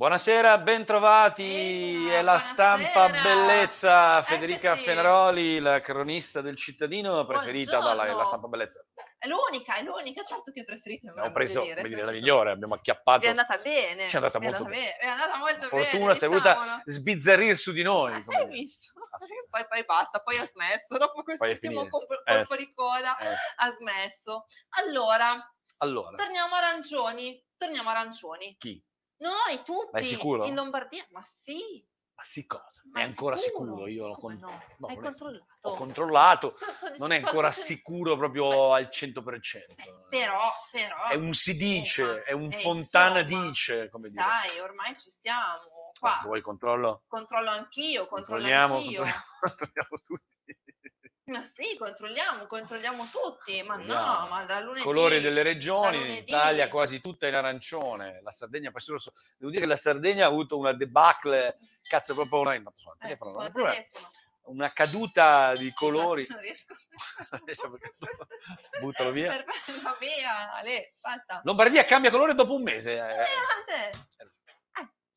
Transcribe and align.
Buonasera, 0.00 0.56
bentrovati. 0.56 2.08
È 2.08 2.22
la 2.22 2.38
stampa 2.38 3.10
bellezza. 3.10 4.22
Federica 4.22 4.70
Eccoci. 4.70 4.84
Fenaroli, 4.84 5.58
la 5.58 5.78
cronista 5.80 6.40
del 6.40 6.56
cittadino, 6.56 7.26
preferita 7.26 7.72
dalla 7.72 7.88
la 7.92 7.94
Buongiorno. 8.04 8.22
stampa 8.26 8.48
bellezza. 8.48 8.82
È 9.18 9.26
l'unica, 9.26 9.74
è 9.76 9.82
l'unica, 9.82 10.22
certo 10.22 10.52
che 10.52 10.64
preferite. 10.64 11.04
me 11.08 11.12
lo 11.12 11.18
Abbiamo 11.18 11.34
voglio 11.34 11.44
preso, 11.44 11.60
dire, 11.60 11.74
come 11.82 11.88
dire, 11.90 12.04
la 12.06 12.12
migliore, 12.12 12.50
abbiamo 12.50 12.74
acchiappato. 12.76 13.18
Vi 13.20 13.26
è 13.26 13.28
andata 13.28 13.58
bene. 13.58 14.08
Ci 14.08 14.14
è 14.14 14.16
andata 14.16 14.38
molto 14.40 14.64
bene. 14.64 14.96
È 14.96 15.06
andata 15.06 15.36
molto 15.36 15.68
Fortuna, 15.68 16.00
bene. 16.06 16.14
sei 16.14 16.28
voluta 16.30 16.54
diciamolo. 16.54 16.82
sbizzarrir 16.86 17.56
su 17.58 17.72
di 17.72 17.82
noi. 17.82 18.12
Eh, 18.14 18.24
come 18.24 18.36
Hai 18.38 18.44
dire. 18.46 18.56
visto? 18.58 18.92
Poi, 19.50 19.66
poi 19.68 19.84
basta, 19.84 20.20
poi 20.20 20.38
ha 20.38 20.46
smesso. 20.46 20.96
Dopo 20.96 21.12
Poi 21.12 21.20
è 21.20 21.24
quest'ultimo 21.24 21.80
finito. 21.80 21.98
colpo, 21.98 22.14
Eh, 22.24 22.34
colpo 22.36 22.54
sì. 22.54 22.56
di 22.56 22.72
coda 22.74 23.18
Eh, 23.18 23.28
sì. 23.36 23.42
ha 23.56 23.70
smesso. 23.70 24.46
Allora, 24.82 25.54
Allora, 25.78 26.16
torniamo 26.16 26.54
arancioni. 26.54 27.44
Torniamo 27.58 27.90
arancioni. 27.90 28.56
chi? 28.58 28.82
Noi 29.20 29.62
tutti 29.64 30.04
sicuro? 30.04 30.46
in 30.46 30.54
Lombardia, 30.54 31.04
ma 31.10 31.22
sì. 31.22 31.86
Ma 32.14 32.22
sì 32.26 32.46
cosa? 32.46 32.82
Ma 32.92 33.00
è 33.00 33.04
ancora 33.04 33.36
sicuro? 33.36 33.70
sicuro? 33.70 33.86
Io 33.86 34.06
l'ho 34.08 34.14
con- 34.14 34.36
no? 34.38 34.62
no, 34.78 34.86
Hai 34.88 34.94
è- 34.96 34.98
controllato? 35.00 35.46
Ho 35.62 35.74
controllato, 35.74 36.48
Sto- 36.52 36.70
sto- 36.72 36.92
non 36.98 37.12
è 37.12 37.16
ancora 37.16 37.48
dicendo- 37.48 37.66
sicuro 37.66 38.16
proprio 38.16 38.72
al 38.74 38.88
100%. 38.90 39.74
Eh, 39.76 39.94
Però, 40.10 40.38
però. 40.70 41.04
È 41.08 41.14
un 41.14 41.32
si 41.32 41.56
dice, 41.56 42.02
insomma, 42.02 42.24
è 42.24 42.32
un 42.32 42.52
eh, 42.52 42.56
fontana 42.60 43.20
insomma, 43.20 43.42
dice, 43.46 43.88
come 43.90 44.10
dire. 44.10 44.22
Dai, 44.22 44.58
ormai 44.60 44.94
ci 44.96 45.10
stiamo. 45.10 45.92
Qua. 45.98 46.10
Ma 46.10 46.18
se 46.18 46.26
vuoi 46.26 46.40
controllo? 46.42 47.04
Controllo 47.08 47.50
anch'io, 47.50 48.06
controllo 48.06 48.40
Controlliamo, 48.42 48.74
anch'io. 48.76 49.04
controlliamo 49.40 50.00
tutti. 50.04 50.28
Ma 51.30 51.42
sì, 51.42 51.76
controlliamo, 51.78 52.46
controlliamo 52.46 53.06
tutti. 53.10 53.62
Ma 53.62 53.76
no, 53.76 54.26
ma 54.28 54.44
da 54.46 54.60
lunedì. 54.60 54.82
Colori 54.82 55.20
delle 55.20 55.42
regioni, 55.44 55.90
da 55.90 55.96
in 55.96 56.00
lunedì. 56.00 56.18
Italia 56.30 56.68
quasi 56.68 57.00
tutta 57.00 57.28
in 57.28 57.34
arancione, 57.34 58.20
la 58.22 58.32
Sardegna 58.32 58.70
poi 58.72 58.82
rosso. 58.88 59.12
Devo 59.36 59.50
dire 59.50 59.62
che 59.62 59.68
la 59.68 59.76
Sardegna 59.76 60.24
ha 60.24 60.28
avuto 60.28 60.58
una 60.58 60.72
debacle, 60.72 61.56
cazzo 61.82 62.14
proprio 62.14 62.40
una, 62.40 62.58
no, 62.58 62.72
Eh, 62.74 62.96
telefono, 62.98 63.30
sono 63.30 63.42
non 63.44 63.46
è 63.46 63.50
al 63.50 63.54
un 63.56 63.62
problema. 63.62 63.86
telefono. 63.90 64.10
una 64.42 64.72
caduta 64.72 65.54
di 65.56 65.72
colori. 65.72 66.26
Non 66.28 66.40
riesco. 66.40 66.74
Adesso 67.30 67.70
perché- 67.70 67.94
Buttalo 68.80 69.12
via. 69.12 69.44
Perfetto, 69.44 69.96
via, 70.00 70.52
Ale, 70.54 70.90
basta. 71.00 71.40
Lombardia 71.44 71.84
cambia 71.84 72.10
colore 72.10 72.34
dopo 72.34 72.54
un 72.54 72.62
mese. 72.62 72.94
Eh, 72.94 73.20
eh. 73.20 73.90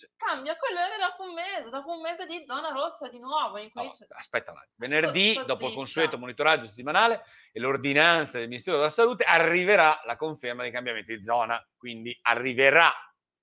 Cioè, 0.03 0.11
cambia 0.17 0.57
colore 0.57 0.97
dopo 0.97 1.23
un 1.23 1.33
mese, 1.33 1.69
dopo 1.69 1.91
un 1.93 2.01
mese 2.01 2.25
di 2.25 2.43
zona 2.45 2.69
rossa 2.69 3.09
di 3.09 3.19
nuovo. 3.19 3.57
In 3.57 3.71
cui 3.71 3.83
no, 3.85 3.91
aspetta 4.17 4.51
un 4.51 4.57
attimo. 4.57 4.73
Venerdì, 4.75 5.31
sto 5.31 5.43
dopo 5.43 5.61
il 5.61 5.67
zitta. 5.67 5.75
consueto 5.75 6.17
monitoraggio 6.17 6.67
settimanale 6.67 7.23
e 7.51 7.59
l'ordinanza 7.59 8.37
del 8.39 8.47
Ministero 8.47 8.77
della 8.77 8.89
Salute, 8.89 9.23
arriverà 9.23 10.01
la 10.05 10.15
conferma 10.15 10.63
dei 10.63 10.71
cambiamenti 10.71 11.15
di 11.15 11.23
zona. 11.23 11.63
Quindi 11.77 12.17
arriverà. 12.23 12.91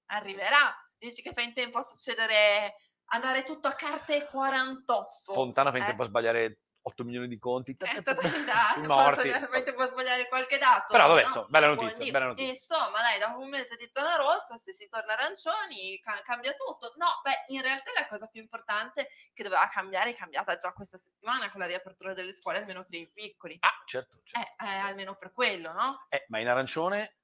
arriverà. 0.06 0.74
Dici 0.98 1.22
che 1.22 1.32
fa 1.32 1.40
in 1.42 1.54
tempo 1.54 1.78
a 1.78 1.82
succedere, 1.82 2.74
andare 3.12 3.42
tutto 3.44 3.68
a 3.68 3.72
carte 3.72 4.26
48. 4.26 5.32
Fontana 5.32 5.70
fa 5.70 5.78
in 5.78 5.84
Eh. 5.84 5.86
tempo 5.86 6.02
a 6.02 6.06
sbagliare 6.06 6.58
8 6.82 7.04
milioni 7.04 7.28
di 7.28 7.38
conti. 7.38 7.72
Eh, 7.72 8.02
dai, 8.02 8.86
morti. 8.86 9.28
posso- 9.28 9.82
a 9.82 9.86
sbagliare 9.86 10.28
qualche 10.28 10.58
dato. 10.58 10.92
Però 10.92 11.08
vabbè, 11.08 11.20
no? 11.20 11.26
insomma, 11.26 11.46
bella 11.48 11.66
notizia, 11.68 12.12
bella 12.12 12.26
notizia. 12.26 12.50
Insomma, 12.50 13.00
dai, 13.00 13.18
dopo 13.18 13.40
un 13.40 13.48
mese 13.48 13.76
di 13.76 13.88
zona 13.92 14.16
rossa, 14.16 14.56
se 14.56 14.72
si 14.72 14.88
torna 14.88 15.12
arancioni, 15.12 15.98
ca- 16.00 16.20
cambia 16.22 16.52
tutto. 16.52 16.92
No, 16.96 17.20
beh, 17.22 17.54
in 17.54 17.62
realtà 17.62 17.90
la 17.94 18.06
cosa 18.08 18.26
più 18.26 18.40
importante 18.40 19.08
che 19.32 19.42
doveva 19.42 19.68
cambiare 19.68 20.10
è 20.10 20.16
cambiata 20.16 20.56
già 20.56 20.72
questa 20.72 20.96
settimana 20.96 21.50
con 21.50 21.60
la 21.60 21.66
riapertura 21.66 22.12
delle 22.14 22.32
scuole, 22.32 22.58
almeno 22.58 22.82
per 22.82 22.98
i 22.98 23.10
piccoli. 23.10 23.56
Ah, 23.60 23.82
certo. 23.84 24.20
certo. 24.22 24.64
Eh, 24.64 24.66
eh, 24.66 24.78
almeno 24.78 25.16
per 25.16 25.32
quello, 25.32 25.72
no? 25.72 26.06
Eh, 26.08 26.24
ma 26.28 26.40
in 26.40 26.48
arancione 26.48 27.16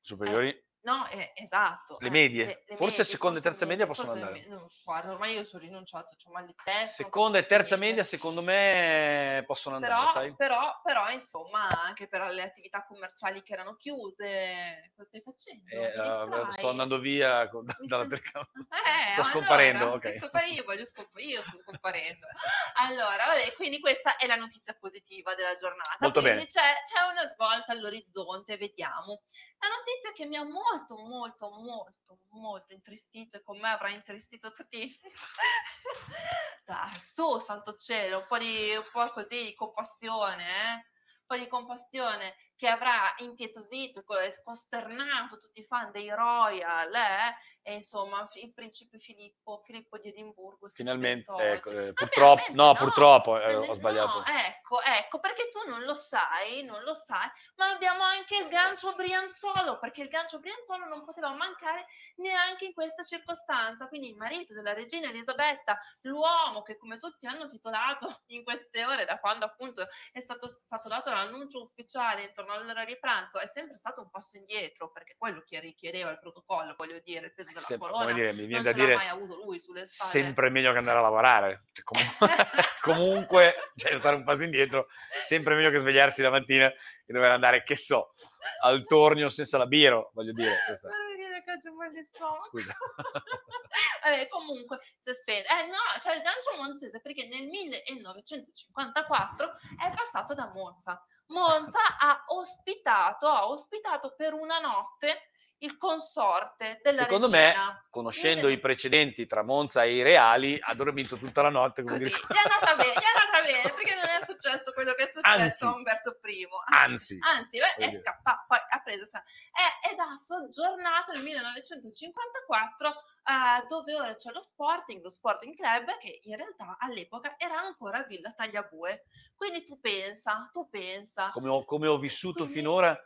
superiori 0.00 0.63
No, 0.84 1.08
eh, 1.08 1.32
esatto. 1.34 1.96
Le 2.00 2.08
eh, 2.08 2.10
medie. 2.10 2.64
Forse 2.74 3.04
seconda 3.04 3.38
e 3.38 3.42
terza 3.42 3.64
le 3.64 3.70
media 3.70 3.86
medie, 3.86 3.94
possono 3.94 4.12
forse 4.12 4.20
le 4.20 4.38
andare. 4.38 4.48
me- 4.48 4.54
Non 4.60 4.68
so, 4.68 4.80
guarda, 4.84 5.12
ormai 5.12 5.32
io 5.34 5.44
sono 5.44 5.62
rinunciato, 5.62 6.14
ho 6.26 6.30
mal 6.32 6.44
di 6.44 6.54
testa. 6.62 7.02
seconda 7.04 7.38
e 7.38 7.46
terza 7.46 7.76
media, 7.76 8.04
secondo 8.04 8.42
me, 8.42 9.42
possono 9.46 9.76
andare, 9.76 9.94
Però, 9.94 10.06
sai? 10.08 10.34
però, 10.36 10.80
però, 10.82 11.10
insomma, 11.10 11.82
anche 11.84 12.06
per 12.06 12.28
le 12.28 12.42
attività 12.42 12.84
commerciali 12.84 13.42
che 13.42 13.54
erano 13.54 13.76
chiuse, 13.76 14.92
cosa 14.94 15.08
stai 15.08 15.22
facendo? 15.22 15.70
Eh, 15.70 15.92
distrai? 16.02 16.52
sto 16.52 16.68
andando 16.68 16.98
via 16.98 17.48
con- 17.48 17.64
dalla 17.80 18.06
telecamera. 18.06 18.50
Eh, 18.84 19.10
Sto 19.12 19.20
allora, 19.22 19.30
scomparendo, 19.32 19.84
ok. 19.92 20.06
se 20.06 20.18
scompa- 20.18 20.44
io 20.44 20.64
voglio 20.64 20.84
scomp- 20.84 21.18
io 21.20 21.40
sto 21.42 21.56
scomparendo. 21.56 22.26
Allora, 22.74 23.24
vabbè, 23.26 23.54
quindi 23.54 23.80
questa 23.80 24.16
è 24.16 24.26
la 24.26 24.34
notizia 24.36 24.74
positiva 24.78 25.34
della 25.34 25.54
giornata. 25.54 25.96
Molto 26.00 26.20
quindi 26.20 26.38
bene. 26.40 26.48
C'è, 26.48 26.72
c'è 26.84 27.00
una 27.10 27.24
svolta 27.26 27.72
all'orizzonte, 27.72 28.56
vediamo. 28.58 29.22
La 29.64 29.70
notizia 29.70 30.12
che 30.12 30.26
mi 30.26 30.36
ha 30.36 30.44
molto, 30.44 30.94
molto, 30.94 31.48
molto, 31.48 32.18
molto 32.32 32.74
intristito 32.74 33.38
e 33.38 33.42
con 33.42 33.58
me 33.58 33.70
avrà 33.70 33.88
intristito 33.88 34.50
tutti. 34.50 34.86
Dai, 36.66 37.00
su, 37.00 37.38
santo 37.38 37.74
cielo, 37.74 38.18
un 38.18 38.26
po' 38.28 38.36
di, 38.36 38.74
un 38.76 38.84
po' 38.92 39.08
così 39.14 39.42
di 39.42 39.54
compassione, 39.54 40.44
eh? 40.44 40.72
Un 40.74 41.24
po' 41.24 41.36
di 41.36 41.48
compassione 41.48 42.34
che 42.56 42.68
avrà 42.68 43.12
impietosito 43.18 44.00
e 44.00 44.04
co- 44.04 44.18
e 44.18 44.32
costernato 44.42 45.38
tutti 45.38 45.60
i 45.60 45.64
fan 45.64 45.90
dei 45.90 46.08
Royal, 46.10 46.92
eh? 46.94 47.36
E 47.62 47.74
insomma, 47.74 48.26
il 48.34 48.52
principe 48.52 48.98
Filippo, 48.98 49.60
Filippo 49.64 49.98
di 49.98 50.08
Edimburgo. 50.08 50.68
si 50.68 50.76
Finalmente, 50.76 51.32
ecco, 51.32 51.70
oggi. 51.70 51.78
eh, 51.78 51.92
purtroppo, 51.92 52.34
veramente 52.34 52.62
no, 52.62 52.74
purtroppo 52.74 53.40
eh, 53.40 53.52
Eh, 53.52 53.56
ho 53.56 53.74
sbagliato. 53.74 54.18
No, 54.18 54.24
ecco, 54.26 54.80
ecco, 54.82 55.20
perché 55.20 55.48
tu 55.48 55.68
non 55.68 55.82
lo 55.84 55.94
sai, 55.94 56.62
non 56.64 56.82
lo 56.82 56.94
sai, 56.94 57.28
ma 57.56 57.70
abbiamo 57.70 58.02
anche 58.02 58.36
il 58.36 58.48
gancio 58.48 58.94
Brianzolo, 58.94 59.78
perché 59.78 60.02
il 60.02 60.08
gancio 60.08 60.38
Brianzolo 60.40 60.86
non 60.86 61.04
poteva 61.04 61.30
mancare 61.34 61.86
neanche 62.16 62.66
in 62.66 62.72
questa 62.74 63.02
circostanza. 63.02 63.88
Quindi 63.88 64.08
il 64.08 64.16
marito 64.16 64.54
della 64.54 64.72
regina 64.72 65.08
Elisabetta, 65.08 65.78
l'uomo 66.02 66.62
che 66.62 66.76
come 66.76 66.98
tutti 66.98 67.26
hanno 67.26 67.46
titolato 67.46 68.22
in 68.26 68.44
queste 68.44 68.84
ore, 68.84 69.04
da 69.04 69.18
quando 69.18 69.44
appunto 69.44 69.86
è 70.12 70.20
stato, 70.20 70.46
stato 70.48 70.88
dato 70.88 71.10
l'annuncio 71.10 71.62
ufficiale 71.62 72.32
intorno 72.44 72.70
all'ora 72.70 72.84
di 72.84 72.96
pranzo, 72.98 73.38
è 73.40 73.46
sempre 73.46 73.76
stato 73.76 74.00
un 74.02 74.10
passo 74.10 74.36
indietro, 74.36 74.90
perché 74.90 75.14
quello 75.18 75.42
che 75.44 75.58
richiedeva 75.60 76.10
il 76.10 76.18
protocollo, 76.18 76.74
voglio 76.76 77.00
dire, 77.02 77.26
il 77.26 77.34
peso 77.34 77.50
della 77.50 77.60
Se- 77.60 77.78
corona, 77.78 78.12
dire, 78.12 78.32
mi 78.32 78.46
viene 78.46 78.62
non 78.62 78.64
da 78.64 78.70
ce 78.72 78.76
l'ha 78.76 78.84
dire 78.84 78.96
mai 78.96 79.08
avuto 79.08 79.36
lui 79.36 79.58
sulle 79.58 79.86
spalle. 79.86 80.10
sempre 80.24 80.50
meglio 80.50 80.72
che 80.72 80.78
andare 80.78 80.98
a 80.98 81.02
lavorare. 81.02 81.64
Cioè, 81.72 81.84
comunque, 81.84 82.28
comunque, 82.82 83.54
cioè, 83.76 83.96
stare 83.98 84.16
un 84.16 84.24
passo 84.24 84.42
indietro, 84.44 84.88
sempre 85.18 85.54
meglio 85.54 85.70
che 85.70 85.78
svegliarsi 85.78 86.22
la 86.22 86.30
mattina 86.30 86.66
e 86.68 87.12
dover 87.12 87.30
andare, 87.30 87.62
che 87.62 87.76
so, 87.76 88.14
al 88.62 88.84
tornio 88.84 89.28
senza 89.30 89.58
la 89.58 89.66
biro, 89.66 90.10
voglio 90.14 90.32
dire. 90.32 90.56
Questa. 90.66 90.88
Non 90.88 91.06
mi 91.06 91.16
dire 91.16 91.42
che 91.42 91.52
oggi 91.52 91.68
ho 91.68 91.74
mal 91.74 91.92
di 91.92 92.02
stomaco. 92.02 92.42
Scusa. 92.44 92.76
Vabbè, 94.04 94.28
comunque, 94.28 94.80
sospende. 94.98 95.48
Eh 95.48 95.66
no, 95.66 95.78
c'è 95.98 96.14
il 96.14 96.22
gancio 96.22 96.54
monzese 96.56 97.00
perché 97.00 97.26
nel 97.26 97.48
1954 97.48 99.52
è 99.82 99.90
passato 99.94 100.34
da 100.34 100.52
Monza. 100.52 101.02
Monza 101.28 101.78
ha 101.98 102.22
ospitato, 102.26 103.26
ha 103.26 103.48
ospitato 103.48 104.14
per 104.14 104.34
una 104.34 104.60
notte 104.60 105.30
il 105.64 105.76
consorte 105.76 106.80
della 106.82 106.98
Secondo 107.02 107.28
me, 107.28 107.46
regina. 107.46 107.86
Conoscendo 107.90 108.42
Mille- 108.46 108.54
i 108.54 108.60
precedenti 108.60 109.26
tra 109.26 109.42
Monza 109.42 109.82
e 109.84 109.94
i 109.96 110.02
Reali, 110.02 110.58
ha 110.60 110.74
dormito 110.74 111.16
tutta 111.16 111.42
la 111.42 111.50
notte. 111.50 111.82
Così, 111.82 112.04
dire- 112.04 112.16
è 112.16 112.48
andata 112.48 112.76
bene, 112.76 112.92
è 112.92 113.02
andata 113.14 113.42
bene, 113.46 113.74
perché 113.74 113.94
non 113.94 114.04
è 114.04 114.24
successo 114.24 114.72
quello 114.72 114.92
che 114.92 115.04
è 115.04 115.06
successo 115.06 115.40
Anzi. 115.40 115.64
a 115.64 115.74
Umberto 115.74 116.18
I. 116.24 116.46
Anzi, 116.72 117.18
Anzi, 117.20 117.58
è 117.58 117.86
dire. 117.88 117.98
scappato, 118.00 118.44
poi 118.48 118.58
ha 118.58 118.80
preso, 118.82 119.04
è, 119.16 119.90
ed 119.90 119.98
ha 119.98 120.16
soggiornato 120.16 121.12
nel 121.12 121.22
1954 121.22 122.88
eh, 123.24 123.66
dove 123.68 123.94
ora 123.94 124.14
c'è 124.14 124.30
lo 124.32 124.40
Sporting, 124.40 125.02
lo 125.02 125.08
Sporting 125.08 125.56
Club, 125.56 125.96
che 125.98 126.20
in 126.24 126.36
realtà 126.36 126.76
all'epoca 126.78 127.34
era 127.38 127.58
ancora 127.58 128.02
Villa 128.02 128.32
Tagliabue. 128.32 129.06
Quindi 129.34 129.64
tu 129.64 129.80
pensa, 129.80 130.48
tu 130.52 130.68
pensa. 130.68 131.30
come 131.30 131.48
ho, 131.48 131.64
come 131.64 131.86
ho 131.86 131.96
vissuto 131.98 132.42
Quindi, 132.42 132.54
finora, 132.54 133.00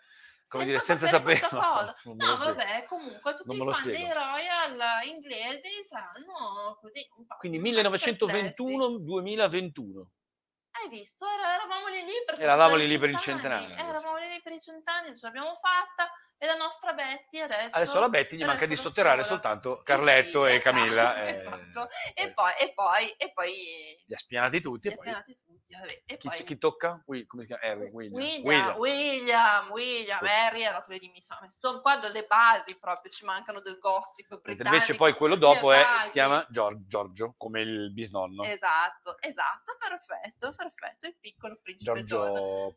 come 0.49 0.65
dire, 0.65 0.81
senza 0.81 1.07
sapere. 1.07 1.41
no, 1.53 2.15
No, 2.15 2.37
vabbè, 2.37 2.85
comunque 2.89 3.33
tutti 3.35 3.55
i 3.55 3.59
fan 3.59 3.73
spiego. 3.75 3.99
dei 3.99 4.13
Royal 4.13 5.07
inglesi 5.07 5.83
saranno 5.83 6.77
così 6.81 7.06
un 7.17 7.27
po' 7.27 7.37
Quindi 7.39 7.61
perplessi. 7.61 8.12
1921-2021. 8.62 10.06
Hai 10.71 10.89
visto? 10.91 11.27
Era- 11.27 11.55
eravamo 11.55 11.89
lì 11.89 12.03
lì 12.05 12.12
per 12.25 12.41
Eravamo 12.41 12.77
lì 12.77 12.99
per 12.99 13.11
il 13.11 13.19
centenario, 13.19 13.75
Eravamo 13.75 14.17
lì 14.19 14.29
lì 14.29 14.41
per 14.43 14.53
i 14.53 14.61
cent'anni, 14.61 15.17
ce 15.17 15.27
l'abbiamo 15.27 15.55
fatta 15.55 16.09
e 16.38 16.46
la 16.46 16.55
nostra 16.55 16.93
Betty 16.93 17.40
adesso... 17.40 17.76
Adesso 17.76 17.99
la 17.99 18.08
Betty 18.08 18.37
gli 18.37 18.44
manca 18.44 18.64
di 18.64 18.76
sotterrare 18.76 19.25
sola. 19.25 19.40
soltanto 19.40 19.82
Carletto 19.82 20.46
e 20.46 20.61
Camilla. 20.61 21.26
esatto, 21.29 21.58
eh, 21.58 21.67
esatto. 21.67 21.88
eh, 22.14 22.23
E 22.23 22.32
poi, 22.32 22.52
e 22.61 22.73
poi, 22.73 23.08
e 23.17 23.32
poi... 23.32 23.52
Li 24.06 24.14
ha 24.14 24.19
spianati 24.19 24.61
tutti 24.61 24.88
Li 24.88 24.94
e 24.94 24.96
ha 24.96 25.00
spianati 25.00 25.35
tutti, 25.35 25.75
vabbè. 25.75 26.02
E 26.06 26.17
chi, 26.17 26.29
poi... 26.29 26.44
chi 26.44 26.58
tocca? 26.58 27.02
Wi- 27.06 27.26
come 27.26 27.43
si 27.43 27.49
chiama? 27.49 27.62
Harry, 27.64 27.90
William. 27.90 28.44
William, 28.44 28.76
William, 28.79 29.70
William. 29.70 30.25
Harry 30.25 30.61
è 30.61 30.70
dato 30.70 30.90
le 30.90 30.99
dimissioni. 30.99 31.50
Sono 31.50 31.81
qua 31.81 31.96
delle 31.96 32.25
basi 32.25 32.79
proprio, 32.79 33.11
ci 33.11 33.25
mancano 33.25 33.61
del 33.61 33.79
gossip 33.79 34.29
britannico. 34.41 34.62
invece 34.69 34.94
poi 34.94 35.14
quello 35.14 35.34
dopo 35.34 35.73
è, 35.73 35.84
si 36.02 36.12
chiama 36.12 36.46
Gior- 36.49 36.87
Giorgio, 36.87 37.34
come 37.37 37.62
il 37.62 37.93
bisnonno. 37.93 38.44
Esatto, 38.44 39.17
esatto, 39.20 39.76
perfetto, 39.79 40.55
perfetto, 40.56 41.06
il 41.06 41.17
piccolo 41.19 41.58
principe 41.62 42.02
Giorgio. 42.05 42.32
Giorgio 42.32 42.76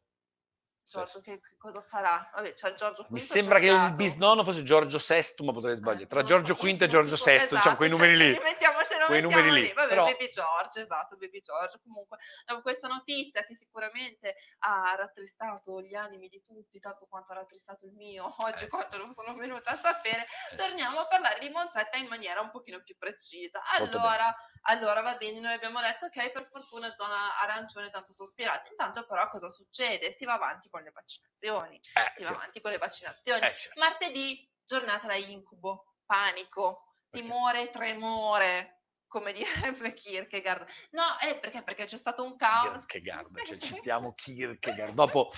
Giorgio 0.83 1.21
che, 1.21 1.39
che 1.39 1.55
cosa 1.57 1.79
sarà? 1.81 2.29
Vabbè, 2.33 2.53
c'è 2.53 2.73
Giorgio 2.73 3.03
V. 3.03 3.11
Mi 3.11 3.19
sembra 3.19 3.59
che 3.59 3.67
il 3.67 3.93
bisnonno 3.93 4.43
fosse 4.43 4.63
Giorgio 4.63 4.97
VI, 4.97 5.43
ma 5.45 5.53
potrei 5.53 5.75
sbagliare. 5.75 6.07
Tra 6.07 6.23
Giorgio 6.23 6.55
V 6.55 6.65
e 6.65 6.87
Giorgio 6.87 7.13
esatto, 7.15 7.31
VI, 7.31 7.55
diciamo 7.55 7.75
quei 7.75 7.89
numeri 7.89 8.13
cioè, 8.15 8.23
lì. 8.23 8.39
Mettiamo, 8.39 8.79
Quei 9.07 9.21
numeri 9.21 9.51
lì. 9.51 9.61
lì, 9.61 9.73
Vabbè, 9.73 9.89
però- 9.89 10.05
Baby 10.05 10.27
Giorgio, 10.27 10.79
esatto, 10.79 11.17
Baby 11.17 11.41
Giorgio. 11.41 11.79
Comunque, 11.83 12.17
dopo 12.45 12.61
questa 12.61 12.87
notizia 12.87 13.43
che 13.43 13.55
sicuramente 13.55 14.35
ha 14.59 14.93
rattristato 14.95 15.81
gli 15.81 15.95
animi 15.95 16.29
di 16.29 16.41
tutti, 16.45 16.79
tanto 16.79 17.07
quanto 17.09 17.31
ha 17.33 17.35
rattristato 17.35 17.85
il 17.85 17.93
mio 17.93 18.23
oggi 18.39 18.63
Eh, 18.65 18.67
sì. 18.67 18.67
quando 18.69 18.97
lo 18.97 19.11
sono 19.11 19.33
venuta 19.35 19.71
a 19.71 19.77
sapere, 19.77 20.21
Eh, 20.23 20.27
sì. 20.51 20.55
torniamo 20.55 20.99
a 20.99 21.07
parlare 21.07 21.39
di 21.39 21.49
Monzetta 21.49 21.97
in 21.97 22.07
maniera 22.07 22.39
un 22.41 22.51
pochino 22.51 22.81
più 22.83 22.95
precisa. 22.97 23.61
Allora, 23.77 24.33
allora 24.63 25.01
va 25.01 25.15
bene, 25.15 25.39
noi 25.41 25.53
abbiamo 25.53 25.81
detto 25.81 26.05
ok, 26.05 26.31
per 26.31 26.45
fortuna 26.45 26.93
zona 26.95 27.39
arancione 27.41 27.89
tanto 27.89 28.13
sospirata. 28.13 28.69
Intanto 28.69 29.05
però 29.05 29.27
cosa 29.29 29.49
succede? 29.49 30.11
Si 30.11 30.25
va 30.25 30.33
avanti 30.33 30.69
con 30.71 30.81
le 30.81 30.91
vaccinazioni. 30.91 31.75
Eh, 31.75 31.79
Si 31.83 31.94
va 31.94 32.12
certo. 32.15 32.33
avanti 32.33 32.62
con 32.62 32.71
le 32.71 32.77
vaccinazioni. 32.77 33.45
Eh, 33.45 33.56
certo. 33.57 33.79
Martedì, 33.79 34.50
giornata 34.65 35.06
da 35.06 35.15
incubo, 35.15 35.97
panico, 36.06 36.77
timore, 37.12 37.69
tremore, 37.69 38.85
come 39.07 39.33
direbbe 39.33 39.94
Kierkegaard. 39.94 40.65
No, 40.91 41.18
è 41.19 41.38
perché? 41.38 41.62
Perché 41.62 41.83
c'è 41.83 41.97
stato 41.97 42.23
un 42.23 42.35
caos. 42.35 42.85
Kierkegaard, 42.85 43.45
cioè 43.45 43.57
citiamo 43.57 44.13
Kierkegaard. 44.13 44.94
Dopo 44.94 45.29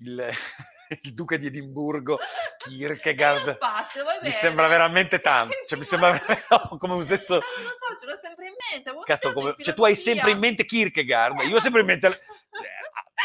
il, 0.00 0.32
il 1.02 1.14
duca 1.14 1.36
di 1.36 1.46
Edimburgo, 1.46 2.18
Kierkegaard, 2.58 3.56
spazio, 3.56 4.04
mi 4.04 4.18
bene. 4.20 4.32
sembra 4.32 4.68
veramente 4.68 5.18
tanto. 5.18 5.56
Cioè, 5.66 5.78
mi 5.78 5.84
sembra 5.84 6.16
come 6.78 6.94
un 6.94 7.02
stesso... 7.02 7.36
Eh, 7.40 7.44
non 7.56 7.64
lo 7.64 7.72
so, 7.72 7.98
ce 7.98 8.06
l'ho 8.06 8.16
sempre 8.16 8.46
in 8.46 8.54
mente. 8.70 8.92
Cazzo, 9.04 9.32
come... 9.32 9.56
cioè, 9.58 9.74
tu 9.74 9.84
hai 9.84 9.96
sempre 9.96 10.30
in 10.30 10.38
mente 10.38 10.64
Kierkegaard, 10.64 11.40
io 11.40 11.56
ho 11.56 11.60
sempre 11.60 11.80
in 11.80 11.86
mente... 11.86 12.22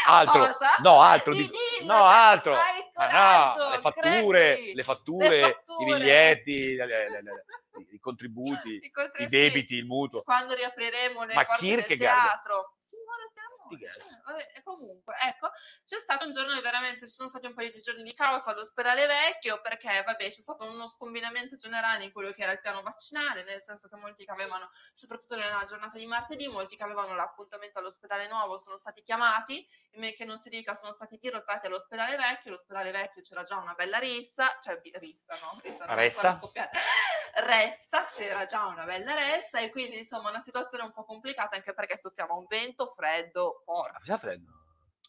Altro, 0.06 0.40
Cosa? 0.52 0.70
no, 0.82 1.00
altro, 1.00 1.32
Di- 1.34 1.50
dillo, 1.78 1.92
no, 1.94 2.04
altro. 2.04 2.52
il 2.52 2.58
Ah, 2.94 3.08
coraggio, 3.08 3.64
no, 3.64 3.70
le 3.70 3.78
fatture, 3.78 4.60
le 4.74 4.82
fatture, 4.82 5.26
Le 5.28 5.36
i 5.38 5.40
fatture. 5.40 5.84
biglietti, 5.96 6.74
le- 6.74 6.86
le- 6.86 7.44
i 7.90 7.98
contributi, 7.98 8.68
I 8.74 8.92
i 9.18 9.26
debiti, 9.26 9.74
il 9.76 9.86
mutuo. 9.86 10.22
Quando 10.22 10.54
riapriremo 10.54 11.24
le 11.24 11.34
Ma 11.34 11.44
porte 11.44 11.64
Kierkegaard? 11.64 12.22
teatro. 12.22 12.76
Sì, 12.82 12.96
guarda, 13.02 13.24
te 13.32 13.40
amo. 13.40 13.52
Sti 13.66 13.78
cazzi. 13.78 14.12
Eh, 14.12 14.20
vabbè, 14.24 14.52
e 14.54 14.62
comunque, 14.62 15.14
ecco, 15.20 15.50
c'è 15.84 15.98
stato 15.98 16.24
un 16.24 16.32
giorno 16.32 16.60
veramente, 16.60 17.06
ci 17.06 17.14
sono 17.14 17.28
stati 17.28 17.46
un 17.46 17.54
paio 17.54 17.70
di 17.70 17.80
giorni 17.80 18.02
di 18.02 18.14
caos 18.14 18.46
all'ospedale 18.46 19.06
vecchio 19.06 19.60
perché, 19.60 20.02
vabbè, 20.04 20.24
c'è 20.24 20.40
stato 20.40 20.64
uno 20.64 20.88
scombinamento 20.88 21.56
generale 21.56 22.04
in 22.04 22.12
quello 22.12 22.30
che 22.30 22.42
era 22.42 22.52
il 22.52 22.60
piano 22.60 22.82
vaccinale, 22.82 23.44
nel 23.44 23.60
senso 23.60 23.88
che 23.88 23.96
molti 23.96 24.24
che 24.24 24.30
avevano, 24.30 24.70
soprattutto 24.92 25.36
nella 25.36 25.64
giornata 25.64 25.98
di 25.98 26.06
martedì, 26.06 26.46
molti 26.48 26.76
che 26.76 26.82
avevano 26.82 27.14
l'appuntamento 27.14 27.78
all'ospedale 27.78 28.28
nuovo 28.28 28.56
sono 28.56 28.76
stati 28.76 29.02
chiamati, 29.02 29.66
e 29.90 29.98
men 29.98 30.14
che 30.14 30.24
non 30.24 30.36
si 30.38 30.48
dica 30.48 30.74
sono 30.74 30.92
stati 30.92 31.18
dirottati 31.18 31.66
all'ospedale 31.66 32.16
vecchio, 32.16 32.50
l'ospedale 32.50 32.90
vecchio 32.90 33.22
c'era 33.22 33.42
già 33.42 33.56
una 33.56 33.74
bella 33.74 33.98
rissa, 33.98 34.58
cioè 34.60 34.80
rissa, 34.98 35.36
no? 35.40 35.60
Rissa, 35.62 35.86
non 35.86 35.96
Ressa? 35.96 36.40
Ressa, 37.36 38.06
c'era 38.06 38.44
già 38.44 38.64
una 38.66 38.84
bella 38.84 39.14
ressa 39.14 39.58
e 39.58 39.70
quindi 39.70 39.98
insomma 39.98 40.30
una 40.30 40.40
situazione 40.40 40.84
un 40.84 40.92
po' 40.92 41.04
complicata 41.04 41.56
anche 41.56 41.74
perché 41.74 41.96
soffiava 41.96 42.34
un 42.34 42.46
vento 42.46 42.86
freddo, 42.86 43.53
porco. 43.64 43.96
Ah, 43.96 43.98
Faceva 43.98 44.18
freddo. 44.18 44.52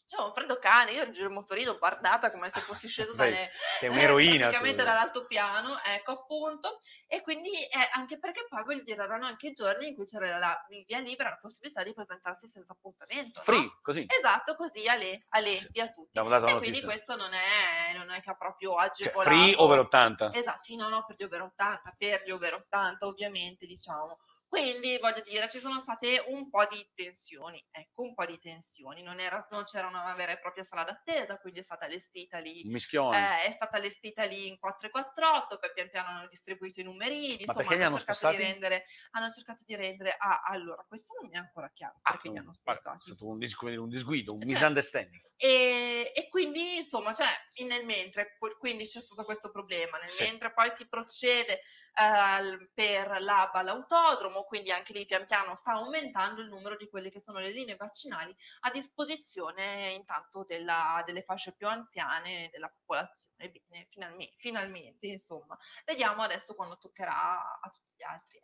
C'era 0.07 0.21
un 0.21 0.33
freddo 0.35 0.59
cane, 0.59 0.91
io 0.91 1.01
ero 1.01 1.09
il 1.09 1.29
motorino 1.31 1.79
bardata 1.79 2.29
come 2.29 2.47
se 2.51 2.59
fossi 2.59 2.87
sceso 2.87 3.15
Sei- 3.15 3.31
dalle, 3.31 3.51
Sei 3.79 3.89
eh, 3.89 3.91
un'eroina. 3.91 4.37
praticamente 4.49 4.77
tu. 4.83 4.85
dall'altopiano, 4.87 5.79
ecco 5.83 6.11
appunto, 6.11 6.77
e 7.07 7.21
quindi 7.23 7.49
eh, 7.65 7.89
anche 7.93 8.19
perché 8.19 8.45
poi 8.47 8.63
voglio 8.63 8.83
dire 8.83 9.01
erano 9.01 9.25
anche 9.25 9.47
i 9.47 9.53
giorni 9.53 9.87
in 9.87 9.95
cui 9.95 10.05
c'era 10.05 10.37
la 10.37 10.63
via 10.85 10.99
libera, 10.99 11.29
la 11.29 11.39
possibilità 11.41 11.81
di 11.81 11.91
presentarsi 11.95 12.47
senza 12.47 12.73
appuntamento. 12.73 13.39
no? 13.39 13.43
Free, 13.45 13.67
così. 13.81 14.05
Esatto, 14.07 14.55
così 14.55 14.87
a 14.87 14.93
le, 14.93 15.25
a 15.29 15.39
le, 15.39 15.57
Sì, 15.57 15.69
via 15.71 15.89
tutti. 15.89 16.19
E 16.19 16.21
quindi 16.21 16.51
notizia. 16.53 16.85
questo 16.87 17.15
non 17.15 17.33
è, 17.33 17.97
non 17.97 18.11
è 18.11 18.21
che 18.21 18.29
ha 18.29 18.35
proprio 18.35 18.73
Cioè, 18.75 18.85
agevolato. 18.85 19.29
free 19.35 19.55
over 19.55 19.79
80. 19.79 20.33
Esatto, 20.33 20.61
sì, 20.61 20.75
no, 20.75 20.87
no, 20.87 21.03
per 21.07 21.15
gli 21.17 21.23
over 21.23 21.41
80, 21.41 21.95
per 21.97 22.21
gli 22.23 22.29
over 22.29 22.53
80 22.53 23.07
ovviamente, 23.07 23.65
diciamo. 23.65 24.19
Quindi 24.47 24.97
voglio 24.99 25.21
dire, 25.21 25.49
ci 25.49 25.59
sono 25.59 25.79
state 25.79 26.23
un 26.27 26.49
po' 26.49 26.65
di 26.65 26.89
tensioni, 26.93 27.63
ecco, 27.71 28.03
un 28.03 28.13
po' 28.13 28.25
di 28.25 28.37
tensioni. 28.39 29.01
Non, 29.01 29.19
era, 29.19 29.45
non 29.51 29.63
c'era 29.65 29.87
una 29.87 30.13
vera 30.15 30.31
e 30.31 30.39
propria 30.39 30.63
sala 30.63 30.83
d'attesa, 30.83 31.37
quindi 31.39 31.59
è 31.59 31.63
stata 31.63 31.85
allestita 31.85 32.39
lì 32.39 32.69
eh, 33.09 33.43
è 33.43 33.51
stata 33.51 33.77
allestita 33.77 34.23
lì 34.25 34.47
in 34.47 34.57
4 34.59 34.87
e 34.87 34.91
4 34.91 35.57
poi 35.59 35.71
pian 35.73 35.89
piano 35.89 36.09
hanno 36.09 36.27
distribuito 36.27 36.79
i 36.79 36.83
numerini, 36.83 37.41
Ma 37.45 37.53
insomma 37.53 37.55
perché 37.55 37.75
li 37.75 37.83
hanno, 37.83 37.85
hanno 37.85 37.97
cercato 37.97 38.25
di 38.25 38.35
spostati? 38.35 38.35
rendere, 38.35 38.85
hanno 39.11 39.31
cercato 39.31 39.63
di 39.65 39.75
rendere, 39.75 40.15
ah, 40.17 40.41
allora, 40.43 40.83
questo 40.87 41.13
non 41.19 41.29
mi 41.29 41.35
è 41.35 41.39
ancora 41.39 41.69
chiaro, 41.73 42.01
Ah, 42.03 42.11
perché 42.11 42.29
li 42.29 42.37
un- 42.37 42.37
hanno 42.37 42.53
vabbè, 42.63 42.79
è 42.79 42.83
spostati. 42.83 42.99
stato 42.99 43.27
un, 43.27 43.37
dis- 43.39 43.55
un 43.61 43.89
disguido, 43.89 44.33
un 44.33 44.39
Cioè, 44.39 44.47
misunderstanding. 44.47 45.23
E, 45.37 46.11
e 46.15 46.29
quindi 46.29 46.77
insomma, 46.77 47.13
cioè, 47.13 47.27
nel 47.67 47.85
mentre, 47.85 48.35
qu- 48.37 48.57
quindi 48.57 48.85
c'è 48.85 49.01
stato 49.01 49.23
questo 49.23 49.51
problema, 49.51 49.97
nel 49.97 50.09
Sì. 50.09 50.23
mentre 50.25 50.53
poi 50.53 50.69
si 50.71 50.87
procede 50.87 51.59
eh, 51.93 52.69
per 52.73 53.21
l'ABA 53.21 53.59
all'autodromo, 53.59 54.34
quindi 54.43 54.71
anche 54.71 54.93
lì 54.93 55.05
pian 55.05 55.25
piano 55.25 55.55
sta 55.55 55.71
aumentando 55.73 56.41
il 56.41 56.49
numero 56.49 56.75
di 56.75 56.89
quelle 56.89 57.09
che 57.09 57.19
sono 57.19 57.39
le 57.39 57.51
linee 57.51 57.75
vaccinali 57.75 58.35
a 58.61 58.71
disposizione 58.71 59.91
intanto 59.91 60.43
della- 60.43 61.01
delle 61.05 61.21
fasce 61.23 61.53
più 61.55 61.67
anziane 61.67 62.49
della 62.51 62.69
popolazione. 62.69 63.49
Bene, 63.67 63.87
finalmente, 63.89 64.33
finalmente, 64.37 65.07
insomma, 65.07 65.57
vediamo 65.85 66.21
adesso 66.23 66.53
quando 66.55 66.77
toccherà 66.77 67.59
a 67.59 67.69
tutti 67.69 67.93
gli 67.95 68.03
altri. 68.03 68.39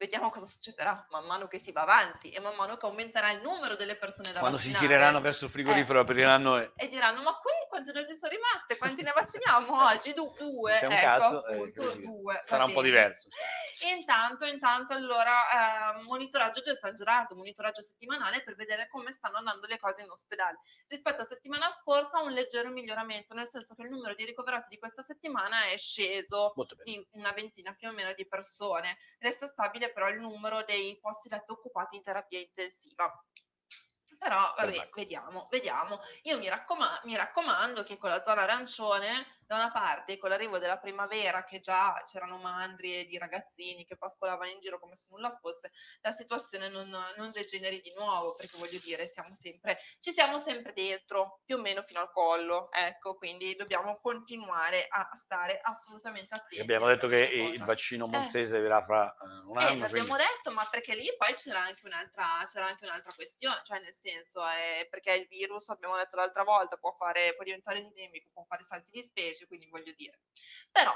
Vediamo 0.00 0.30
cosa 0.30 0.46
succederà 0.46 1.06
man 1.10 1.26
mano 1.26 1.46
che 1.46 1.58
si 1.58 1.72
va 1.72 1.82
avanti 1.82 2.30
e 2.30 2.40
man 2.40 2.56
mano 2.56 2.78
che 2.78 2.86
aumenterà 2.86 3.32
il 3.32 3.42
numero 3.42 3.76
delle 3.76 3.96
persone 3.96 4.32
da 4.32 4.38
Quando 4.38 4.56
si 4.56 4.70
vaccinare. 4.70 4.94
gireranno 4.94 5.20
verso 5.20 5.44
il 5.44 5.50
frigorifero, 5.50 6.00
apriranno 6.00 6.56
e... 6.56 6.72
e 6.76 6.88
diranno 6.88 7.20
ma 7.20 7.34
qui 7.36 7.52
quante 7.68 7.92
dosi 7.92 8.14
sono 8.14 8.32
rimaste? 8.32 8.78
Quanti 8.78 9.02
ne 9.02 9.12
vacciniamo 9.14 9.68
oggi? 9.92 10.14
Du- 10.14 10.34
due 10.38 10.78
C'è 10.78 10.86
un 10.86 10.92
ecco 10.92 11.02
cazzo, 11.04 11.46
eh, 11.46 11.52
appunto 11.52 11.84
così. 11.84 12.00
due 12.00 12.42
Sarà 12.46 12.64
un 12.64 12.72
po' 12.72 12.80
diverso. 12.80 13.28
intanto 13.94 14.46
intanto 14.46 14.94
allora 14.94 15.92
eh, 15.98 16.02
monitoraggio 16.04 16.62
del 16.62 16.78
San 16.78 16.94
Gerardo 16.96 17.34
monitoraggio 17.34 17.82
settimanale 17.82 18.42
per 18.42 18.54
vedere 18.56 18.88
come 18.88 19.12
stanno 19.12 19.36
andando 19.36 19.66
le 19.66 19.78
cose 19.78 20.02
in 20.02 20.08
ospedale. 20.08 20.60
Rispetto 20.88 21.20
a 21.20 21.24
settimana 21.26 21.70
scorsa 21.70 22.20
un 22.20 22.32
leggero 22.32 22.70
miglioramento 22.70 23.34
nel 23.34 23.46
senso 23.46 23.74
che 23.74 23.82
il 23.82 23.90
numero 23.90 24.14
di 24.14 24.24
ricoverati 24.24 24.68
di 24.70 24.78
questa 24.78 25.02
settimana 25.02 25.66
è 25.66 25.76
sceso 25.76 26.54
di 26.84 27.06
una 27.12 27.32
ventina 27.32 27.74
più 27.74 27.88
o 27.88 27.92
meno 27.92 28.14
di 28.14 28.26
persone. 28.26 28.96
Resta 29.18 29.46
stabile 29.46 29.89
però 29.92 30.08
il 30.08 30.20
numero 30.20 30.62
dei 30.64 30.98
posti 31.00 31.28
letto 31.28 31.54
occupati 31.54 31.96
in 31.96 32.02
terapia 32.02 32.38
intensiva 32.38 33.12
però 34.20 34.52
vabbè, 34.54 34.90
vediamo, 34.94 35.48
vediamo. 35.50 35.98
Io 36.24 36.36
mi, 36.36 36.46
raccoma- 36.50 37.00
mi 37.04 37.16
raccomando 37.16 37.82
che 37.84 37.96
con 37.96 38.10
la 38.10 38.22
zona 38.22 38.42
arancione, 38.42 39.39
da 39.50 39.56
una 39.56 39.72
parte, 39.72 40.16
con 40.16 40.28
l'arrivo 40.30 40.58
della 40.58 40.78
primavera, 40.78 41.42
che 41.42 41.58
già 41.58 42.00
c'erano 42.06 42.36
mandrie 42.38 43.04
di 43.06 43.18
ragazzini 43.18 43.84
che 43.84 43.96
pascolavano 43.96 44.48
in 44.48 44.60
giro 44.60 44.78
come 44.78 44.94
se 44.94 45.08
nulla 45.10 45.36
fosse, 45.40 45.72
la 46.02 46.12
situazione 46.12 46.68
non, 46.68 46.88
non 47.16 47.32
degeneri 47.32 47.80
di 47.80 47.92
nuovo, 47.98 48.36
perché 48.36 48.56
voglio 48.58 48.78
dire, 48.78 49.08
siamo 49.08 49.34
sempre, 49.34 49.76
ci 49.98 50.12
siamo 50.12 50.38
sempre 50.38 50.72
dentro, 50.72 51.40
più 51.44 51.56
o 51.56 51.60
meno 51.60 51.82
fino 51.82 51.98
al 51.98 52.12
collo, 52.12 52.70
ecco, 52.70 53.16
quindi 53.16 53.56
dobbiamo 53.56 53.92
continuare 54.00 54.86
a 54.88 55.08
stare 55.16 55.58
assolutamente 55.60 56.32
attenti. 56.32 56.60
Abbiamo 56.60 56.86
detto 56.86 57.08
che 57.08 57.16
questa 57.26 57.34
il 57.34 57.50
cosa. 57.54 57.64
vaccino 57.64 58.06
monzese 58.06 58.60
verrà 58.60 58.84
fra 58.84 59.12
eh, 59.12 59.26
un 59.48 59.58
Eh, 59.58 59.64
anno. 59.64 59.80
l'abbiamo 59.80 60.14
quindi- 60.14 60.22
detto, 60.36 60.52
ma 60.52 60.64
perché 60.70 60.94
lì 60.94 61.12
poi 61.18 61.34
c'era 61.34 61.58
anche 61.60 61.84
un'altra, 61.86 62.44
c'era 62.46 62.66
anche 62.66 62.84
un'altra 62.84 63.12
questione, 63.16 63.60
cioè 63.64 63.80
nel 63.80 63.94
senso, 63.96 64.46
è 64.46 64.86
perché 64.88 65.12
il 65.14 65.26
virus, 65.26 65.70
abbiamo 65.70 65.96
detto 65.96 66.14
l'altra 66.14 66.44
volta, 66.44 66.76
può, 66.76 66.92
fare, 66.96 67.34
può 67.34 67.42
diventare 67.42 67.80
endemico, 67.80 68.30
può 68.32 68.44
fare 68.44 68.62
salti 68.62 68.90
di 68.92 69.02
specie, 69.02 69.38
quindi 69.46 69.68
voglio 69.68 69.92
dire. 69.92 70.22
Però, 70.70 70.92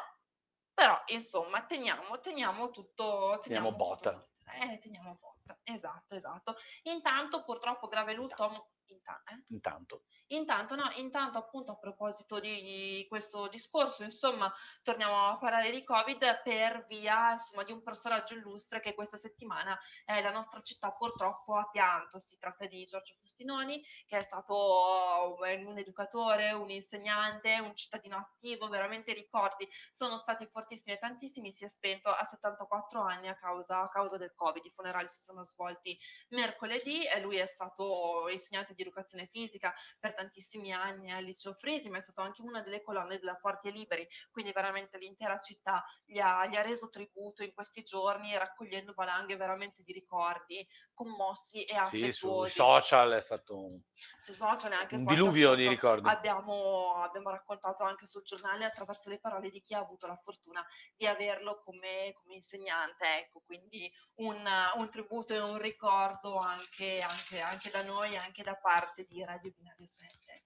però 0.73 1.03
insomma, 1.07 1.65
teniamo, 1.65 2.21
teniamo 2.21 2.71
tutto... 2.71 3.39
Teniamo 3.43 3.71
tutto- 3.71 3.85
botta. 3.85 4.29
eh, 4.61 4.79
teniamo 4.79 5.17
botta, 5.21 5.59
esatto, 5.65 6.15
esatto. 6.15 6.57
Intanto, 6.83 7.45
purtroppo, 7.45 7.89
grave 7.89 8.15
lutto... 8.15 8.71
inta- 8.95 9.23
eh? 9.31 9.43
Intanto. 9.49 10.05
Intanto, 10.29 10.75
no, 10.75 10.91
intanto 10.97 11.39
appunto 11.39 11.73
a 11.73 11.79
proposito 11.79 12.41
di 12.41 13.05
questo 13.09 13.49
discorso, 13.49 14.03
insomma, 14.03 14.53
torniamo 14.83 15.29
a 15.29 15.39
parlare 15.39 15.71
di 15.71 15.85
Covid 15.85 16.43
per 16.43 16.87
via, 16.87 17.33
insomma, 17.33 17.63
di 17.65 17.73
un 17.73 17.83
personaggio 17.83 18.35
illustre 18.35 18.81
che 18.81 18.95
questa 18.95 19.17
settimana 19.17 19.79
eh, 20.07 20.23
la 20.23 20.31
nostra 20.31 20.61
città 20.63 20.93
purtroppo 20.93 21.57
ha 21.57 21.69
pianto. 21.71 22.19
Si 22.19 22.39
tratta 22.39 22.67
di 22.67 22.85
Giorgio 22.85 23.15
Fustinoni, 23.21 23.83
che 24.07 24.17
è 24.17 24.21
stato 24.21 25.45
eh, 25.45 25.63
un 25.65 25.79
educatore, 25.79 26.53
un 26.53 26.71
insegnante, 26.71 27.59
un 27.61 27.75
cittadino 27.75 28.17
attivo, 28.17 28.69
veramente 28.69 29.11
i 29.11 29.15
ricordi 29.15 29.69
sono 29.91 30.17
stati 30.17 30.47
fortissimi 30.47 30.95
e 30.97 30.99
tantissimi. 30.99 31.51
Si 31.51 31.65
è 31.65 31.69
spento 31.69 32.09
a 32.09 32.25
74 32.25 33.01
anni 33.01 33.29
a 33.29 33.37
causa, 33.37 33.83
a 33.83 33.89
causa 33.89 34.17
del 34.17 34.33
Covid. 34.35 34.65
I 34.65 34.71
funerali 34.71 35.09
si 35.09 35.21
sono 35.21 35.45
svolti 35.45 35.99
mercoledì 36.31 37.05
e 37.07 37.21
lui 37.21 37.37
è 37.37 37.47
stato 37.47 38.29
insegnante 38.31 38.75
di 38.75 38.84
educazione 38.85 39.27
fisica 39.27 39.75
per 39.99 40.15
tantissimi 40.15 40.73
anni 40.73 41.11
al 41.11 41.25
liceo 41.25 41.55
Frisi, 41.55 41.89
ma 41.89 41.99
è 41.99 42.01
stato 42.01 42.21
anche 42.21 42.43
una 42.43 42.63
delle 42.63 42.83
colonne 42.83 43.19
della 43.19 43.37
Forti 43.37 43.69
e 43.69 43.71
Liberi, 43.73 44.07
quindi 44.31 44.53
veramente 44.53 44.99
l'intera 44.99 45.39
città 45.39 45.85
gli 46.05 46.19
ha, 46.19 46.47
gli 46.47 46.57
ha 46.57 46.63
reso 46.63 46.89
tributo 46.89 47.43
in 47.43 47.53
questi 47.53 47.83
giorni 47.83 48.37
raccogliendo 48.37 48.93
valanghe 48.95 49.37
veramente 49.37 49.83
di 49.83 49.93
ricordi 49.93 50.67
commossi 50.93 51.65
e 51.65 51.77
Sì, 51.81 52.11
sui 52.13 52.41
affettuosi. 52.41 52.53
social 52.53 53.13
è 53.13 53.21
stato 53.21 53.57
un, 53.65 53.81
social 54.21 54.73
anche 54.73 54.95
un 54.95 55.05
diluvio 55.05 55.55
di 55.55 55.67
ricordi. 55.69 56.09
abbiamo, 56.09 56.95
abbiamo 56.97 57.31
raccontato 57.31 57.85
anche 57.85 58.07
sul 58.07 58.23
giornale 58.23 58.65
attraverso 58.65 59.11
le 59.11 59.19
parole 59.19 59.51
di 59.51 59.61
chi 59.61 59.75
ha 59.75 59.79
avuto 59.81 60.07
la 60.07 60.17
fortuna 60.17 60.65
di 60.97 61.07
averlo 61.07 61.61
come, 61.63 62.13
come 62.15 62.35
insegnante, 62.35 63.05
ecco, 63.19 63.43
quindi 63.45 63.91
un, 64.17 64.45
un 64.77 64.91
tributo 64.91 65.35
e 65.35 65.41
un 65.41 65.59
ricordo 65.59 66.37
anche, 66.37 67.01
anche, 67.01 67.41
anche 67.41 67.71
da 67.71 67.83
noi, 67.83 68.17
anche 68.17 68.43
da 68.43 68.57
parte 68.65 69.05
di 69.05 69.23
Radio 69.23 69.53
Binario 69.53 69.87
7. 69.87 70.43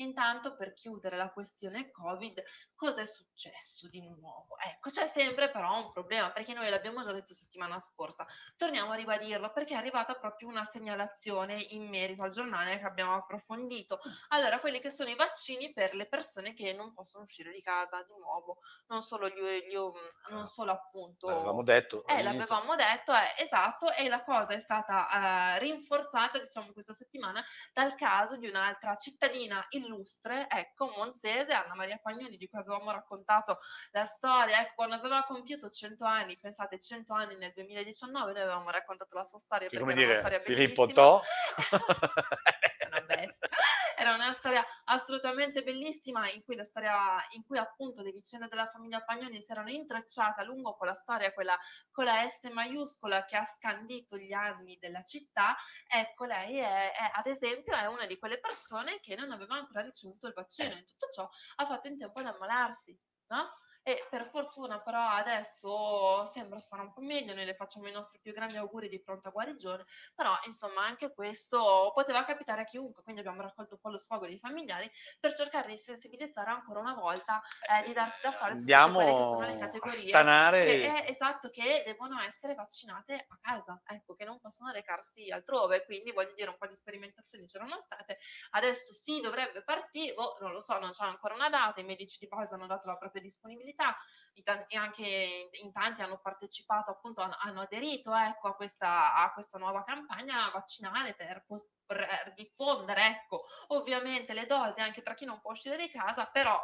Intanto 0.00 0.56
per 0.56 0.72
chiudere 0.72 1.16
la 1.16 1.30
questione 1.30 1.90
Covid, 1.90 2.42
cosa 2.74 3.02
è 3.02 3.06
successo 3.06 3.88
di 3.88 4.00
nuovo? 4.00 4.58
Ecco, 4.58 4.90
c'è 4.90 5.06
sempre 5.06 5.50
però 5.50 5.78
un 5.78 5.92
problema, 5.92 6.32
perché 6.32 6.54
noi 6.54 6.70
l'abbiamo 6.70 7.02
già 7.02 7.12
detto 7.12 7.34
settimana 7.34 7.78
scorsa, 7.78 8.26
torniamo 8.56 8.92
a 8.92 8.94
ribadirlo 8.94 9.52
perché 9.52 9.74
è 9.74 9.76
arrivata 9.76 10.14
proprio 10.14 10.48
una 10.48 10.64
segnalazione 10.64 11.56
in 11.70 11.88
merito 11.88 12.22
al 12.22 12.30
giornale 12.30 12.78
che 12.78 12.84
abbiamo 12.84 13.14
approfondito. 13.14 14.00
Allora, 14.28 14.58
quelli 14.58 14.80
che 14.80 14.90
sono 14.90 15.10
i 15.10 15.14
vaccini 15.14 15.72
per 15.72 15.94
le 15.94 16.06
persone 16.06 16.54
che 16.54 16.72
non 16.72 16.94
possono 16.94 17.24
uscire 17.24 17.52
di 17.52 17.60
casa 17.60 18.02
di 18.02 18.14
nuovo, 18.18 18.58
non 18.86 19.02
solo, 19.02 19.28
gli, 19.28 19.66
gli- 19.68 20.30
non 20.30 20.46
solo 20.46 20.72
appunto... 20.72 21.28
L'avevamo 21.28 21.62
detto 21.62 22.06
Eh, 22.06 22.22
l'avevamo 22.22 22.74
detto, 22.74 23.12
eh, 23.12 23.42
esatto, 23.42 23.92
e 23.92 24.08
la 24.08 24.22
cosa 24.22 24.54
è 24.54 24.60
stata 24.60 25.54
eh, 25.54 25.58
rinforzata, 25.58 26.38
diciamo, 26.38 26.72
questa 26.72 26.94
settimana 26.94 27.44
dal 27.72 27.94
caso 27.94 28.36
di 28.36 28.48
un'altra 28.48 28.96
cittadina 28.96 29.64
illustre, 29.90 30.46
ecco, 30.48 30.92
monzese, 30.96 31.52
Anna 31.52 31.74
Maria 31.74 31.98
Pagnoni, 32.00 32.36
di 32.36 32.48
cui 32.48 32.58
avevamo 32.58 32.90
raccontato 32.90 33.58
la 33.90 34.04
storia, 34.04 34.60
ecco, 34.60 34.72
quando 34.76 34.94
aveva 34.94 35.24
compiuto 35.24 35.68
100 35.68 36.04
anni, 36.04 36.38
pensate, 36.38 36.78
100 36.78 37.12
anni 37.12 37.36
nel 37.36 37.52
2019, 37.54 38.32
noi 38.32 38.42
avevamo 38.42 38.70
raccontato 38.70 39.16
la 39.16 39.24
sua 39.24 39.38
storia 39.38 39.68
Che 39.68 39.76
perché 39.76 39.92
come 39.92 40.06
dire, 40.06 40.40
Filippo 40.40 40.86
bellissima. 40.86 41.20
Una 42.90 43.00
bestia. 43.02 43.48
Era 43.96 44.14
una 44.14 44.32
storia 44.32 44.64
assolutamente 44.84 45.62
bellissima 45.62 46.28
in 46.30 46.42
cui 46.42 46.56
la 46.56 46.64
storia, 46.64 47.24
in 47.36 47.44
cui 47.44 47.58
appunto 47.58 48.02
le 48.02 48.12
vicende 48.12 48.48
della 48.48 48.66
famiglia 48.66 49.04
Pagnoni 49.04 49.40
si 49.40 49.52
erano 49.52 49.68
intrecciate 49.68 50.40
a 50.40 50.44
lungo 50.44 50.74
con 50.74 50.86
la 50.86 50.94
storia, 50.94 51.32
quella 51.32 51.56
con 51.90 52.04
la 52.04 52.26
S 52.26 52.44
maiuscola 52.44 53.24
che 53.24 53.36
ha 53.36 53.44
scandito 53.44 54.16
gli 54.16 54.32
anni 54.32 54.76
della 54.78 55.02
città. 55.02 55.56
Ecco, 55.86 56.24
lei 56.24 56.58
è, 56.58 56.92
è, 56.92 57.10
ad 57.14 57.26
esempio 57.26 57.74
è 57.74 57.86
una 57.86 58.06
di 58.06 58.18
quelle 58.18 58.40
persone 58.40 59.00
che 59.00 59.14
non 59.16 59.30
aveva 59.30 59.56
ancora 59.56 59.82
ricevuto 59.82 60.26
il 60.26 60.32
vaccino. 60.32 60.74
In 60.74 60.86
tutto 60.86 61.08
ciò 61.12 61.28
ha 61.56 61.66
fatto 61.66 61.88
in 61.88 61.96
tempo 61.98 62.20
ad 62.20 62.26
ammalarsi, 62.26 62.98
no? 63.28 63.48
E 63.82 64.06
per 64.10 64.28
fortuna 64.28 64.80
però 64.82 65.00
adesso 65.08 66.26
sembra 66.26 66.58
stare 66.58 66.82
un 66.82 66.92
po' 66.92 67.00
meglio, 67.00 67.34
noi 67.34 67.46
le 67.46 67.54
facciamo 67.54 67.88
i 67.88 67.92
nostri 67.92 68.18
più 68.20 68.32
grandi 68.32 68.56
auguri 68.58 68.88
di 68.88 69.00
pronta 69.00 69.30
guarigione, 69.30 69.84
però 70.14 70.32
insomma 70.44 70.84
anche 70.84 71.12
questo 71.14 71.90
poteva 71.94 72.24
capitare 72.24 72.60
a 72.62 72.64
chiunque, 72.64 73.02
quindi 73.02 73.20
abbiamo 73.22 73.40
raccolto 73.40 73.74
un 73.74 73.80
po' 73.80 73.88
lo 73.88 73.96
sfogo 73.96 74.26
dei 74.26 74.38
familiari 74.38 74.90
per 75.18 75.32
cercare 75.34 75.68
di 75.68 75.76
sensibilizzare 75.78 76.50
ancora 76.50 76.80
una 76.80 76.94
volta, 76.94 77.40
eh, 77.68 77.82
di 77.84 77.92
darsi 77.94 78.20
da 78.22 78.32
fare 78.32 78.54
su 78.54 78.68
tutte 78.68 78.90
quelle 78.92 79.14
che 79.14 79.24
sono 79.24 79.46
le 79.46 79.54
Andiamo 79.54 79.56
categorie 79.56 79.90
stanare. 79.90 80.62
che 80.62 81.02
è 81.04 81.10
esatto 81.10 81.48
che 81.50 81.82
devono 81.86 82.20
essere 82.20 82.54
vaccinate 82.54 83.14
a 83.28 83.38
casa, 83.40 83.80
ecco, 83.86 84.14
che 84.14 84.24
non 84.24 84.38
possono 84.40 84.70
recarsi 84.72 85.30
altrove, 85.30 85.84
quindi 85.84 86.12
voglio 86.12 86.34
dire 86.34 86.50
un 86.50 86.56
po' 86.58 86.66
di 86.66 86.74
sperimentazioni 86.74 87.46
c'erano 87.46 87.78
state, 87.78 88.18
adesso 88.50 88.92
si 88.92 89.20
dovrebbe 89.20 89.62
partire, 89.62 90.14
boh, 90.14 90.36
non 90.40 90.52
lo 90.52 90.60
so, 90.60 90.78
non 90.78 90.90
c'è 90.90 91.04
ancora 91.04 91.34
una 91.34 91.48
data, 91.48 91.80
i 91.80 91.84
medici 91.84 92.18
di 92.20 92.26
base 92.28 92.54
hanno 92.54 92.66
dato 92.66 92.86
la 92.88 92.96
propria 92.96 93.22
disponibilità, 93.22 93.68
tan- 93.74 94.64
e 94.68 94.76
anche 94.76 95.50
in 95.62 95.72
tanti 95.72 96.02
hanno 96.02 96.18
partecipato, 96.18 96.90
appunto, 96.90 97.20
hanno, 97.20 97.60
aderito 97.60 98.14
ecco, 98.14 98.48
a, 98.48 98.54
questa, 98.54 99.14
a 99.14 99.32
questa 99.32 99.58
nuova 99.58 99.84
campagna 99.84 100.50
vaccinale 100.50 101.14
per, 101.14 101.44
per 101.86 102.32
diffondere, 102.34 103.06
ecco, 103.06 103.44
ovviamente 103.68 104.32
le 104.32 104.46
dosi 104.46 104.80
anche 104.80 105.02
tra 105.02 105.14
chi 105.14 105.24
non 105.24 105.40
può 105.40 105.50
uscire 105.50 105.76
di 105.76 105.90
casa, 105.90 106.26
però 106.26 106.58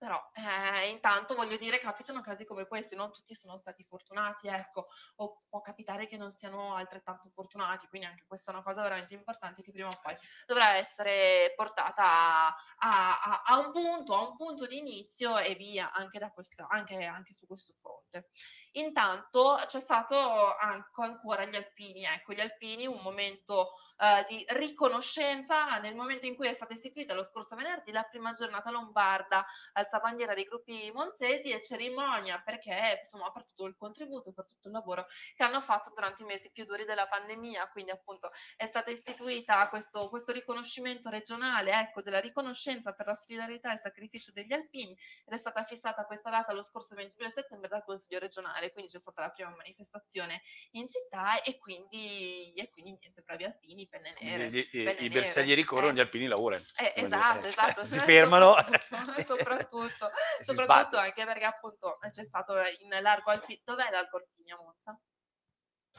però 0.00 0.18
eh, 0.32 0.88
intanto 0.88 1.34
voglio 1.34 1.58
dire, 1.58 1.78
capitano 1.78 2.22
casi 2.22 2.46
come 2.46 2.66
questi, 2.66 2.96
non 2.96 3.12
tutti 3.12 3.34
sono 3.34 3.58
stati 3.58 3.84
fortunati, 3.84 4.48
ecco, 4.48 4.86
o 5.16 5.42
può 5.46 5.60
capitare 5.60 6.06
che 6.06 6.16
non 6.16 6.30
siano 6.30 6.74
altrettanto 6.74 7.28
fortunati, 7.28 7.86
quindi 7.86 8.06
anche 8.06 8.24
questa 8.26 8.50
è 8.50 8.54
una 8.54 8.62
cosa 8.62 8.80
veramente 8.80 9.12
importante 9.12 9.60
che 9.60 9.70
prima 9.72 9.88
o 9.90 9.92
poi 10.00 10.16
dovrà 10.46 10.76
essere 10.76 11.52
portata 11.54 12.02
a, 12.02 12.56
a- 12.78 13.42
a- 13.44 13.58
un 13.58 13.72
punto, 13.72 14.14
a 14.14 14.26
un 14.26 14.36
punto 14.36 14.66
di 14.66 14.78
inizio 14.78 15.36
e 15.36 15.54
via, 15.54 15.92
anche, 15.92 16.18
questa, 16.32 16.66
anche, 16.70 17.04
anche 17.04 17.34
su 17.34 17.46
questo 17.46 17.74
fronte. 17.78 18.30
Intanto 18.72 19.56
c'è 19.66 19.80
stato 19.80 20.54
anche 20.56 20.88
ancora 21.02 21.44
gli 21.44 21.56
alpini, 21.56 22.04
ecco, 22.04 22.32
gli 22.32 22.40
alpini, 22.40 22.86
un 22.86 23.00
momento 23.02 23.70
eh, 23.98 24.24
di 24.28 24.44
riconoscenza 24.50 25.78
nel 25.78 25.96
momento 25.96 26.26
in 26.26 26.36
cui 26.36 26.48
è 26.48 26.52
stata 26.52 26.72
istituita 26.72 27.14
lo 27.14 27.22
scorso 27.22 27.56
venerdì 27.56 27.90
la 27.90 28.04
prima 28.04 28.32
giornata 28.32 28.70
lombarda 28.70 29.44
alzabandiera 29.72 30.34
dei 30.34 30.44
gruppi 30.44 30.90
monzesi 30.92 31.50
e 31.50 31.62
cerimonia 31.62 32.40
perché 32.44 32.98
insomma 33.02 33.30
per 33.32 33.44
tutto 33.44 33.66
il 33.66 33.76
contributo, 33.76 34.32
per 34.32 34.46
tutto 34.46 34.68
il 34.68 34.74
lavoro 34.74 35.06
che 35.34 35.44
hanno 35.44 35.60
fatto 35.60 35.90
durante 35.94 36.22
i 36.22 36.26
mesi 36.26 36.50
più 36.52 36.64
duri 36.64 36.84
della 36.84 37.06
pandemia, 37.06 37.68
quindi 37.70 37.90
appunto 37.90 38.30
è 38.56 38.66
stata 38.66 38.90
istituita 38.90 39.68
questo, 39.68 40.08
questo 40.08 40.32
riconoscimento 40.32 41.10
regionale, 41.10 41.72
ecco, 41.72 42.02
della 42.02 42.20
riconoscenza 42.20 42.92
per 42.92 43.06
la 43.06 43.14
solidarietà 43.14 43.70
e 43.70 43.74
il 43.74 43.78
sacrificio 43.78 44.32
degli 44.32 44.52
alpini 44.52 44.92
ed 45.24 45.32
è 45.32 45.36
stata 45.36 45.64
fissata 45.64 46.04
questa 46.04 46.30
data 46.30 46.52
lo 46.52 46.62
scorso 46.62 46.94
22 46.94 47.30
settembre 47.30 47.68
dal 47.68 47.84
Consiglio 47.84 48.18
regionale, 48.18 48.59
quindi 48.68 48.90
c'è 48.90 48.98
stata 48.98 49.22
la 49.22 49.30
prima 49.30 49.50
manifestazione 49.56 50.42
in 50.72 50.86
città 50.86 51.40
e 51.40 51.56
quindi, 51.58 52.52
e 52.54 52.68
quindi 52.70 52.96
niente, 53.00 53.22
bravi 53.22 53.44
alpini, 53.44 53.88
penne 53.88 54.14
nere. 54.20 54.50
Gli- 54.50 54.68
gli- 54.70 54.84
penne 54.84 55.00
I 55.00 55.08
bersaglieri 55.08 55.54
nere, 55.54 55.66
corrono, 55.66 55.92
eh. 55.92 55.94
gli 55.94 56.00
alpini 56.00 56.26
lavorano. 56.26 56.62
Eh, 56.78 56.92
esatto, 56.96 57.44
eh, 57.44 57.48
esatto. 57.48 57.84
Si 57.90 57.96
eh, 57.96 58.00
fermano. 58.00 58.54
Soprattutto, 58.54 59.22
soprattutto, 59.24 60.10
si 60.40 60.44
soprattutto 60.44 60.98
anche 60.98 61.24
perché 61.24 61.44
appunto 61.44 61.98
c'è 62.10 62.24
stato 62.24 62.54
in 62.80 63.00
Largo 63.00 63.30
Alpino. 63.30 63.60
Dov'è 63.64 63.90
Largo 63.90 64.18
Alpini 64.18 64.50
a 64.52 64.56
Monza? 64.56 65.00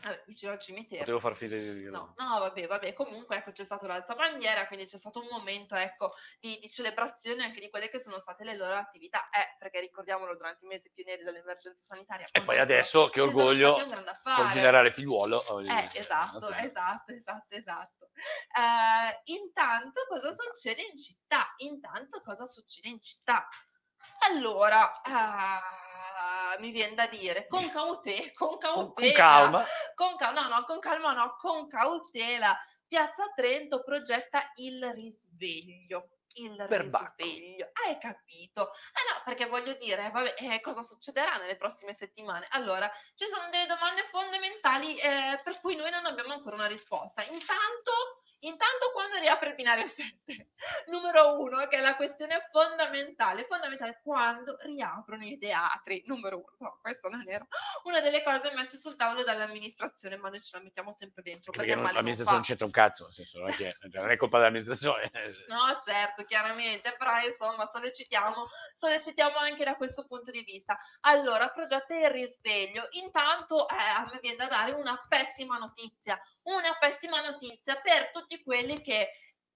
Vabbè, 0.02 0.24
vicino 0.26 0.52
al 0.52 0.60
cimitero. 0.60 1.00
Potevo 1.00 1.20
far 1.20 1.36
finta 1.36 1.56
di 1.56 1.76
dirlo. 1.76 1.98
No, 1.98 2.14
no, 2.18 2.40
vabbè, 2.40 2.66
vabbè, 2.66 2.94
comunque 2.94 3.36
ecco 3.36 3.52
c'è 3.52 3.64
stato 3.64 3.88
l'alzabandiera, 3.88 4.66
quindi 4.68 4.86
c'è 4.86 4.98
stato 4.98 5.20
un 5.20 5.28
momento 5.30 5.76
ecco 5.76 6.14
di, 6.40 6.58
di 6.60 6.70
celebrazione 6.70 7.44
anche 7.44 7.60
di 7.60 7.70
quelle 7.70 7.90
che 7.90 8.00
sono 8.00 8.18
state 8.18 8.44
le 8.44 8.56
loro 8.56 8.76
attività, 8.76 9.30
eh, 9.30 9.56
perché 9.60 9.80
ricordiamolo 9.82 10.36
durante 10.36 10.66
i 10.66 10.68
mesi 10.68 10.90
pionieri 10.92 11.24
dell'emergenza 11.24 11.84
sanitaria. 11.84 12.26
E 12.32 12.42
poi 12.42 12.60
adesso 12.60 13.10
che 13.10 13.22
orgoglio 13.22 13.74
col 13.74 14.50
generale 14.50 14.92
figliuolo. 14.92 15.44
voglio 15.48 15.72
Eh, 15.72 15.88
dire, 15.88 16.00
esatto, 16.00 16.40
vabbè. 16.40 16.64
esatto, 16.64 17.14
esatto, 17.14 17.56
esatto. 17.56 18.10
Eh, 18.58 19.22
intanto 19.34 20.06
cosa 20.08 20.32
succede 20.32 20.82
in 20.82 20.96
città? 20.98 21.54
Intanto 21.58 22.22
cosa 22.22 22.46
succede 22.46 22.88
in 22.88 23.00
città? 23.02 23.48
Allora, 24.30 25.02
ah, 25.04 26.56
mi 26.60 26.72
viene 26.72 26.96
da 26.96 27.08
dire, 27.08 27.48
con 27.48 27.68
cautela, 27.70 28.32
con 28.34 28.58
cautela, 28.58 29.12
con 29.12 29.14
calma. 29.14 29.66
con 29.96 30.16
cal- 30.18 30.34
no, 30.34 30.48
no, 30.48 30.66
con 30.66 30.80
calma 30.80 31.14
no, 31.14 31.36
con 31.40 31.68
cautela, 31.68 32.58
Piazza 32.88 33.26
Trento 33.36 33.82
progetta 33.84 34.52
il 34.56 34.92
risveglio. 34.94 36.10
Il 36.36 36.56
risveglio, 36.68 37.70
hai 37.86 37.98
capito? 38.00 38.72
Eh 38.72 39.14
no, 39.14 39.22
perché 39.26 39.46
voglio 39.46 39.74
dire, 39.74 40.10
vabbè, 40.10 40.36
eh, 40.38 40.62
cosa 40.62 40.82
succederà 40.82 41.36
nelle 41.38 41.58
prossime 41.58 41.94
settimane? 41.94 42.48
Allora, 42.52 42.90
ci 43.16 43.26
sono 43.26 43.50
delle 43.50 43.66
domande 43.66 44.04
fondamentali 44.04 44.98
eh, 44.98 45.40
per 45.44 45.60
cui 45.60 45.76
noi 45.76 45.92
non 45.92 46.06
abbiamo 46.06 46.34
ancora 46.34 46.56
una 46.56 46.68
risposta. 46.68 47.22
Intanto, 47.24 47.92
intanto 48.40 48.92
quando 48.94 49.18
riapre 49.20 49.50
il 49.50 49.56
binario 49.56 49.88
7? 49.88 50.50
Numero 50.88 51.40
uno, 51.40 51.68
che 51.68 51.78
è 51.78 51.82
la 51.82 51.96
questione 51.96 52.48
fondamentale, 52.52 53.46
fondamentale, 53.46 54.00
quando 54.04 54.56
riaprono 54.62 55.24
i 55.26 55.38
teatri? 55.38 56.04
Numero 56.06 56.38
uno, 56.38 56.56
no, 56.60 56.80
questa 56.82 57.10
non 57.10 57.24
era 57.28 57.46
una 57.84 58.00
delle 58.00 58.24
cose 58.24 58.52
messe 58.54 58.78
sul 58.78 58.96
tavolo 58.96 59.24
dall'amministrazione, 59.24 60.18
ma 60.18 60.30
noi 60.30 60.40
ce 60.40 60.58
la 60.58 60.64
mettiamo 60.64 60.92
sempre 60.92 61.22
dentro, 61.24 61.52
Perché 61.52 61.68
perché 61.68 61.82
non- 61.82 61.94
l'amministrazione 61.94 62.38
non 62.40 62.48
c'entra 62.48 62.66
un 62.66 62.72
cazzo, 62.72 63.04
nel 63.06 63.14
senso, 63.14 63.40
non 63.40 63.50
è, 63.50 63.56
che, 63.56 63.76
non 63.92 64.12
è 64.12 64.18
colpa 64.18 64.38
dell'amministrazione. 64.38 65.10
No, 65.52 65.76
certo, 65.84 66.21
chiaramente, 66.26 66.96
però 66.98 67.20
insomma 67.22 67.66
sollecitiamo, 67.66 68.44
sollecitiamo 68.74 69.38
anche 69.38 69.64
da 69.64 69.76
questo 69.76 70.06
punto 70.06 70.32
di 70.32 70.44
vista. 70.44 70.78
Allora, 71.02 71.50
progetta 71.50 71.96
il 71.96 72.10
risveglio. 72.10 72.88
Intanto 72.92 73.68
eh, 73.68 73.76
a 73.76 74.10
me 74.12 74.20
viene 74.22 74.38
da 74.38 74.48
dare 74.48 74.74
una 74.74 75.00
pessima 75.08 75.58
notizia, 75.58 76.20
una 76.44 76.76
pessima 76.80 77.22
notizia 77.22 77.76
per 77.82 78.12
tutti 78.12 78.42
quelli 78.42 78.82
che 78.82 79.10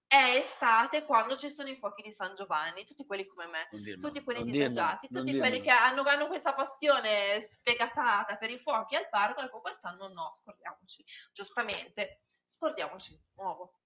è 0.07 0.36
estate 0.38 1.03
quando 1.03 1.36
ci 1.36 1.50
sono 1.50 1.67
i 1.67 1.75
fuochi 1.77 2.03
di 2.03 2.12
San 2.12 2.36
Giovanni, 2.36 2.86
tutti 2.86 3.05
quelli 3.05 3.25
come 3.25 3.48
me. 3.48 3.67
Dirmelo, 3.72 3.98
Tutti 3.98 4.24
quelli 4.24 4.43
disagiati, 4.43 5.07
tutti 5.10 5.38
quelli 5.38 5.62
che 5.62 5.72
hanno, 5.72 6.03
hanno 6.03 6.27
questa 6.27 6.53
passione 6.53 7.41
sfegatata 7.41 8.38
per 8.38 8.50
i 8.50 8.57
fuochi 8.57 8.95
al 8.95 9.10
parco, 9.10 9.41
ecco 9.41 9.62
quest'anno 9.62 10.07
no, 10.07 10.31
scordiamoci, 10.36 11.03
giustamente, 11.34 12.22
scordiamoci 12.45 13.12
di 13.12 13.24
nuovo. 13.36 13.79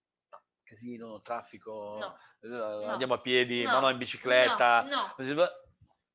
No, 0.69 0.75
casino, 0.75 1.21
traffico, 1.21 1.97
No, 2.41 2.81
eh, 2.81 2.85
andiamo 2.85 3.15
a 3.15 3.21
piedi, 3.21 3.63
no, 3.63 3.71
ma 3.71 3.79
no 3.79 3.89
in 3.89 3.97
bicicletta. 3.97 4.83
no, 4.83 5.15
no. 5.17 5.47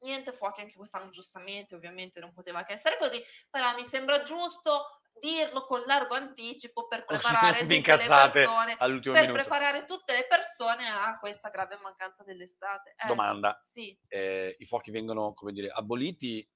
niente 0.01 0.33
fuochi 0.33 0.61
anche 0.61 0.75
quest'anno, 0.75 1.11
giustamente, 1.11 1.75
ovviamente 1.75 2.21
non 2.21 2.33
poteva 2.33 2.63
che 2.65 2.75
essere 2.75 2.97
così, 2.99 3.23
però 3.51 3.75
mi 3.75 3.85
sembra 3.85 4.23
giusto 4.23 5.01
dirlo 5.21 5.65
con 5.65 5.81
largo 5.87 6.15
anticipo 6.15 6.87
per 6.87 7.05
preparare 7.59 7.61
tutte 7.61 7.97
le 7.97 8.07
persone, 8.07 8.75
all'ultimo 8.79 9.15
per 9.15 9.27
minuto. 9.27 9.43
preparare 9.43 9.85
tutte 9.85 10.13
le 10.13 10.27
persone 10.27 10.89
a 10.89 11.19
questa 11.19 11.49
grave 11.51 11.77
mancanza 11.83 12.23
dell'estate. 12.25 12.95
Eh, 12.97 13.07
Domanda, 13.07 13.59
Sì, 13.61 13.97
eh, 14.09 14.57
i 14.59 14.67
fuochi 14.67 14.91
vengono, 14.91 15.33
come 15.35 15.53
dire, 15.53 15.69
aboliti 15.69 16.47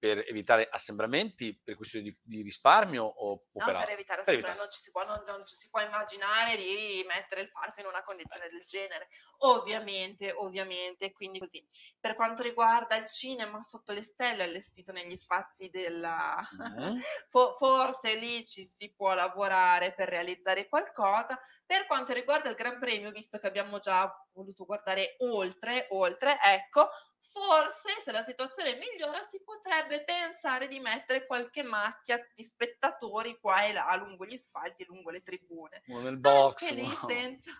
per 0.00 0.24
evitare 0.26 0.66
assembramenti 0.70 1.60
per 1.62 1.76
questioni 1.76 2.10
di, 2.10 2.18
di 2.22 2.40
risparmio 2.40 3.04
o, 3.04 3.32
o 3.32 3.42
no, 3.52 3.64
per 3.66 3.76
per 3.76 3.90
evitare 3.90 4.22
evitare. 4.24 4.56
non 4.56 4.70
ci, 4.70 4.80
si 4.80 4.90
può, 4.90 5.04
non, 5.04 5.22
non 5.26 5.44
ci 5.46 5.56
si 5.56 5.68
può 5.68 5.80
immaginare 5.80 6.56
di 6.56 7.04
mettere 7.06 7.42
il 7.42 7.50
parco 7.50 7.80
in 7.80 7.86
una 7.86 8.02
condizione 8.02 8.48
del 8.48 8.64
genere. 8.64 9.08
Ovviamente, 9.40 10.32
ovviamente, 10.32 11.12
quindi 11.12 11.38
così. 11.38 11.62
Per 12.00 12.14
quanto 12.14 12.42
riguarda 12.42 12.96
il 12.96 13.06
cinema 13.06 13.62
sotto 13.62 13.92
le 13.92 14.02
stelle 14.02 14.44
allestito 14.44 14.90
negli 14.90 15.16
spazi 15.16 15.68
della. 15.68 16.36
Fo- 17.28 17.52
forse 17.58 18.14
lì 18.14 18.44
ci 18.46 18.64
si 18.64 18.92
può 18.94 19.12
lavorare 19.12 19.92
per 19.92 20.08
realizzare 20.08 20.66
qualcosa. 20.66 21.38
Per 21.66 21.86
quanto 21.86 22.14
riguarda 22.14 22.48
il 22.48 22.56
Gran 22.56 22.78
Premio, 22.78 23.10
visto 23.10 23.38
che 23.38 23.46
abbiamo 23.46 23.78
già 23.80 24.10
voluto 24.32 24.64
guardare 24.64 25.16
oltre, 25.18 25.86
oltre, 25.90 26.38
ecco, 26.42 26.88
forse 27.32 28.00
se 28.00 28.12
la 28.12 28.22
situazione 28.22 28.76
migliora 28.76 29.22
si 29.22 29.42
potrebbe 29.42 30.04
pensare 30.04 30.66
di 30.66 30.80
mettere 30.80 31.26
qualche 31.26 31.62
macchia 31.62 32.18
di 32.34 32.42
spettatori 32.42 33.38
qua 33.40 33.64
e 33.66 33.72
là 33.72 33.94
lungo 33.96 34.24
gli 34.24 34.36
spalti, 34.36 34.84
lungo 34.84 35.10
le 35.10 35.22
tribune. 35.22 35.82
Nel 35.86 36.18
box. 36.18 36.62
Anche 36.62 36.74
lì 36.74 36.84
uno- 36.84 36.94
senza, 36.94 37.52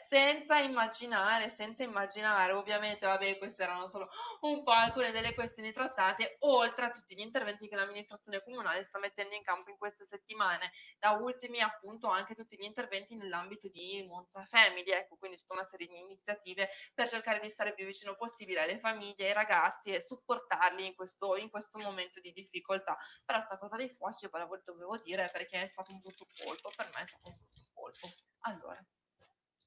senza 0.00 0.58
immaginare, 0.58 1.50
senza 1.50 1.82
immaginare, 1.82 2.52
ovviamente, 2.52 3.06
vabbè, 3.06 3.38
queste 3.38 3.62
erano 3.62 3.86
solo 3.86 4.08
un 4.40 4.62
po' 4.62 4.70
alcune 4.70 5.10
delle 5.10 5.34
questioni 5.34 5.72
trattate, 5.72 6.36
oltre 6.40 6.86
a 6.86 6.90
tutti 6.90 7.14
gli 7.14 7.20
interventi 7.20 7.68
che 7.68 7.76
l'amministrazione 7.76 8.42
comunale 8.42 8.82
sta 8.82 8.98
mettendo 8.98 9.34
in 9.34 9.42
campo 9.42 9.70
in 9.70 9.78
queste 9.78 10.04
settimane, 10.04 10.72
da 10.98 11.12
ultimi 11.12 11.60
appunto 11.60 12.08
anche 12.08 12.34
tutti 12.34 12.56
gli 12.56 12.64
interventi 12.64 13.14
nell'ambito 13.14 13.68
di 13.68 14.04
Monza 14.08 14.44
Family, 14.44 14.90
ecco, 14.90 15.16
quindi 15.16 15.36
tutta 15.36 15.54
una 15.54 15.64
serie 15.64 15.86
di 15.86 15.98
iniziative 15.98 16.70
per 16.94 17.08
cercare 17.08 17.40
di 17.40 17.48
stare 17.48 17.74
più 17.74 17.84
vicino 17.84 18.14
possibile 18.14 18.62
alle 18.62 18.78
famiglie, 18.78 19.26
ai 19.26 19.32
ragazzi 19.32 19.92
e 19.92 20.00
supportarli 20.00 20.86
in 20.86 20.94
questo, 20.94 21.36
in 21.36 21.50
questo 21.50 21.78
momento 21.78 22.20
di 22.20 22.32
difficoltà. 22.32 22.96
Però 23.24 23.40
sta 23.40 23.58
cosa 23.58 23.76
dei 23.76 23.88
fuochi 23.90 24.24
io 24.24 24.30
ve 24.32 24.38
la 24.38 24.46
vo- 24.46 24.60
dovevo 24.64 24.96
dire 24.96 25.28
perché 25.32 25.62
è 25.62 25.66
stato 25.66 25.92
un 25.92 26.00
brutto 26.00 26.26
colpo, 26.44 26.70
per 26.74 26.90
me 26.94 27.02
è 27.02 27.06
stato 27.06 27.28
un 27.28 27.36
brutto 27.36 27.68
colpo. 27.74 28.08
Allora, 28.40 28.82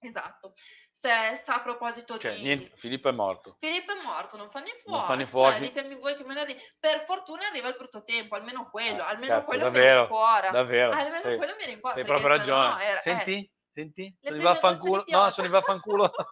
esatto. 0.08 0.54
Se, 0.92 1.10
se 1.44 1.52
a 1.52 1.62
proposito 1.62 2.18
Cioè, 2.18 2.34
di... 2.36 2.44
niente, 2.44 2.72
Filippo 2.78 3.10
è 3.10 3.12
morto. 3.12 3.58
Filippo 3.60 3.92
è 3.92 4.02
morto, 4.04 4.38
non 4.38 4.50
fanno 4.50 4.68
i 4.68 4.70
fuochi. 4.82 4.90
Non 4.98 5.04
fanno 5.06 5.22
i 5.22 5.26
Cioè, 5.26 5.30
fuochi. 5.32 5.60
ditemi 5.60 5.96
voi 5.96 6.16
che 6.16 6.24
me 6.24 6.34
ne 6.34 6.42
arri- 6.42 6.60
Per 6.80 7.04
fortuna 7.06 7.48
arriva 7.48 7.68
il 7.68 7.76
brutto 7.76 8.04
tempo, 8.04 8.36
almeno 8.36 8.70
quello, 8.70 9.04
Ah, 9.04 9.10
almeno 9.10 9.34
cazzo, 9.36 9.46
quello 9.48 9.66
mi 9.66 9.72
davvero, 9.74 10.00
rincuora. 10.02 10.50
Davvero. 10.50 10.92
Almeno 10.94 11.22
Sei, 11.22 11.38
quello 11.38 11.56
mi 11.58 11.66
rincuora. 11.66 11.96
sei 11.96 12.04
perché 12.06 12.22
proprio 12.22 12.44
sennò 12.46 12.62
ragione. 12.62 12.84
era- 12.86 12.98
eh, 13.00 13.02
Senti? 13.02 13.52
Senti? 13.70 14.04
le 14.04 14.18
Sono 14.22 14.36
prime 14.38 14.44
vaffanculo. 14.44 15.04
No, 15.08 15.30
sono 15.32 15.48
di 15.48 15.54
vaffanculo. 15.54 16.12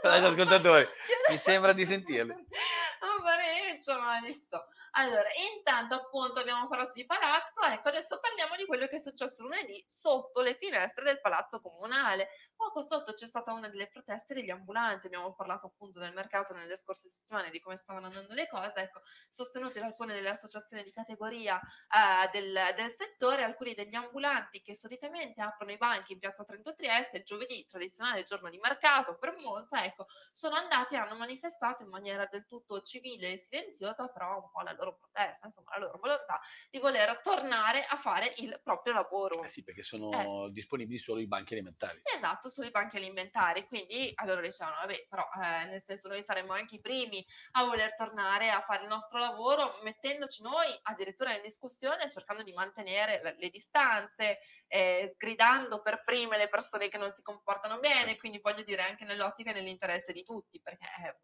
Ti 0.00 0.08
ascoltatori. 0.08 0.86
Mi 1.30 1.38
sembra 1.38 1.72
di 1.72 1.84
sentirli. 1.86 2.32
Un 2.32 3.22
pareggio, 3.22 3.98
ma 4.00 4.18
li 4.20 4.32
sto. 4.34 4.66
Allora, 4.98 5.28
intanto 5.54 5.94
appunto 5.94 6.40
abbiamo 6.40 6.66
parlato 6.68 6.92
di 6.94 7.04
palazzo, 7.04 7.60
ecco 7.60 7.88
adesso 7.88 8.18
parliamo 8.18 8.56
di 8.56 8.64
quello 8.64 8.86
che 8.86 8.96
è 8.96 8.98
successo 8.98 9.42
lunedì 9.42 9.84
sotto 9.86 10.40
le 10.40 10.54
finestre 10.54 11.04
del 11.04 11.20
palazzo 11.20 11.60
comunale. 11.60 12.30
Poco 12.56 12.80
sotto 12.80 13.12
c'è 13.12 13.26
stata 13.26 13.52
una 13.52 13.68
delle 13.68 13.88
proteste 13.88 14.32
degli 14.32 14.48
ambulanti, 14.48 15.06
abbiamo 15.06 15.34
parlato 15.34 15.66
appunto 15.66 15.98
del 15.98 16.14
mercato 16.14 16.54
nelle 16.54 16.76
scorse 16.76 17.08
settimane 17.08 17.50
di 17.50 17.60
come 17.60 17.76
stavano 17.76 18.06
andando 18.06 18.32
le 18.32 18.48
cose, 18.48 18.72
ecco, 18.76 19.02
sostenute 19.28 19.80
da 19.80 19.84
alcune 19.84 20.14
delle 20.14 20.30
associazioni 20.30 20.82
di 20.82 20.90
categoria 20.90 21.60
eh, 21.60 22.30
del, 22.32 22.58
del 22.74 22.88
settore, 22.88 23.42
alcuni 23.44 23.74
degli 23.74 23.94
ambulanti 23.94 24.62
che 24.62 24.74
solitamente 24.74 25.42
aprono 25.42 25.72
i 25.72 25.76
banchi 25.76 26.14
in 26.14 26.18
piazza 26.20 26.44
Trento 26.44 26.74
Trieste 26.74 27.18
il 27.18 27.24
giovedì, 27.24 27.66
tradizionale 27.66 28.22
giorno 28.24 28.48
di 28.48 28.56
mercato 28.56 29.18
per 29.18 29.34
Monza, 29.36 29.84
ecco, 29.84 30.06
sono 30.32 30.54
andati 30.54 30.94
e 30.94 30.96
hanno 30.96 31.16
manifestato 31.16 31.82
in 31.82 31.90
maniera 31.90 32.24
del 32.24 32.46
tutto 32.46 32.80
civile 32.80 33.32
e 33.32 33.36
silenziosa, 33.36 34.08
però 34.08 34.38
un 34.38 34.50
po' 34.50 34.62
la 34.62 34.72
loro 34.72 34.85
protesta, 34.94 35.46
insomma, 35.46 35.70
la 35.72 35.86
loro 35.86 35.98
volontà 35.98 36.40
di 36.70 36.78
voler 36.78 37.20
tornare 37.20 37.84
a 37.84 37.96
fare 37.96 38.32
il 38.36 38.60
proprio 38.62 38.92
lavoro. 38.92 39.42
Eh 39.42 39.48
sì, 39.48 39.62
perché 39.62 39.82
sono 39.82 40.48
disponibili 40.50 40.98
solo 40.98 41.20
i 41.20 41.26
banchi 41.26 41.54
elementari. 41.54 42.00
Esatto, 42.04 42.48
sui 42.48 42.70
banchi 42.70 42.96
alimentari, 42.96 43.66
quindi 43.66 44.12
allora 44.16 44.40
dicevano, 44.40 44.76
vabbè, 44.76 45.06
però 45.08 45.28
eh, 45.42 45.64
nel 45.66 45.82
senso 45.82 46.08
noi 46.08 46.22
saremmo 46.22 46.52
anche 46.52 46.76
i 46.76 46.80
primi 46.80 47.24
a 47.52 47.64
voler 47.64 47.94
tornare 47.94 48.50
a 48.50 48.60
fare 48.60 48.82
il 48.82 48.88
nostro 48.88 49.18
lavoro, 49.18 49.78
mettendoci 49.82 50.42
noi 50.42 50.68
addirittura 50.82 51.34
in 51.34 51.42
discussione, 51.42 52.10
cercando 52.10 52.42
di 52.42 52.52
mantenere 52.52 53.20
le, 53.22 53.36
le 53.38 53.48
distanze, 53.48 54.38
eh, 54.68 55.10
sgridando 55.14 55.80
per 55.80 56.02
prime 56.04 56.36
le 56.36 56.48
persone 56.48 56.88
che 56.88 56.98
non 56.98 57.10
si 57.10 57.22
comportano 57.22 57.78
bene, 57.78 58.16
quindi 58.16 58.40
voglio 58.40 58.62
dire 58.62 58.82
anche 58.82 59.04
nell'ottica 59.04 59.50
e 59.50 59.54
nell'interesse 59.54 60.12
di 60.12 60.22
tutti, 60.22 60.60
perché... 60.60 60.86
eh, 61.04 61.18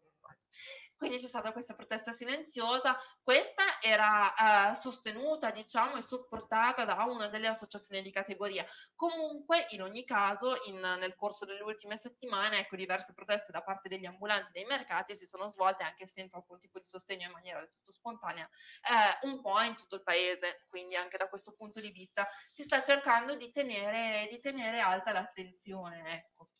quindi 1.03 1.21
c'è 1.21 1.27
stata 1.27 1.51
questa 1.51 1.75
protesta 1.75 2.13
silenziosa, 2.13 2.97
questa 3.21 3.81
era 3.81 4.71
eh, 4.71 4.75
sostenuta, 4.75 5.51
diciamo, 5.51 5.97
e 5.97 6.01
supportata 6.01 6.85
da 6.85 7.03
una 7.03 7.27
delle 7.27 7.47
associazioni 7.47 8.01
di 8.01 8.09
categoria. 8.09 8.65
Comunque, 8.95 9.65
in 9.71 9.81
ogni 9.81 10.05
caso, 10.05 10.55
in- 10.67 10.79
nel 10.79 11.15
corso 11.15 11.43
delle 11.43 11.61
ultime 11.61 11.97
settimane, 11.97 12.59
ecco, 12.59 12.77
diverse 12.77 13.13
proteste 13.13 13.51
da 13.51 13.61
parte 13.61 13.89
degli 13.89 14.05
ambulanti 14.05 14.51
dei 14.53 14.63
mercati 14.63 15.13
si 15.13 15.25
sono 15.25 15.49
svolte 15.49 15.83
anche 15.83 16.07
senza 16.07 16.37
alcun 16.37 16.57
tipo 16.57 16.79
di 16.79 16.85
sostegno 16.85 17.25
in 17.25 17.31
maniera 17.33 17.59
del 17.59 17.69
tutto 17.71 17.91
spontanea, 17.91 18.45
eh, 18.45 19.27
un 19.27 19.41
po' 19.41 19.59
in 19.61 19.75
tutto 19.75 19.95
il 19.95 20.03
paese. 20.03 20.65
Quindi 20.69 20.95
anche 20.95 21.17
da 21.17 21.27
questo 21.27 21.53
punto 21.53 21.81
di 21.81 21.91
vista 21.91 22.25
si 22.49 22.63
sta 22.63 22.81
cercando 22.81 23.35
di 23.35 23.51
tenere, 23.51 24.27
di 24.29 24.39
tenere 24.39 24.79
alta 24.79 25.11
l'attenzione, 25.11 26.01
ecco. 26.15 26.52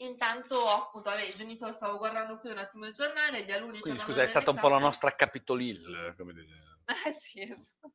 Intanto, 0.00 0.56
appunto, 0.66 1.10
vabbè, 1.10 1.24
i 1.24 1.34
genitori 1.34 1.72
stavo 1.74 1.98
guardando 1.98 2.38
qui 2.38 2.50
un 2.50 2.58
attimo 2.58 2.86
il 2.86 2.94
giornale, 2.94 3.44
gli 3.44 3.52
alunni 3.52 3.80
Quindi 3.80 4.00
scusa, 4.00 4.22
è 4.22 4.26
stata 4.26 4.50
un 4.50 4.58
po' 4.58 4.68
la 4.68 4.78
nostra 4.78 5.14
Capitolil, 5.14 6.14
come 6.16 6.32
dire. 6.32 6.68
Eh 7.06 7.12
sì, 7.12 7.40
esatto. 7.40 7.92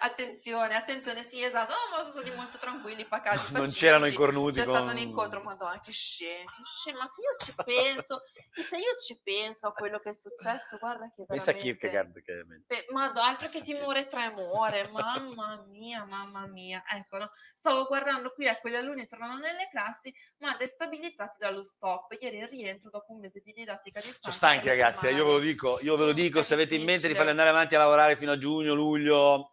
Attenzione, 0.00 0.74
attenzione, 0.74 1.22
sì, 1.22 1.42
esatto. 1.42 1.72
Oh, 1.72 1.90
ma 1.90 2.02
sono 2.02 2.12
stati 2.12 2.30
molto 2.36 2.58
tranquilli, 2.58 3.04
pacati. 3.04 3.52
Non 3.52 3.62
pacifici. 3.62 3.78
c'erano 3.80 4.06
i 4.06 4.12
cornuti 4.12 4.58
C'è 4.58 4.64
con... 4.64 4.74
stato 4.74 4.90
un 4.90 4.98
incontro, 4.98 5.42
madonna, 5.42 5.80
che 5.80 5.92
scemo, 5.92 6.50
che. 6.84 6.92
Ma 6.92 7.06
se 7.06 7.22
io 7.22 7.36
ci 7.38 7.54
penso, 7.64 8.22
se 8.62 8.76
io 8.76 8.94
ci 8.96 9.20
penso 9.22 9.68
a 9.68 9.72
quello 9.72 9.98
che 9.98 10.10
è 10.10 10.14
successo, 10.14 10.78
guarda 10.78 11.10
che 11.14 11.24
Pensa 11.26 11.50
a 11.50 11.54
veramente... 11.54 11.88
Kierkegaard 11.88 12.22
che... 12.22 12.44
Beh, 12.66 12.86
Madonna, 12.92 13.28
altro 13.28 13.48
che 13.48 13.60
timore 13.62 14.06
tremore, 14.06 14.88
mamma 14.92 15.64
mia, 15.68 16.04
mamma 16.04 16.46
mia. 16.46 16.82
Ecco, 16.86 17.18
no? 17.18 17.30
Stavo 17.54 17.84
guardando 17.86 18.32
qui, 18.32 18.46
ecco, 18.46 18.68
gli 18.68 18.74
alunni 18.74 19.06
tornano 19.06 19.36
nelle 19.38 19.68
classi, 19.70 20.14
ma 20.38 20.56
destabilizzati 20.56 21.38
dallo 21.38 21.62
stop. 21.62 22.16
Ieri 22.20 22.38
il 22.38 22.48
rientro 22.48 22.90
dopo 22.90 23.12
un 23.12 23.20
mese 23.20 23.40
di 23.44 23.52
didattica 23.52 24.00
distanza. 24.00 24.30
Sono 24.30 24.34
stanchi 24.34 24.68
ragazzi, 24.68 25.06
eh, 25.06 25.12
io 25.12 25.24
ve 25.24 25.32
lo 25.32 25.38
dico, 25.38 25.78
io 25.82 25.96
ve 25.96 26.06
lo 26.06 26.12
dico, 26.12 26.42
se 26.42 26.54
avete 26.54 26.74
in 26.74 26.84
mente 26.84 27.08
di 27.08 27.14
farli 27.14 27.30
andare 27.30 27.48
avanti 27.50 27.74
a 27.74 27.78
lavorare 27.78 28.16
fino 28.16 28.32
a 28.32 28.38
giugno, 28.38 28.74
luglio, 28.74 29.52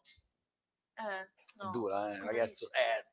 Eh, 0.95 1.29
no. 1.55 1.71
dura, 1.71 2.07
eh, 2.13 2.19
Cosa 2.19 2.25
ragazzo. 2.31 2.71
Eh, 2.71 3.05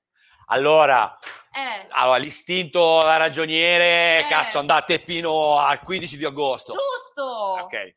allora, 0.47 1.19
Eh, 1.55 1.87
allora, 1.91 2.17
l'istinto 2.17 3.01
da 3.03 3.17
ragioniere, 3.19 4.19
Eh. 4.19 4.29
cazzo, 4.29 4.59
andate 4.59 4.99
fino 4.99 5.59
al 5.59 5.81
15 5.81 6.17
di 6.17 6.25
agosto. 6.25 6.73
giusto! 6.73 7.23
Ok, 7.23 7.97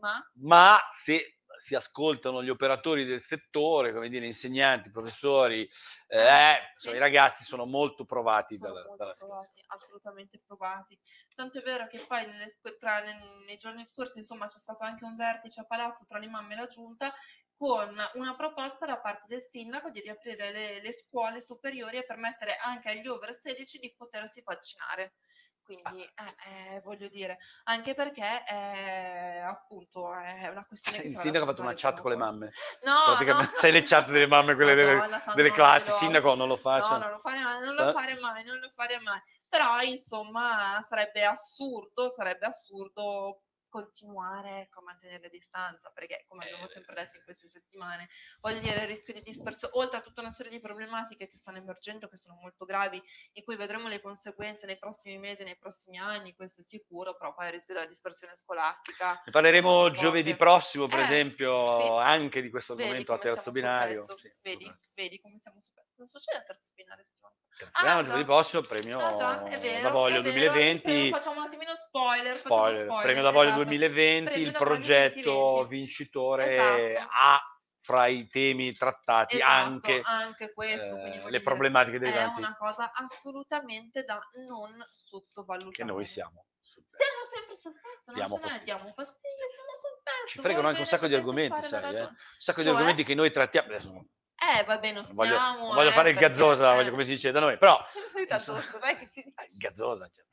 Ma 0.00 0.18
ma 0.42 0.80
se 0.90 1.36
si 1.60 1.74
ascoltano 1.74 2.42
gli 2.42 2.48
operatori 2.48 3.04
del 3.04 3.20
settore, 3.20 3.92
come 3.92 4.08
dire, 4.08 4.24
insegnanti, 4.24 4.90
professori, 4.90 5.68
eh, 6.08 6.70
Sì. 6.72 6.88
i 6.88 6.98
ragazzi 6.98 7.44
sono 7.44 7.66
molto 7.66 8.06
provati 8.06 8.56
sono 8.56 8.72
dalla, 8.72 8.86
molto 8.86 9.04
dalla 9.04 9.14
provati, 9.16 9.62
assolutamente 9.66 10.40
provati. 10.44 10.98
Tanto 11.34 11.58
è 11.58 11.62
vero 11.62 11.86
che 11.86 11.98
poi 12.06 12.24
nelle 12.26 12.48
tra- 12.78 13.00
nei, 13.00 13.14
nei 13.46 13.56
giorni 13.58 13.84
scorsi, 13.84 14.18
insomma, 14.18 14.46
c'è 14.46 14.58
stato 14.58 14.84
anche 14.84 15.04
un 15.04 15.16
vertice 15.16 15.60
a 15.60 15.64
palazzo 15.64 16.04
tra 16.06 16.18
le 16.18 16.28
mamme 16.28 16.54
e 16.54 16.56
la 16.56 16.66
giunta 16.66 17.14
con 17.60 17.94
una 18.14 18.34
proposta 18.36 18.86
da 18.86 18.98
parte 18.98 19.26
del 19.28 19.42
sindaco 19.42 19.90
di 19.90 20.00
riaprire 20.00 20.50
le, 20.50 20.80
le 20.80 20.92
scuole 20.94 21.42
superiori 21.42 21.98
e 21.98 22.06
permettere 22.06 22.56
anche 22.64 22.88
agli 22.88 23.06
over 23.06 23.34
16 23.34 23.78
di 23.78 23.94
potersi 23.94 24.40
vaccinare. 24.42 25.16
Quindi, 25.62 26.02
eh, 26.02 26.74
eh, 26.76 26.80
voglio 26.80 27.06
dire, 27.08 27.36
anche 27.64 27.92
perché 27.92 28.42
eh, 28.48 29.40
appunto 29.40 30.10
è 30.14 30.48
una 30.48 30.64
questione 30.64 31.02
che 31.02 31.08
Il 31.08 31.16
sindaco 31.18 31.44
ha 31.44 31.48
fatto 31.48 31.60
una 31.60 31.74
chat 31.76 32.00
con 32.00 32.10
le 32.12 32.16
mamme. 32.16 32.50
No, 32.82 33.02
Praticamente, 33.04 33.52
no. 33.52 33.58
sai 33.60 33.72
le 33.72 33.82
chat 33.82 34.10
delle 34.10 34.26
mamme, 34.26 34.54
quelle 34.54 34.74
delle, 34.74 34.94
Madonna, 34.96 35.20
santo, 35.20 35.36
delle 35.36 35.52
classi, 35.52 35.92
sindaco 35.92 36.34
non 36.34 36.48
lo 36.48 36.54
No, 36.54 36.56
faccia. 36.56 36.96
non 36.96 37.10
lo 37.10 37.18
fare 37.18 37.40
mai, 37.40 37.60
non 37.60 37.74
lo 37.74 37.88
Eh? 37.88 37.92
fare 37.92 38.18
mai, 38.20 38.44
non 38.44 38.58
lo 38.58 38.70
fare 38.74 38.98
mai. 39.00 39.20
Però, 39.50 39.80
insomma, 39.82 40.80
sarebbe 40.80 41.26
assurdo, 41.26 42.08
sarebbe 42.08 42.46
assurdo 42.46 43.42
continuare 43.70 44.60
ecco, 44.62 44.80
a 44.80 44.82
mantenere 44.82 45.22
le 45.22 45.30
distanza, 45.30 45.90
perché 45.90 46.26
come 46.28 46.44
abbiamo 46.44 46.64
Eh. 46.64 46.68
sempre 46.68 46.94
detto 46.94 47.16
in 47.16 47.22
queste 47.24 47.46
settimane, 47.48 48.08
voglio 48.40 48.58
dire, 48.60 48.82
il 48.82 48.86
rischio 48.88 49.14
di 49.14 49.22
dispersione, 49.22 49.72
oltre 49.76 50.00
a 50.00 50.02
tutta 50.02 50.20
una 50.20 50.30
serie 50.30 50.50
di 50.52 50.60
problematiche 50.60 51.26
che 51.28 51.36
stanno 51.38 51.56
emergendo, 51.56 52.08
che 52.08 52.18
sono 52.18 52.34
molto 52.38 52.66
gravi, 52.66 53.02
di 53.32 53.42
cui 53.42 53.56
vedremo 53.56 53.88
le 53.88 54.02
conseguenze 54.02 54.66
nei 54.66 54.78
prossimi 54.78 55.16
mesi, 55.18 55.44
nei 55.44 55.56
prossimi 55.56 55.96
anni, 55.98 56.34
questo 56.34 56.60
è 56.60 56.64
sicuro, 56.64 57.16
però 57.16 57.32
poi 57.34 57.46
il 57.46 57.52
rischio 57.52 57.72
della 57.72 57.86
dispersione 57.86 58.36
scolastica. 58.36 59.22
Ne 59.24 59.32
parleremo 59.32 59.90
giovedì 59.92 60.34
prossimo, 60.36 60.86
per 60.86 60.98
Eh, 61.00 61.04
esempio, 61.04 61.72
sì. 61.72 61.86
anche 62.00 62.42
di 62.42 62.50
questo 62.50 62.72
argomento 62.74 63.12
a 63.12 63.18
terzo 63.18 63.50
binario. 63.52 64.00
pezzo, 64.00 64.16
Sì, 64.18 64.32
vedi, 64.42 64.70
vedi 64.94 65.20
come 65.20 65.38
siamo 65.38 65.60
su 65.62 65.72
Cosa 66.00 66.18
succede 66.18 66.38
al 66.38 66.46
terzo 66.46 66.72
binario 66.74 67.04
settimana? 67.04 67.34
Terzo 67.58 67.78
Ah, 67.78 67.82
binario, 67.82 68.04
giovedì 68.04 68.24
prossimo, 68.24 68.62
premio 68.62 68.98
Ah, 69.00 69.14
già, 69.14 69.36
vero, 69.58 69.82
da 69.82 69.90
Voglio 69.90 70.18
è 70.20 70.22
vero. 70.22 70.52
2020. 70.52 71.10
Però 71.10 71.16
Facciamo 71.18 71.42
spoiler. 71.90 72.34
Spoiler, 72.36 72.84
spoiler, 72.84 73.02
premio 73.02 73.22
da 73.22 73.30
Voglio 73.30 73.48
esatto. 73.50 73.64
2020, 73.64 74.30
Premio 74.30 74.46
il 74.46 74.52
progetto 74.52 75.20
2020. 75.32 75.68
vincitore 75.68 76.52
Esatto. 76.92 77.08
ha 77.12 77.42
fra 77.82 78.06
i 78.06 78.28
temi 78.28 78.72
trattati 78.74 79.36
Esatto, 79.36 79.50
anche, 79.52 80.00
anche 80.04 80.52
questo, 80.52 80.96
eh, 80.96 81.30
le 81.30 81.40
problematiche 81.40 81.96
È 81.96 82.00
derivanti 82.00 82.40
una 82.40 82.54
cosa 82.56 82.92
assolutamente 82.92 84.04
da 84.04 84.20
non 84.46 84.78
sottovalutare. 84.90 85.72
che 85.72 85.84
noi 85.84 86.04
siamo. 86.04 86.44
sul. 86.60 86.84
Stiamo 86.86 87.12
sempre 87.34 87.56
sul 87.56 87.72
pezzo, 87.72 88.12
non 88.12 88.28
ce 88.28 88.58
ne 88.58 88.64
diamo 88.64 88.86
fastidio, 88.94 89.46
siamo 89.48 89.72
sul 89.80 90.00
pezzo. 90.02 90.26
Ci 90.28 90.38
fregano 90.40 90.68
anche 90.68 90.80
un 90.80 90.86
sacco 90.86 91.06
di 91.08 91.14
argomenti, 91.14 91.62
sai, 91.62 91.94
eh? 91.96 92.02
Un 92.02 92.16
sacco 92.36 92.60
di 92.60 92.66
Cioè? 92.66 92.76
argomenti 92.76 93.02
che 93.02 93.14
noi 93.14 93.30
trattiamo. 93.32 93.68
Adesso 93.68 94.04
Eh, 94.42 94.64
vabbè, 94.64 94.92
non 94.92 95.04
voglio, 95.12 95.34
stiamo. 95.36 95.66
non 95.66 95.74
voglio 95.74 95.90
eh, 95.90 95.92
fare 95.92 96.08
il 96.10 96.14
perché- 96.16 96.30
gazzosa, 96.30 96.72
eh. 96.72 96.74
voglio- 96.76 96.90
come 96.92 97.04
si 97.04 97.10
dice 97.10 97.30
da 97.30 97.40
noi, 97.40 97.58
però 97.58 97.76
Tanto 98.28 98.78
che 98.98 99.06
si 99.06 99.20
eh, 99.20 99.32
dice? 99.46 99.56
gazzosa. 99.58 100.08
cioè. 100.12 100.24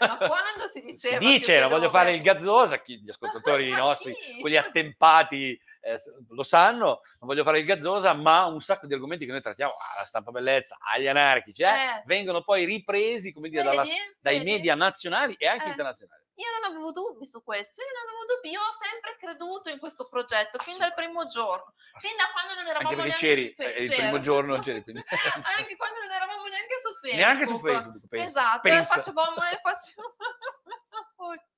Ma 0.00 0.16
quando 0.18 0.66
si 0.72 0.80
Si 0.80 0.84
diceva? 0.84 1.18
dice, 1.18 1.58
non 1.60 1.68
che 1.68 1.74
voglio 1.74 1.90
fare 1.90 2.10
il 2.10 2.22
gazzosa, 2.22 2.78
gli 2.98 3.08
ascoltatori 3.08 3.70
nostri, 3.72 4.14
quelli 4.40 4.56
attempati 4.56 5.58
eh, 5.80 5.98
lo 6.28 6.42
sanno, 6.42 7.00
non 7.20 7.28
voglio 7.28 7.42
fare 7.44 7.58
il 7.58 7.64
gazzosa, 7.64 8.12
ma 8.14 8.44
un 8.46 8.60
sacco 8.60 8.86
di 8.86 8.94
argomenti 8.94 9.24
che 9.26 9.32
noi 9.32 9.40
trattiamo, 9.40 9.72
ah, 9.72 9.98
la 10.00 10.04
stampa 10.04 10.30
bellezza, 10.30 10.76
agli 10.80 11.06
anarchici, 11.08 11.62
eh, 11.62 11.66
Eh. 11.68 12.02
vengono 12.06 12.42
poi 12.42 12.64
ripresi, 12.64 13.32
come 13.32 13.48
dire, 13.48 13.62
dalla- 13.62 13.82
Vedi? 13.82 13.96
dai 14.20 14.38
Vedi? 14.38 14.50
media 14.50 14.74
nazionali 14.74 15.34
e 15.38 15.46
anche 15.46 15.64
Eh. 15.66 15.70
internazionali. 15.70 16.22
Io 16.40 16.46
non 16.58 16.70
avevo 16.72 16.90
dubbi 16.92 17.26
su 17.26 17.42
questo, 17.44 17.82
io 17.82 17.88
non 17.92 18.08
avevo 18.08 18.24
dubbi, 18.34 18.48
io 18.50 18.60
ho 18.60 18.72
sempre 18.72 19.14
creduto 19.20 19.68
in 19.68 19.78
questo 19.78 20.08
progetto, 20.08 20.58
fin 20.62 20.78
dal 20.78 20.94
primo 20.94 21.26
giorno, 21.26 21.74
fin 21.98 22.16
da 22.16 22.24
quando 22.32 22.54
non 22.54 22.64
eravamo 22.66 22.88
Anche 22.88 23.02
neanche 23.02 23.18
c'eri, 23.18 23.44
su 23.54 23.62
Facebook. 23.62 23.76
eh, 23.76 23.84
il 23.84 24.00
primo 24.00 24.20
giorno 24.20 24.52
non 24.54 24.60
c'eri, 24.62 24.82
quindi- 24.84 25.04
Anche 25.04 25.76
quando 25.76 26.00
non 26.00 26.10
eravamo 26.10 26.46
neanche 26.46 26.76
su 26.80 26.92
Facebook. 26.96 27.14
Neanche 27.20 27.46
su 27.46 27.58
Facebook, 27.58 28.06
pensa. 28.08 28.24
Esatto, 28.26 28.60
pensa. 28.62 28.94
facevamo, 28.94 29.34
facevamo... 29.36 30.14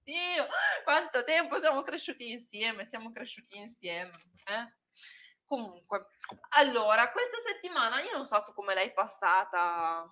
Oddio, 0.04 0.48
quanto 0.82 1.22
tempo 1.22 1.58
siamo 1.60 1.82
cresciuti 1.82 2.30
insieme, 2.32 2.84
siamo 2.84 3.12
cresciuti 3.12 3.56
insieme. 3.58 4.10
eh? 4.46 4.74
Comunque, 5.46 6.06
allora, 6.56 7.10
questa 7.12 7.38
settimana 7.38 8.00
io 8.00 8.10
non 8.12 8.26
so 8.26 8.42
tu 8.42 8.52
come 8.52 8.74
l'hai 8.74 8.92
passata. 8.92 10.02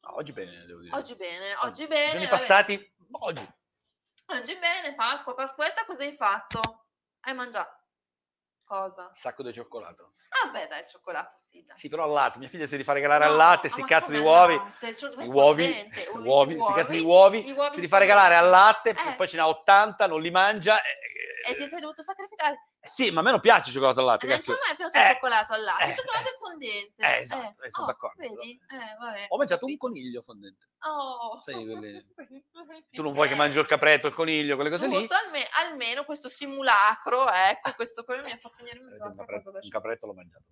No, 0.00 0.14
oggi 0.14 0.32
bene, 0.32 0.64
devo 0.64 0.80
dire. 0.80 0.94
Oggi 0.94 1.16
bene, 1.16 1.54
oggi 1.56 1.86
bene. 1.88 2.10
Giorni 2.12 2.28
passati, 2.28 2.94
oggi. 3.20 3.54
Oggi 4.26 4.56
bene, 4.58 4.94
Pasqua, 4.94 5.34
Pasquetta, 5.34 5.84
cosa 5.86 6.04
hai 6.04 6.14
fatto? 6.14 6.86
Hai 7.20 7.34
mangiato? 7.34 7.75
Cosa? 8.66 9.10
Sacco 9.14 9.44
di 9.44 9.52
cioccolato. 9.52 10.10
Ah 10.44 10.50
beh, 10.50 10.66
dai, 10.66 10.80
il 10.80 10.86
cioccolato 10.88 11.34
sì, 11.38 11.62
dai. 11.64 11.76
Sì, 11.76 11.88
però 11.88 12.02
al 12.04 12.10
latte. 12.10 12.38
Mia 12.40 12.48
figlia 12.48 12.66
si 12.66 12.74
rifà 12.76 12.92
regalare 12.92 13.24
al 13.24 13.30
No, 13.30 13.36
latte, 13.36 13.68
ah, 13.68 13.70
sti 13.70 13.84
cazzo 13.84 14.10
di 14.10 14.18
uovi. 14.18 14.54
al 14.54 14.60
latte? 14.80 15.22
I 15.22 15.26
uovi, 15.28 15.90
uovi, 16.24 16.26
uovi, 16.26 16.60
sti 16.60 16.72
cazzo 16.72 16.90
di 16.90 17.00
uovi, 17.00 17.52
uovi 17.56 17.74
si 17.74 17.80
rifà 17.80 17.98
regalare 17.98 18.34
al 18.34 18.48
latte, 18.50 18.90
Eh. 18.90 19.14
poi 19.16 19.28
ce 19.28 19.36
n'ha 19.36 19.46
80, 19.46 20.08
non 20.08 20.20
li 20.20 20.30
mangia. 20.32 20.78
eh, 20.82 20.96
E 21.46 21.56
ti 21.56 21.66
sei 21.68 21.80
dovuto 21.80 22.02
sacrificare. 22.02 22.68
Sì, 22.80 23.10
ma 23.10 23.20
a 23.20 23.22
me 23.22 23.30
non 23.30 23.40
piace 23.40 23.66
il 23.68 23.72
cioccolato 23.72 24.00
al 24.00 24.06
latte, 24.06 24.26
cazzo. 24.26 24.52
a 24.52 24.56
me 24.68 24.76
piace 24.76 24.98
Eh, 24.98 25.00
il 25.02 25.06
cioccolato 25.08 25.52
al 25.52 25.62
latte. 25.62 25.84
eh, 25.84 25.88
il 25.88 25.94
cioccolato 25.94 26.28
è 26.28 26.36
fondente. 26.38 27.02
eh, 27.02 27.18
esatto, 27.18 27.62
eh, 27.62 27.70
sono 27.70 27.84
oh, 27.84 27.88
d'accordo, 27.90 28.22
Vedi? 28.22 28.60
Eh. 28.68 29.26
Ho 29.28 29.36
mangiato 29.36 29.66
un 29.66 29.76
coniglio 29.76 30.22
fondente. 30.22 30.68
Oh. 30.80 31.40
Sai, 31.40 31.64
quelle- 31.64 32.06
Tu 32.92 33.02
non 33.02 33.12
vuoi 33.12 33.28
che 33.28 33.34
mangio 33.34 33.60
il 33.60 33.66
capretto, 33.66 34.06
il 34.06 34.14
coniglio, 34.14 34.54
quelle 34.54 34.70
cose 34.70 34.86
lì? 34.86 34.98
Giusto, 34.98 35.14
alme- 35.14 35.48
almeno 35.64 36.04
questo 36.04 36.28
simulacro, 36.28 37.30
ecco, 37.30 37.72
questo 37.74 38.04
quello 38.04 38.22
mi 38.24 38.30
ha 38.32 38.36
fatto 38.36 38.56
venire 38.58 38.78
in 38.78 38.86
mente 38.86 39.02
Un 39.02 39.16
capretto, 39.16 39.50
un 39.52 39.68
capretto 39.68 40.06
l'ho 40.06 40.14
mangiato. 40.14 40.44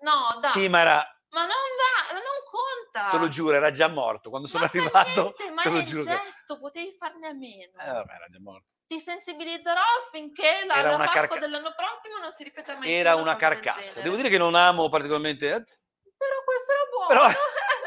No, 0.00 0.38
dai. 0.40 0.50
Sì, 0.50 0.68
ma 0.68 0.80
era, 0.80 1.19
Ma 1.30 1.40
non 1.42 1.48
va, 1.48 2.12
non 2.14 2.22
conta. 2.50 3.10
te 3.10 3.18
lo 3.18 3.28
giuro, 3.28 3.54
era 3.54 3.70
già 3.70 3.88
morto. 3.88 4.30
Quando 4.30 4.48
sono 4.48 4.64
Ma 4.64 4.70
arrivato, 4.72 5.34
niente, 5.38 5.50
ma 5.50 5.62
te 5.62 5.68
lo 5.70 5.82
giuro. 5.84 6.02
gesto, 6.02 6.58
potevi 6.58 6.92
farne 6.92 7.28
a 7.28 7.32
meno. 7.32 7.72
Eh, 7.80 7.92
vabbè, 7.92 8.12
era 8.12 8.26
già 8.28 8.38
morto. 8.40 8.74
Ti 8.86 8.98
sensibilizzerò 8.98 9.80
affinché 10.04 10.64
la, 10.66 10.82
la 10.82 10.96
Pasqua 10.96 11.12
carca- 11.12 11.38
dell'anno 11.38 11.72
prossimo 11.76 12.18
non 12.18 12.32
si 12.32 12.42
ripeta 12.42 12.76
mai 12.76 12.90
Era 12.92 13.12
una 13.14 13.22
una 13.22 13.36
carcassa. 13.36 14.00
Devo 14.00 14.16
dire 14.16 14.28
che 14.28 14.38
non 14.38 14.56
amo 14.56 14.88
particolarmente... 14.88 15.46
eh, 15.46 15.62
Però 16.16 16.42
questo 16.44 16.72
era 16.72 16.84
buono. 16.90 17.08
Però- 17.08 17.40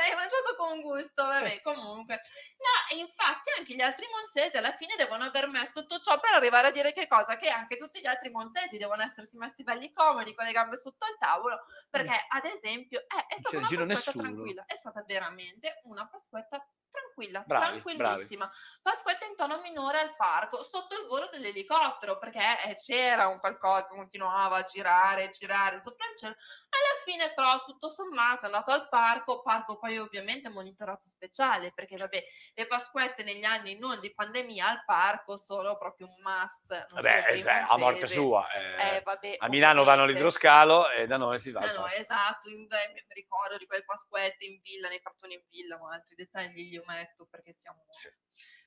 L'hai 0.03 0.15
mangiato 0.15 0.55
con 0.57 0.81
gusto, 0.81 1.23
vabbè, 1.25 1.61
comunque. 1.61 2.15
No, 2.57 2.95
e 2.95 2.99
infatti 2.99 3.49
anche 3.57 3.73
gli 3.73 3.81
altri 3.81 4.05
monzesi 4.11 4.57
alla 4.57 4.75
fine 4.75 4.95
devono 4.97 5.23
aver 5.23 5.47
messo 5.47 5.71
tutto 5.73 6.01
ciò 6.01 6.19
per 6.19 6.33
arrivare 6.33 6.67
a 6.67 6.71
dire 6.71 6.91
che 6.91 7.07
cosa? 7.07 7.37
Che 7.37 7.47
anche 7.47 7.77
tutti 7.77 8.01
gli 8.01 8.05
altri 8.05 8.29
monzesi 8.29 8.77
devono 8.77 9.01
essersi 9.01 9.37
messi 9.37 9.63
belli 9.63 9.93
comodi 9.93 10.35
con 10.35 10.45
le 10.45 10.51
gambe 10.51 10.75
sotto 10.75 11.05
il 11.05 11.15
tavolo, 11.17 11.57
perché 11.89 12.25
ad 12.27 12.45
esempio 12.45 12.99
eh, 12.99 13.25
è 13.27 13.37
stata 13.37 13.49
c'è 13.49 13.57
una 13.57 13.69
pasquetta 13.69 14.11
nessuno. 14.11 14.23
tranquilla, 14.23 14.65
è 14.65 14.75
stata 14.75 15.03
veramente 15.07 15.79
una 15.83 16.05
pasquetta 16.07 16.65
tranquilla, 16.93 17.43
Bravi, 17.45 17.81
tranquillissima. 17.81 18.51
Pasquetta 18.81 19.25
in 19.25 19.35
tono 19.35 19.59
minore 19.61 19.99
al 19.99 20.15
parco, 20.15 20.63
sotto 20.63 20.95
il 20.95 21.07
volo 21.07 21.27
dell'elicottero, 21.31 22.17
perché 22.19 22.63
eh, 22.65 22.75
c'era 22.75 23.27
un 23.27 23.39
qualcosa 23.39 23.87
che 23.87 23.95
continuava 23.95 24.57
a 24.57 24.63
girare, 24.63 25.29
girare 25.29 25.79
sopra 25.79 26.05
il 26.09 26.17
cielo. 26.17 26.35
Alla 26.73 27.03
fine 27.03 27.33
però 27.35 27.63
tutto 27.65 27.87
sommato 27.87 28.43
è 28.43 28.45
andato 28.45 28.71
al 28.71 28.89
parco, 28.89 29.41
parco 29.43 29.77
poi 29.77 29.99
ovviamente 29.99 30.49
monitorato 30.49 31.07
speciale, 31.07 31.71
perché 31.71 31.97
vabbè, 31.97 32.23
le 32.55 32.67
Pasquette 32.67 33.23
negli 33.23 33.43
anni 33.43 33.77
non 33.77 33.99
di 33.99 34.11
pandemia 34.11 34.67
al 34.67 34.83
parco 34.83 35.37
sono 35.37 35.77
proprio 35.77 36.07
un 36.07 36.15
must. 36.23 36.85
Vabbè, 36.93 37.33
i 37.33 37.41
cioè, 37.41 37.65
a 37.67 37.77
morte 37.77 38.07
sua. 38.07 38.51
eh, 38.53 38.95
Eh, 38.95 39.01
vabbè, 39.01 39.35
a 39.37 39.47
Milano 39.49 39.83
vanno 39.83 40.03
all'idroscalo 40.03 40.89
e 40.89 41.05
da 41.05 41.17
noi 41.17 41.37
si 41.37 41.51
va. 41.51 41.61
Eh 41.61 41.73
no, 41.73 41.81
parco. 41.81 41.95
esatto, 41.95 42.49
in, 42.49 42.65
beh, 42.65 42.91
mi 42.93 43.03
ricordo 43.09 43.57
di 43.57 43.67
quelle 43.67 43.83
Pasquette 43.83 44.43
in 44.45 44.59
villa, 44.61 44.89
nei 44.89 45.01
cartoni 45.01 45.35
in 45.35 45.43
villa, 45.49 45.77
ma 45.77 45.93
altri 45.93 46.15
dettagli 46.15 46.79
ometto 46.83 47.25
perché 47.25 47.53
siamo... 47.53 47.85
Sì. 47.91 48.09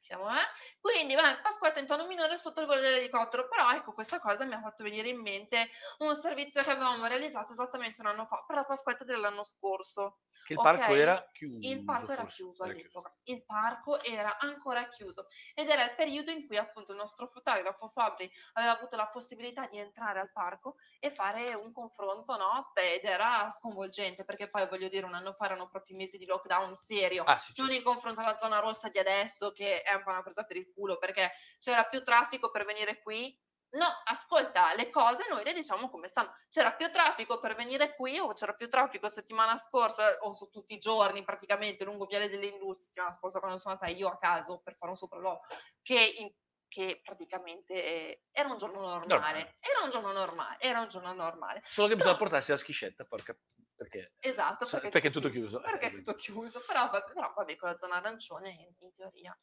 Siamo 0.06 0.30
eh? 0.30 0.40
Quindi, 0.80 1.14
vabbè, 1.14 1.40
Pasquetta 1.40 1.80
in 1.80 1.86
tono 1.86 2.06
minore 2.06 2.36
sotto 2.36 2.60
il 2.60 2.66
volo 2.66 2.80
dell'elicottero, 2.80 3.48
però 3.48 3.70
ecco, 3.72 3.92
questa 3.92 4.18
cosa 4.18 4.44
mi 4.44 4.54
ha 4.54 4.60
fatto 4.60 4.82
venire 4.84 5.08
in 5.08 5.20
mente 5.20 5.68
un 5.98 6.14
servizio 6.14 6.62
che 6.62 6.70
avevamo 6.70 7.06
realizzato 7.06 7.52
esattamente 7.52 8.00
un 8.00 8.06
anno 8.08 8.24
fa, 8.26 8.44
per 8.46 8.56
la 8.56 8.64
Pasquetta 8.64 9.04
dell'anno 9.04 9.44
scorso. 9.44 10.20
Che 10.42 10.52
il 10.54 10.60
Ok, 10.60 10.78
parco 10.78 10.94
era 10.94 11.28
chiuso. 11.32 11.68
Il 11.68 11.84
parco 11.84 12.12
era 12.12 12.26
chiuso 12.26 12.62
era 12.62 12.72
all'epoca, 12.72 13.16
il 13.24 13.44
parco 13.44 14.00
era 14.02 14.36
ancora 14.38 14.86
chiuso 14.88 15.26
ed 15.54 15.68
era 15.70 15.84
il 15.84 15.94
periodo 15.94 16.30
in 16.30 16.46
cui 16.46 16.58
appunto 16.58 16.92
il 16.92 16.98
nostro 16.98 17.26
fotografo 17.28 17.88
Fabri 17.88 18.30
aveva 18.52 18.72
avuto 18.76 18.94
la 18.96 19.08
possibilità 19.08 19.66
di 19.66 19.78
entrare 19.78 20.20
al 20.20 20.30
parco 20.32 20.76
e 21.00 21.10
fare 21.10 21.54
un 21.54 21.72
confronto 21.72 22.36
notte 22.36 22.94
ed 22.94 23.04
era 23.04 23.48
sconvolgente 23.50 24.24
perché 24.24 24.48
poi 24.48 24.68
voglio 24.68 24.88
dire 24.88 25.06
un 25.06 25.14
anno 25.14 25.32
fa 25.32 25.46
erano 25.46 25.68
proprio 25.68 25.96
i 25.96 25.98
mesi 25.98 26.18
di 26.18 26.26
lockdown 26.26 26.76
serio, 26.76 27.26
Ah, 27.26 27.38
sì, 27.38 27.52
non 27.54 27.70
certo. 27.70 27.72
in 27.72 27.82
confronto 27.82 28.20
alla 28.20 28.36
zona 28.38 28.58
rossa 28.58 28.88
di 28.90 28.98
adesso 28.98 29.50
che 29.52 29.82
è 29.82 29.95
un 29.96 30.02
po' 30.04 30.10
una 30.10 30.22
presa 30.22 30.44
per 30.44 30.56
il 30.56 30.70
culo 30.72 30.96
perché 30.98 31.30
c'era 31.58 31.84
più 31.84 32.02
traffico 32.02 32.50
per 32.50 32.64
venire 32.64 33.00
qui. 33.02 33.38
No, 33.68 33.86
ascolta, 34.04 34.74
le 34.74 34.90
cose 34.90 35.24
noi 35.28 35.42
le 35.44 35.52
diciamo 35.52 35.90
come 35.90 36.06
stanno. 36.08 36.32
C'era 36.48 36.72
più 36.72 36.90
traffico 36.92 37.40
per 37.40 37.56
venire 37.56 37.94
qui 37.96 38.16
o 38.18 38.32
c'era 38.32 38.54
più 38.54 38.68
traffico 38.68 39.08
settimana 39.08 39.56
scorsa 39.56 40.16
o 40.20 40.32
su 40.34 40.48
tutti 40.50 40.74
i 40.74 40.78
giorni 40.78 41.24
praticamente 41.24 41.84
lungo 41.84 42.06
Viale 42.06 42.28
delle 42.28 42.46
Industrie, 42.46 42.86
settimana 42.86 43.12
scorsa 43.12 43.40
quando 43.40 43.58
sono 43.58 43.74
andata 43.74 43.90
io 43.92 44.08
a 44.08 44.16
caso 44.18 44.60
per 44.62 44.76
fare 44.76 44.92
un 44.92 44.96
sopralluogo, 44.96 45.40
che, 45.82 46.14
in- 46.18 46.32
che 46.68 47.00
praticamente 47.02 47.74
eh, 47.74 48.22
era 48.30 48.48
un 48.48 48.56
giorno 48.56 48.80
normale. 48.80 49.06
Normale. 49.08 49.56
Era 49.60 49.82
un 49.82 49.90
giorno 49.90 50.12
normale, 50.12 50.56
era 50.60 50.80
un 50.80 50.88
giorno 50.88 51.12
normale. 51.12 51.62
Solo 51.66 51.88
che 51.88 51.96
bisogna 51.96 52.14
Però- 52.14 52.24
portarsi 52.24 52.52
la 52.52 52.56
schiscetta, 52.58 53.04
porca... 53.04 53.36
Perché? 53.74 54.14
Esatto, 54.20 54.64
Sa- 54.64 54.76
perché, 54.76 54.88
perché 54.90 55.08
è 55.08 55.10
tutto 55.10 55.28
chiuso. 55.28 55.60
Perché 55.60 55.86
è 55.86 55.88
Eh, 55.88 55.96
tutto 55.96 56.14
chiuso, 56.14 56.62
però, 56.66 56.88
però 56.88 57.32
vabbè, 57.34 57.56
con 57.56 57.68
la 57.68 57.76
zona 57.76 57.96
arancione 57.96 58.48
in, 58.48 58.72
in 58.78 58.92
teoria. 58.92 59.36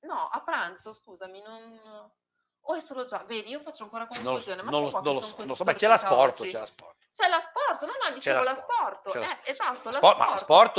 No, 0.00 0.28
a 0.28 0.42
pranzo, 0.42 0.92
scusami, 0.92 1.40
non... 1.42 2.10
O 2.66 2.74
è 2.74 2.80
solo 2.80 3.04
già, 3.04 3.18
vedi, 3.24 3.50
io 3.50 3.58
faccio 3.60 3.82
ancora 3.84 4.04
Non 4.04 4.22
confusione, 4.22 4.62
ma 4.62 4.70
non 4.70 4.82
lo- 4.82 4.88
che 4.90 4.94
non 5.02 5.14
lo 5.14 5.20
so, 5.20 5.36
non 5.36 5.46
lo 5.48 5.54
so, 5.54 5.64
ma 5.64 5.74
c'è 5.74 5.88
la 5.88 5.96
stordita 5.96 6.24
sport, 6.26 6.40
oggi. 6.40 6.50
c'è 6.50 6.58
la 6.58 6.66
sport. 6.66 6.96
C'è 7.12 7.28
la 7.28 7.40
sport, 7.40 7.84
no, 7.84 7.92
no, 8.08 8.14
dicevo 8.14 8.38
la 8.38 8.44
la 8.44 8.54
Eh, 9.20 9.50
esatto, 9.50 9.90
la 9.90 9.96
Sport- 9.96 10.18
ma 10.18 10.36
sport 10.36 10.78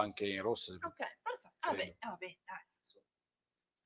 anche 0.00 0.26
in 0.26 0.42
rosso. 0.42 0.72
Ok, 0.74 0.96
perfetto. 1.22 1.52
Vabbè, 1.60 1.76
Credo. 1.76 1.96
vabbè, 2.00 2.36
dai, 2.44 2.66
su. 2.80 3.00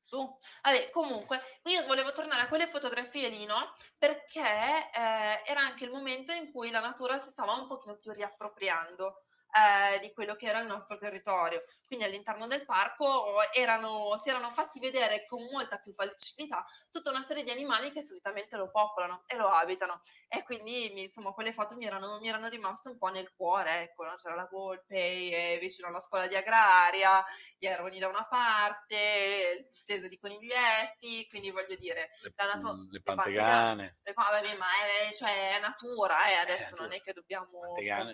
Su. 0.01 0.39
Vabbè, 0.63 0.91
comunque, 0.91 1.61
io 1.65 1.85
volevo 1.87 2.13
tornare 2.13 2.43
a 2.43 2.49
quelle 2.49 2.67
fotografie 2.67 3.29
lì, 3.29 3.45
no? 3.45 3.75
Perché 3.99 4.41
eh, 4.41 5.43
era 5.45 5.61
anche 5.61 5.85
il 5.85 5.91
momento 5.91 6.33
in 6.33 6.51
cui 6.51 6.71
la 6.71 6.81
natura 6.81 7.19
si 7.19 7.29
stava 7.29 7.53
un 7.55 7.67
pochino 7.67 7.97
più 7.97 8.11
riappropriando. 8.13 9.24
Eh, 9.55 10.01
di 10.01 10.13
quello 10.13 10.35
che 10.35 10.47
era 10.47 10.59
il 10.59 10.67
nostro 10.67 10.97
territorio. 10.97 11.63
Quindi 11.87 12.05
all'interno 12.05 12.49
del 12.49 12.65
parco 12.65 13.41
erano, 13.53 14.19
si 14.19 14.29
erano 14.29 14.51
fatti 14.51 14.81
vedere 14.81 15.25
con 15.27 15.45
molta 15.45 15.79
più 15.79 15.93
facilità 15.95 16.65
tutta 16.91 17.11
una 17.11 17.23
serie 17.23 17.45
di 17.45 17.51
animali 17.51 17.93
che 17.93 18.03
solitamente 18.03 18.57
lo 18.57 18.71
popolano 18.71 19.23
e 19.27 19.37
lo 19.37 19.49
abitano. 19.49 20.03
E 20.29 20.43
quindi 20.43 21.01
insomma 21.01 21.33
quelle 21.33 21.53
foto 21.53 21.77
mi 21.77 21.87
erano, 21.87 22.19
mi 22.21 22.29
erano 22.29 22.49
rimaste 22.49 22.89
un 22.89 22.99
po' 22.99 23.09
nel 23.09 23.33
cuore, 23.37 23.83
ecco, 23.83 24.05
no? 24.05 24.15
c'era 24.15 24.35
la 24.35 24.49
volpe 24.51 24.97
eh, 24.97 25.59
vicino 25.61 25.87
alla 25.87 26.01
scuola 26.01 26.27
di 26.27 26.35
agraria, 26.35 27.25
gli 27.57 27.67
aironi 27.67 28.01
da 28.01 28.09
una 28.09 28.27
parte, 28.29 29.69
stese 29.71 30.09
di 30.09 30.19
coniglietti, 30.19 31.27
quindi 31.29 31.51
voglio 31.51 31.77
dire, 31.77 32.11
le, 32.23 32.33
la 32.35 32.47
natura... 32.47 32.75
le 32.91 33.03
pantegane. 33.03 33.99
Le, 34.03 34.13
vabbè, 34.13 34.57
ma 34.57 34.67
è, 35.09 35.13
cioè, 35.13 35.57
è 35.57 35.61
natura, 35.61 36.27
eh, 36.29 36.35
adesso 36.35 36.75
Eh, 36.77 36.81
non 36.81 36.93
è 36.93 37.01
che 37.01 37.13
dobbiamo 37.13 37.47
pantegane. 37.75 38.13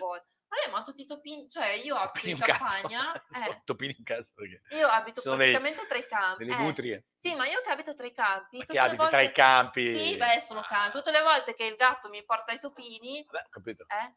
Vabbè, 0.51 0.69
ma 0.69 0.81
tutti 0.81 1.03
i 1.03 1.05
topini, 1.05 1.47
cioè 1.49 1.69
io 1.71 1.95
abito 1.95 2.27
in 2.27 2.37
campagna, 2.37 3.13
eh, 3.47 3.61
Topini 3.63 3.95
in 3.97 4.03
cazzo 4.03 4.33
perché 4.35 4.61
io 4.75 4.85
abito 4.89 5.21
Sono 5.21 5.37
dei- 5.37 5.51
praticamente 5.53 5.87
tra 5.87 5.97
i 5.97 6.05
campi. 6.05 6.43
delle 6.43 6.57
eh. 6.57 6.61
nutrie. 6.61 7.05
Sì, 7.15 7.35
ma 7.35 7.47
io 7.47 7.61
che 7.61 7.71
abito 7.71 7.93
tra 7.93 8.05
i 8.05 8.11
campi, 8.11 8.57
Ma 8.57 8.65
tutte 8.65 8.73
che 8.73 8.79
le 8.79 8.79
abiti 8.87 8.97
volte... 8.97 9.11
tra 9.15 9.21
i 9.21 9.31
campi. 9.31 9.93
Sì, 9.93 10.17
beh, 10.17 10.41
sono 10.41 10.61
campi. 10.67 10.97
Tutte 10.97 11.11
le 11.11 11.21
volte 11.21 11.55
che 11.55 11.63
il 11.65 11.75
gatto 11.75 12.09
mi 12.09 12.21
porta 12.25 12.51
i 12.51 12.59
topini, 12.59 13.23
Vabbè, 13.25 13.45
ho 13.45 13.49
capito. 13.49 13.85
eh, 13.87 14.13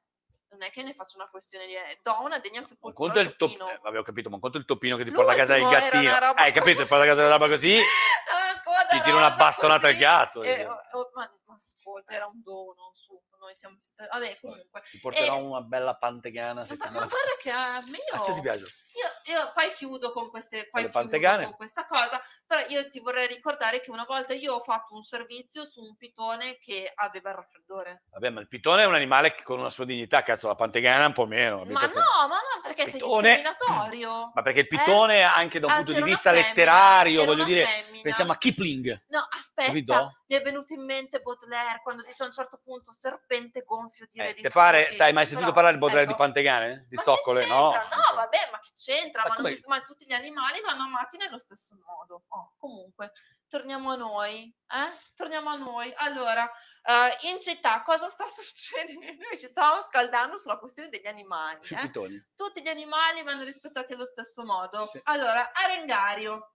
non 0.48 0.62
è 0.62 0.70
che 0.70 0.82
ne 0.82 0.92
faccio 0.92 1.18
una 1.18 1.28
questione 1.28 1.66
di... 1.66 1.74
eh, 1.74 1.98
do 2.02 2.16
una 2.22 2.38
degna 2.40 2.62
sepoltura 2.62 3.12
conto 3.12 3.20
il 3.20 3.36
top- 3.36 3.50
topino. 3.50 3.70
eh, 3.70 3.78
vabbè, 3.80 3.98
ho 3.98 4.02
capito, 4.02 4.28
ma 4.30 4.38
conto 4.40 4.58
il 4.58 4.64
topino 4.64 4.96
che 4.96 5.04
ti 5.04 5.12
porta 5.12 5.32
a 5.32 5.36
casa 5.36 5.54
il 5.56 5.62
L'ultimo 5.62 5.80
gattino. 5.80 6.18
roba 6.18 6.34
Hai 6.42 6.52
capito? 6.52 6.82
Ti 6.82 6.88
porta 6.88 7.04
a 7.04 7.06
casa 7.06 7.20
una 7.22 7.30
roba 7.30 7.48
così, 7.48 7.76
Ah, 8.34 8.53
coda 8.64 8.86
ti 8.88 9.00
tira 9.02 9.16
una 9.16 9.30
bastonata 9.32 9.88
al 9.88 9.94
gatto. 9.94 10.42
Eh, 10.42 10.50
eh. 10.50 10.66
oh, 10.66 10.80
oh, 10.92 11.10
ma, 11.14 11.28
ma 11.46 11.54
ascolta, 11.54 12.12
era 12.14 12.26
un 12.26 12.42
dono, 12.42 12.90
su, 12.92 13.20
noi 13.40 13.54
siamo 13.54 13.76
stati... 13.78 14.08
Vabbè, 14.10 14.38
comunque. 14.40 14.82
Ti 14.90 14.98
porterò 14.98 15.36
Eh, 15.36 15.40
una 15.40 15.60
bella 15.60 15.94
pantegana 15.94 16.64
Ma, 16.78 16.90
ma 16.90 16.98
guarda 17.06 17.34
che 17.40 17.50
a 17.50 17.82
me 17.86 17.98
A 18.12 18.18
te 18.20 18.30
ti 18.32 18.36
io, 18.36 18.42
piace? 18.42 18.64
io, 18.94 19.34
io 19.34 19.52
poi 19.54 19.72
chiudo 19.72 20.12
con 20.12 20.30
queste 20.30 20.68
poi 20.70 20.88
pantegane? 20.88 21.44
con 21.44 21.54
questa 21.56 21.86
cosa, 21.86 22.20
però 22.46 22.64
io 22.68 22.88
ti 22.88 23.00
vorrei 23.00 23.26
ricordare 23.26 23.80
che 23.80 23.90
una 23.90 24.04
volta 24.06 24.32
io 24.34 24.54
ho 24.54 24.60
fatto 24.60 24.94
un 24.94 25.02
servizio 25.02 25.64
su 25.66 25.80
un 25.82 25.96
pitone 25.96 26.58
che 26.58 26.90
aveva 26.94 27.30
il 27.30 27.36
raffreddore. 27.36 28.04
Vabbè, 28.10 28.30
ma 28.30 28.40
il 28.40 28.48
pitone 28.48 28.82
è 28.82 28.86
un 28.86 28.94
animale 28.94 29.34
con 29.42 29.58
una 29.58 29.70
sua 29.70 29.84
dignità, 29.84 30.22
cazzo, 30.22 30.46
la 30.48 30.54
pantegana 30.54 31.06
un 31.06 31.12
po' 31.12 31.26
meno. 31.26 31.62
Ma 31.64 31.80
piace- 31.80 31.98
no, 31.98 32.28
ma 32.28 32.36
non 32.52 32.62
perché 32.62 32.84
sei 32.84 32.92
Pitone- 33.00 33.42
discriminatorio. 33.42 34.30
Ma 34.34 34.42
perché 34.42 34.60
il 34.60 34.66
pitone, 34.68 35.22
anche 35.22 35.58
da 35.60 35.66
un 35.66 35.72
Eh? 35.72 35.76
Anzi, 35.76 35.92
punto 35.92 36.04
di 36.04 36.10
vista 36.10 36.30
femmina, 36.30 36.48
letterario, 36.48 37.22
era 37.22 37.30
voglio 37.32 37.44
dire, 37.44 37.64
femmina. 37.66 38.02
pensiamo 38.02 38.32
a 38.32 38.36
Kipling. 38.54 39.04
No, 39.08 39.26
aspetta, 39.30 39.66
Capito? 39.68 40.12
mi 40.26 40.36
è 40.36 40.42
venuto 40.42 40.72
in 40.72 40.84
mente 40.84 41.20
Baudelaire 41.20 41.80
quando 41.82 42.02
dice 42.02 42.22
a 42.22 42.26
un 42.26 42.32
certo 42.32 42.60
punto 42.62 42.92
serpente 42.92 43.62
gonfio 43.62 44.06
di 44.10 44.20
re 44.20 44.30
Eh, 44.30 44.34
di 44.34 44.48
pare, 44.50 44.86
scuti". 44.88 45.02
hai 45.02 45.12
mai 45.12 45.24
sentito 45.26 45.50
Però, 45.50 45.54
parlare 45.54 45.74
di 45.74 45.80
Baudelaire 45.80 46.10
ecco, 46.10 46.18
di 46.22 46.24
pantegane? 46.24 46.86
Di 46.88 46.96
ma 46.96 47.02
zoccole? 47.02 47.46
No? 47.46 47.72
No, 47.72 48.14
vabbè, 48.14 48.48
ma 48.52 48.60
che 48.60 48.70
c'entra? 48.74 49.24
Ma 49.28 49.34
Ma, 49.38 49.50
ma 49.66 49.80
tutti 49.82 50.06
gli 50.06 50.12
animali 50.12 50.60
vanno 50.60 50.84
amati 50.84 51.16
nello 51.16 51.38
stesso 51.38 51.76
modo. 51.84 52.24
Oh, 52.28 52.54
comunque, 52.58 53.12
torniamo 53.48 53.92
a 53.92 53.96
noi. 53.96 54.54
Eh? 54.66 54.98
Torniamo 55.14 55.50
a 55.50 55.56
noi. 55.56 55.92
Allora, 55.96 56.50
eh, 56.82 57.28
in 57.30 57.40
città 57.40 57.82
cosa 57.82 58.08
sta 58.08 58.26
succedendo? 58.28 59.00
Noi 59.00 59.38
ci 59.38 59.46
stavamo 59.46 59.80
scaldando 59.82 60.36
sulla 60.36 60.58
questione 60.58 60.88
degli 60.88 61.06
animali. 61.06 61.58
Eh? 61.68 61.90
Tutti 62.34 62.62
gli 62.62 62.68
animali 62.68 63.22
vanno 63.22 63.44
rispettati 63.44 63.92
allo 63.92 64.04
stesso 64.06 64.44
modo. 64.44 64.86
Sì. 64.86 65.00
Allora, 65.04 65.50
Arengario. 65.52 66.53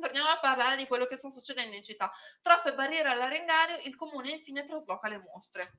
Torniamo 0.00 0.28
a 0.28 0.38
parlare 0.38 0.76
di 0.76 0.86
quello 0.86 1.06
che 1.06 1.16
sta 1.16 1.30
succedendo 1.30 1.74
in 1.74 1.82
città. 1.82 2.12
Troppe 2.42 2.74
barriere 2.74 3.08
all'arengario, 3.08 3.78
il 3.84 3.96
comune 3.96 4.30
infine 4.30 4.64
trasloca 4.64 5.08
le 5.08 5.18
mostre. 5.18 5.78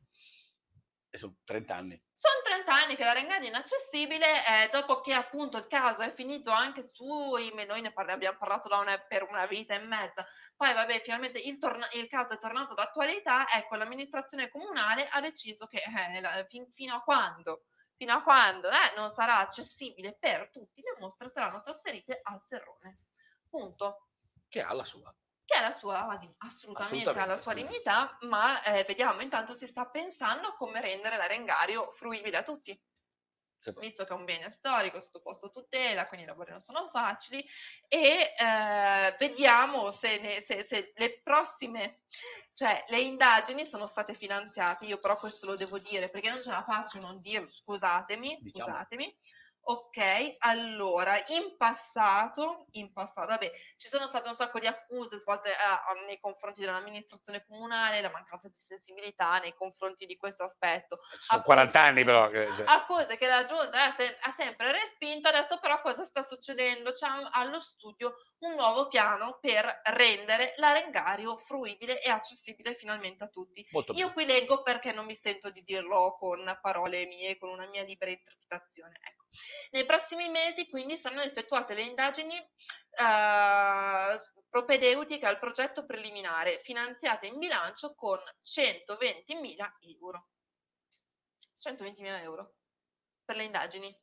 E 1.10 1.17
sono 1.17 1.38
30 1.45 1.73
anni. 1.73 2.03
Sono 2.12 2.41
30 2.43 2.73
anni 2.73 2.95
che 2.95 3.03
l'arengario 3.06 3.45
è 3.45 3.49
inaccessibile, 3.49 4.25
eh, 4.45 4.69
dopo 4.71 4.99
che 4.99 5.13
appunto 5.13 5.58
il 5.58 5.67
caso 5.67 6.01
è 6.01 6.10
finito 6.10 6.51
anche 6.51 6.82
sui, 6.84 7.53
noi 7.65 7.80
ne 7.82 7.93
parli- 7.93 8.12
abbiamo 8.12 8.38
parlato 8.38 8.67
da 8.67 8.80
una- 8.80 8.97
per 9.08 9.23
una 9.23 9.45
vita 9.45 9.73
e 9.73 9.80
mezza, 9.80 10.27
poi 10.56 10.73
vabbè 10.73 10.99
finalmente 10.99 11.39
il, 11.39 11.60
torna- 11.60 11.88
il 11.93 12.10
caso 12.10 12.34
è 12.34 12.38
tornato 12.38 12.73
d'attualità, 12.73 13.47
ecco 13.49 13.75
l'amministrazione 13.75 14.49
comunale 14.49 15.06
ha 15.06 15.21
deciso 15.21 15.65
che 15.67 15.77
eh, 15.82 16.19
la- 16.19 16.45
fin- 16.49 16.69
fino 16.71 16.95
a 16.95 17.01
quando, 17.01 17.63
fino 17.95 18.12
a 18.13 18.21
quando 18.21 18.69
eh, 18.69 18.93
non 18.97 19.10
sarà 19.10 19.38
accessibile 19.39 20.17
per 20.19 20.49
tutti, 20.51 20.82
le 20.82 20.97
mostre 20.99 21.30
saranno 21.30 21.62
trasferite 21.62 22.19
al 22.23 22.41
Serrone. 22.41 22.93
Punto 23.49 24.07
Che 24.49 24.62
ha 24.62 24.73
la 24.73 24.83
sua. 24.83 25.15
che 25.45 25.57
ha 25.57 25.62
la 25.62 25.71
sua, 25.71 26.19
assolutamente, 26.39 27.19
ha 27.19 27.25
la 27.25 27.38
sua 27.38 27.53
Assolutamente. 27.53 27.69
dignità, 27.71 28.17
ma 28.21 28.62
eh, 28.63 28.83
vediamo 28.86 29.21
intanto 29.21 29.53
si 29.53 29.65
sta 29.65 29.88
pensando 29.89 30.53
come 30.55 30.81
rendere 30.81 31.15
l'arengario 31.15 31.89
fruibile 31.91 32.36
a 32.38 32.43
tutti, 32.43 32.77
Se- 33.57 33.73
visto 33.79 34.03
che 34.03 34.13
è 34.13 34.15
un 34.15 34.25
bene 34.25 34.49
storico 34.49 34.99
sottoposto 34.99 35.45
a 35.45 35.49
tutela, 35.49 36.07
quindi 36.07 36.25
i 36.25 36.29
lavori 36.29 36.51
non 36.51 36.60
sono 36.60 36.89
facili 36.89 37.45
e 37.88 38.33
eh, 38.38 39.15
vediamo 39.17 39.91
se, 39.91 40.19
ne- 40.19 40.41
se- 40.41 40.63
se 40.63 40.91
le 40.95 41.21
prossime, 41.21 42.01
cioè 42.53 42.83
le 42.89 42.99
indagini 42.99 43.65
sono 43.65 43.86
state 43.86 44.13
finanziate, 44.13 44.86
io 44.86 44.99
però 44.99 45.15
questo 45.17 45.45
lo 45.45 45.55
devo 45.55 45.79
dire 45.79 46.10
perché 46.10 46.29
non 46.29 46.41
ce 46.41 46.49
la 46.51 46.63
faccio 46.63 46.99
non 46.99 47.21
dirlo, 47.21 47.49
scusatemi, 47.49 48.41
Diciamo. 48.41 48.69
scusatemi. 48.71 49.17
Ok, 49.69 50.36
allora, 50.39 51.21
in 51.27 51.58
passato, 51.58 52.67
in 52.71 52.93
passato, 52.93 53.27
vabbè, 53.27 53.51
ci 53.75 53.89
sono 53.89 54.08
state 54.08 54.30
un 54.30 54.34
sacco 54.36 54.60
di 54.60 54.65
accuse 54.67 55.19
svolte 55.19 55.51
a- 55.53 55.84
a- 55.84 56.06
nei 56.06 56.21
confronti 56.21 56.62
dell'amministrazione 56.62 57.43
comunale, 57.45 57.99
la 57.99 58.10
mancanza 58.10 58.47
di 58.47 58.56
sensibilità 58.56 59.39
nei 59.39 59.53
confronti 59.53 60.06
di 60.06 60.15
questo 60.15 60.45
aspetto. 60.45 60.95
Ci 60.95 61.03
sono 61.19 61.41
Accuse- 61.41 61.43
40 61.43 61.82
anni 61.82 62.06
però. 62.06 62.27
che- 62.27 62.47
cioè, 62.56 62.65
Accuse 62.65 63.17
che 63.17 63.27
la 63.27 63.43
giunta 63.43 63.84
ha, 63.88 63.91
se- 63.91 64.17
ha 64.21 64.32
sempre 64.32 64.71
respinto, 64.71 65.27
adesso 65.27 65.60
però 65.60 65.82
cosa 65.82 66.06
sta 66.06 66.23
succedendo? 66.23 66.93
C'è 66.93 67.08
allo 67.32 67.60
studio 67.60 68.15
un 68.39 68.53
nuovo 68.56 68.88
piano 68.88 69.38
per 69.41 69.82
rendere 69.91 70.53
l'arengario 70.58 71.36
fruibile 71.36 72.01
e 72.01 72.10
accessibile 72.10 72.73
finalmente 72.73 73.25
a 73.25 73.27
tutti. 73.27 73.67
molto 73.71 73.91
Io 73.93 73.99
bene. 74.10 74.13
qui 74.13 74.25
leggo 74.25 74.62
perché 74.63 74.93
non 74.93 75.06
mi 75.06 75.15
sento 75.15 75.49
di 75.49 75.62
dirlo 75.63 76.15
con 76.17 76.58
parole 76.62 77.06
mie, 77.06 77.38
con 77.38 77.49
una 77.49 77.65
mia 77.67 77.84
libera 77.84 78.12
interpretazione. 78.12 78.97
Ecco. 79.01 79.25
Nei 79.71 79.85
prossimi 79.85 80.29
mesi 80.29 80.69
quindi 80.69 80.97
saranno 80.97 81.21
effettuate 81.21 81.73
le 81.73 81.81
indagini 81.81 82.35
eh, 82.35 84.15
propedeutiche 84.49 85.25
al 85.25 85.39
progetto 85.39 85.85
preliminare 85.85 86.59
finanziate 86.59 87.27
in 87.27 87.37
bilancio 87.37 87.93
con 87.95 88.17
120.000 88.43 89.71
euro. 89.99 90.27
120.000 91.61 92.21
euro 92.21 92.53
per 93.25 93.35
le 93.35 93.43
indagini. 93.43 93.95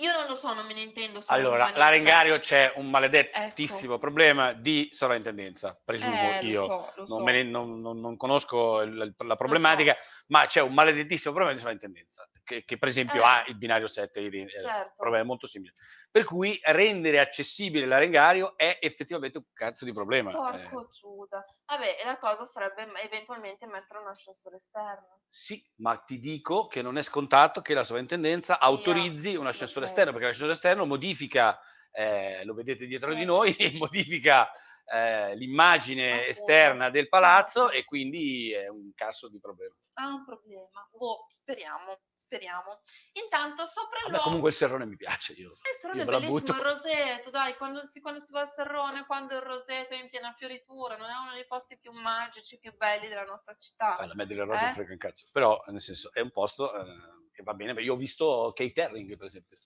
Io 0.00 0.12
non 0.12 0.26
lo 0.26 0.36
so, 0.36 0.52
non 0.52 0.66
me 0.66 0.74
ne 0.74 0.82
intendo. 0.82 1.22
Allora, 1.28 1.70
l'arengario 1.74 2.38
c'è 2.38 2.70
un 2.76 2.90
maledettissimo 2.90 3.98
problema 3.98 4.52
di 4.52 4.88
sovrintendenza, 4.92 5.80
presumo 5.82 6.14
Ecco. 6.16 6.34
Eh, 6.38 6.42
lo 6.42 6.48
io. 6.48 6.64
so, 6.64 6.92
lo 6.96 7.04
non, 7.06 7.18
so. 7.18 7.24
ne- 7.24 7.42
non- 7.44 7.80
non- 7.80 8.00
non 8.00 8.16
conosco 8.18 8.82
il- 8.82 9.14
la 9.16 9.34
problematica, 9.36 9.96
ma 10.26 10.44
c'è 10.44 10.60
un 10.60 10.74
maledettissimo 10.74 11.32
problema 11.32 11.56
di 11.56 11.62
sovrintendenza, 11.62 12.28
che, 12.46 12.64
che 12.64 12.78
per 12.78 12.88
esempio 12.88 13.20
Eh. 13.22 13.24
ha 13.24 13.44
il 13.48 13.56
binario 13.58 13.88
7, 13.88 14.20
il- 14.20 14.34
eh, 14.34 14.48
Certo. 14.48 14.92
problema 14.96 15.24
molto 15.24 15.46
simile. 15.46 15.72
Per 16.10 16.24
cui 16.24 16.58
rendere 16.62 17.18
accessibile 17.20 17.84
l'arengario 17.84 18.56
è 18.56 18.78
effettivamente 18.80 19.38
un 19.38 19.44
cazzo 19.52 19.84
di 19.84 19.92
problema. 19.92 20.30
eh. 20.30 20.34
Porco 20.34 20.88
Giuda. 20.90 21.44
Vabbè, 21.66 21.96
la 22.04 22.16
cosa 22.18 22.46
sarebbe 22.46 22.86
eventualmente 23.02 23.66
mettere 23.66 24.00
un 24.00 24.06
ascensore 24.06 24.56
esterno. 24.56 25.20
Sì, 25.26 25.62
ma 25.80 25.96
ti 25.98 26.18
dico 26.18 26.68
che 26.68 26.80
non 26.80 26.96
è 26.96 27.02
scontato 27.02 27.60
che 27.60 27.74
la 27.74 27.84
sovrintendenza 27.84 28.58
autorizzi 28.60 29.34
un 29.34 29.46
ascensore 29.48 29.84
ok. 29.84 29.90
esterno, 29.90 30.10
perché 30.12 30.26
l'ascensore 30.26 30.52
esterno 30.54 30.86
modifica, 30.86 31.60
eh, 31.90 32.44
lo 32.44 32.54
vedete 32.54 32.86
dietro 32.86 33.12
di 33.12 33.20
Sì. 33.20 33.24
noi, 33.26 33.56
modifica 33.82 34.48
eh, 34.86 35.34
l'immagine 35.36 36.12
Appunto. 36.12 36.30
esterna 36.30 36.90
del 36.90 37.08
palazzo 37.08 37.70
e 37.70 37.84
quindi 37.84 38.52
è 38.52 38.68
un 38.68 38.92
cazzo 38.94 39.28
di 39.28 39.38
problema. 39.40 39.74
Ha 39.98 40.06
un 40.08 40.24
problema. 40.24 40.88
Boh, 40.92 41.24
speriamo, 41.28 42.00
speriamo. 42.12 42.80
Intanto 43.12 43.64
sopra 43.66 43.98
il 44.04 44.12
Vabbè, 44.12 44.22
comunque 44.24 44.50
il 44.50 44.54
serrone 44.54 44.84
mi 44.86 44.96
piace. 44.96 45.32
Io, 45.34 45.48
Eh, 45.50 45.70
Il 45.70 45.76
Serrone 45.80 46.02
è 46.02 46.04
bellissimo, 46.04 46.58
il 46.58 46.62
roseto, 46.64 47.30
dai, 47.30 47.56
quando 47.56 47.84
si, 47.86 48.00
quando 48.00 48.20
si 48.20 48.30
va 48.32 48.40
al 48.40 48.48
Serrone, 48.48 49.06
quando 49.06 49.34
il 49.34 49.40
roseto 49.42 49.94
è 49.94 50.00
in 50.00 50.10
piena 50.10 50.32
fioritura, 50.36 50.96
non 50.96 51.08
è 51.08 51.14
uno 51.16 51.32
dei 51.32 51.46
posti 51.46 51.78
più 51.78 51.92
magici, 51.92 52.58
più 52.58 52.76
belli 52.76 53.08
della 53.08 53.24
nostra 53.24 53.54
città. 53.58 53.94
Fai 53.94 54.08
la 54.08 54.14
me 54.14 54.26
delle 54.26 54.44
rose 54.44 54.68
Eh? 54.68 54.72
frega 54.72 54.92
un 54.92 54.98
cazzo. 54.98 55.26
Però, 55.32 55.60
nel 55.68 55.80
senso, 55.80 56.12
è 56.12 56.20
un 56.20 56.30
posto 56.30 56.74
eh, 56.74 56.84
che 57.32 57.42
va 57.42 57.54
bene. 57.54 57.72
Io 57.82 57.94
ho 57.94 57.96
visto 57.96 58.52
Kate 58.54 58.82
Herring, 58.82 59.16
per 59.16 59.26
esempio. 59.26 59.56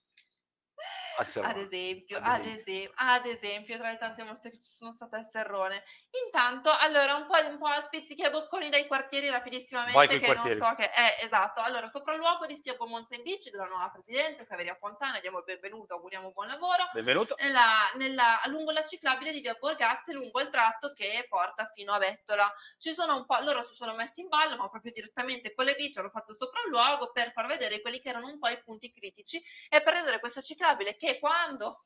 Ad 1.21 1.57
esempio, 1.59 2.19
Ad 2.23 2.45
esempio. 2.47 2.93
ad 2.97 3.27
esempio, 3.27 3.77
tra 3.79 3.91
le 3.91 3.97
tante 3.99 4.23
mostre 4.23 4.51
che 4.51 4.61
ci 4.61 4.71
sono 4.71 4.91
state 4.91 5.17
a 5.17 5.23
Serrone. 5.23 5.83
Intanto, 6.25 6.71
allora, 6.77 7.15
un 7.15 7.27
po', 7.27 7.37
un 7.47 7.59
po' 7.59 7.67
a 7.67 7.81
spizzichi 7.81 8.23
e 8.23 8.31
bocconi 8.31 8.69
dai 8.69 8.87
quartieri 8.87 9.27
Vai 9.29 9.37
rapidissimamente, 9.37 9.93
coi 10.07 10.19
che 10.19 10.25
quartieri. 10.27 10.59
non 10.59 10.69
so 10.69 10.75
che 10.75 10.91
è 10.91 11.19
esatto. 11.23 11.61
Allora, 11.61 11.89
sopralluogo 11.89 12.47
di 12.47 12.59
Fiabo 12.63 12.87
Monza 12.87 13.15
in 13.15 13.23
Bici 13.23 13.51
della 13.51 13.65
nuova 13.65 13.89
presidente 13.91 14.45
Saveria 14.45 14.75
Fontana, 14.75 15.21
diamo 15.21 15.39
il 15.39 15.45
benvenuto, 15.45 15.95
auguriamo 15.95 16.31
buon 16.31 16.49
lavoro. 16.49 16.89
Benvenuto. 16.93 17.35
Nella, 17.39 17.91
nella- 17.95 18.41
lungo 18.47 18.71
la 18.71 18.83
ciclabile 18.83 19.33
di 19.33 19.41
via 19.41 19.55
Borgazzi, 19.55 20.13
lungo 20.13 20.41
il 20.41 20.51
tratto 20.51 20.93
che 20.95 21.27
porta 21.29 21.69
fino 21.73 21.93
a 21.93 21.99
Bettola. 21.99 22.51
Ci 22.79 22.93
sono 22.93 23.17
un 23.17 23.27
po', 23.27 23.39
loro 23.41 23.63
si 23.63 23.75
sono 23.75 23.95
messi 23.95 24.21
in 24.23 24.29
ballo, 24.29 24.57
ma 24.57 24.69
proprio 24.69 24.93
direttamente 24.93 25.55
con 25.55 25.65
le 25.65 25.75
bici 25.75 25.99
hanno 25.99 26.11
fatto 26.11 26.33
sopralluogo 26.35 27.11
per 27.13 27.31
far 27.33 27.47
vedere 27.47 27.81
quelli 27.81 28.01
che 28.01 28.09
erano 28.09 28.27
un 28.29 28.39
po' 28.39 28.49
i 28.49 28.61
punti 28.63 28.91
critici 28.91 29.43
e 29.69 29.83
per 29.83 29.93
rendere 29.95 30.19
questa 30.21 30.41
ciclabile 30.41 30.97
che 30.97 31.10
quando 31.19 31.77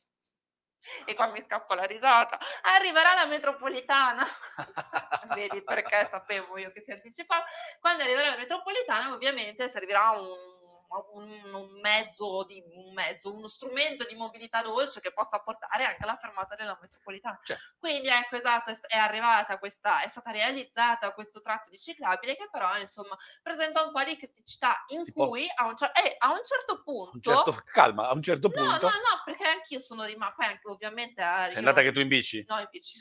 e 1.06 1.14
qua 1.14 1.28
mi 1.28 1.40
scappa 1.40 1.74
la 1.74 1.84
risata, 1.84 2.38
arriverà 2.62 3.14
la 3.14 3.26
metropolitana. 3.26 4.24
Vedi 5.34 5.62
perché 5.62 6.04
sapevo 6.04 6.58
io 6.58 6.70
che 6.72 6.82
si 6.82 6.92
anticipava. 6.92 7.44
Quando 7.80 8.02
arriverà 8.02 8.30
la 8.30 8.36
metropolitana, 8.36 9.12
ovviamente 9.14 9.68
servirà 9.68 10.10
un, 10.10 10.63
un- 11.12 11.54
un 11.54 11.80
mezzo, 11.80 12.44
di, 12.44 12.62
un 12.66 12.92
mezzo, 12.92 13.34
uno 13.34 13.46
strumento 13.48 14.04
di 14.06 14.14
mobilità 14.14 14.62
dolce 14.62 15.00
che 15.00 15.12
possa 15.12 15.40
portare 15.40 15.84
anche 15.84 16.02
alla 16.02 16.16
fermata 16.16 16.54
della 16.54 16.78
metropolitana. 16.80 17.38
Certo. 17.42 17.62
Quindi 17.78 18.08
ecco, 18.08 18.36
esatto, 18.36 18.70
è, 18.86 18.96
arrivata 18.96 19.58
questa, 19.58 20.02
è 20.02 20.08
stata 20.08 20.30
realizzata 20.30 21.12
questo 21.12 21.40
tratto 21.40 21.70
di 21.70 21.78
ciclabile 21.78 22.36
che 22.36 22.48
però 22.50 22.76
insomma 22.78 23.16
presenta 23.42 23.82
un 23.84 23.92
po' 23.92 24.02
di 24.04 24.16
criticità 24.16 24.84
in 24.88 25.04
Tipo? 25.04 25.28
cui 25.28 25.46
a 25.54 25.66
un, 25.66 25.74
eh, 26.04 26.14
a 26.18 26.30
un 26.32 26.40
certo 26.44 26.82
punto 26.82 27.12
Un 27.14 27.22
certo- 27.22 27.62
calma, 27.70 28.08
a 28.08 28.12
un 28.12 28.22
certo 28.22 28.48
No, 28.48 28.54
punto. 28.54 28.86
no, 28.86 28.92
no, 28.92 29.22
perché 29.24 29.44
anch'io 29.44 29.80
sono 29.80 30.04
rimasta, 30.04 30.34
poi 30.36 30.46
anche 30.46 30.68
ovviamente... 30.68 31.22
eh, 31.22 31.48
Sei 31.48 31.56
andata 31.56 31.80
non- 31.80 31.84
che 31.88 31.92
tu 31.92 32.00
in 32.00 32.08
bici? 32.08 32.44
No, 32.46 32.58
in 32.58 32.68
bici. 32.70 32.98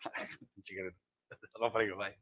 non 0.54 0.62
ci 0.62 0.74
credo. 0.74 0.96
No, 1.58 1.70
prego, 1.70 1.96
vai. 1.96 2.14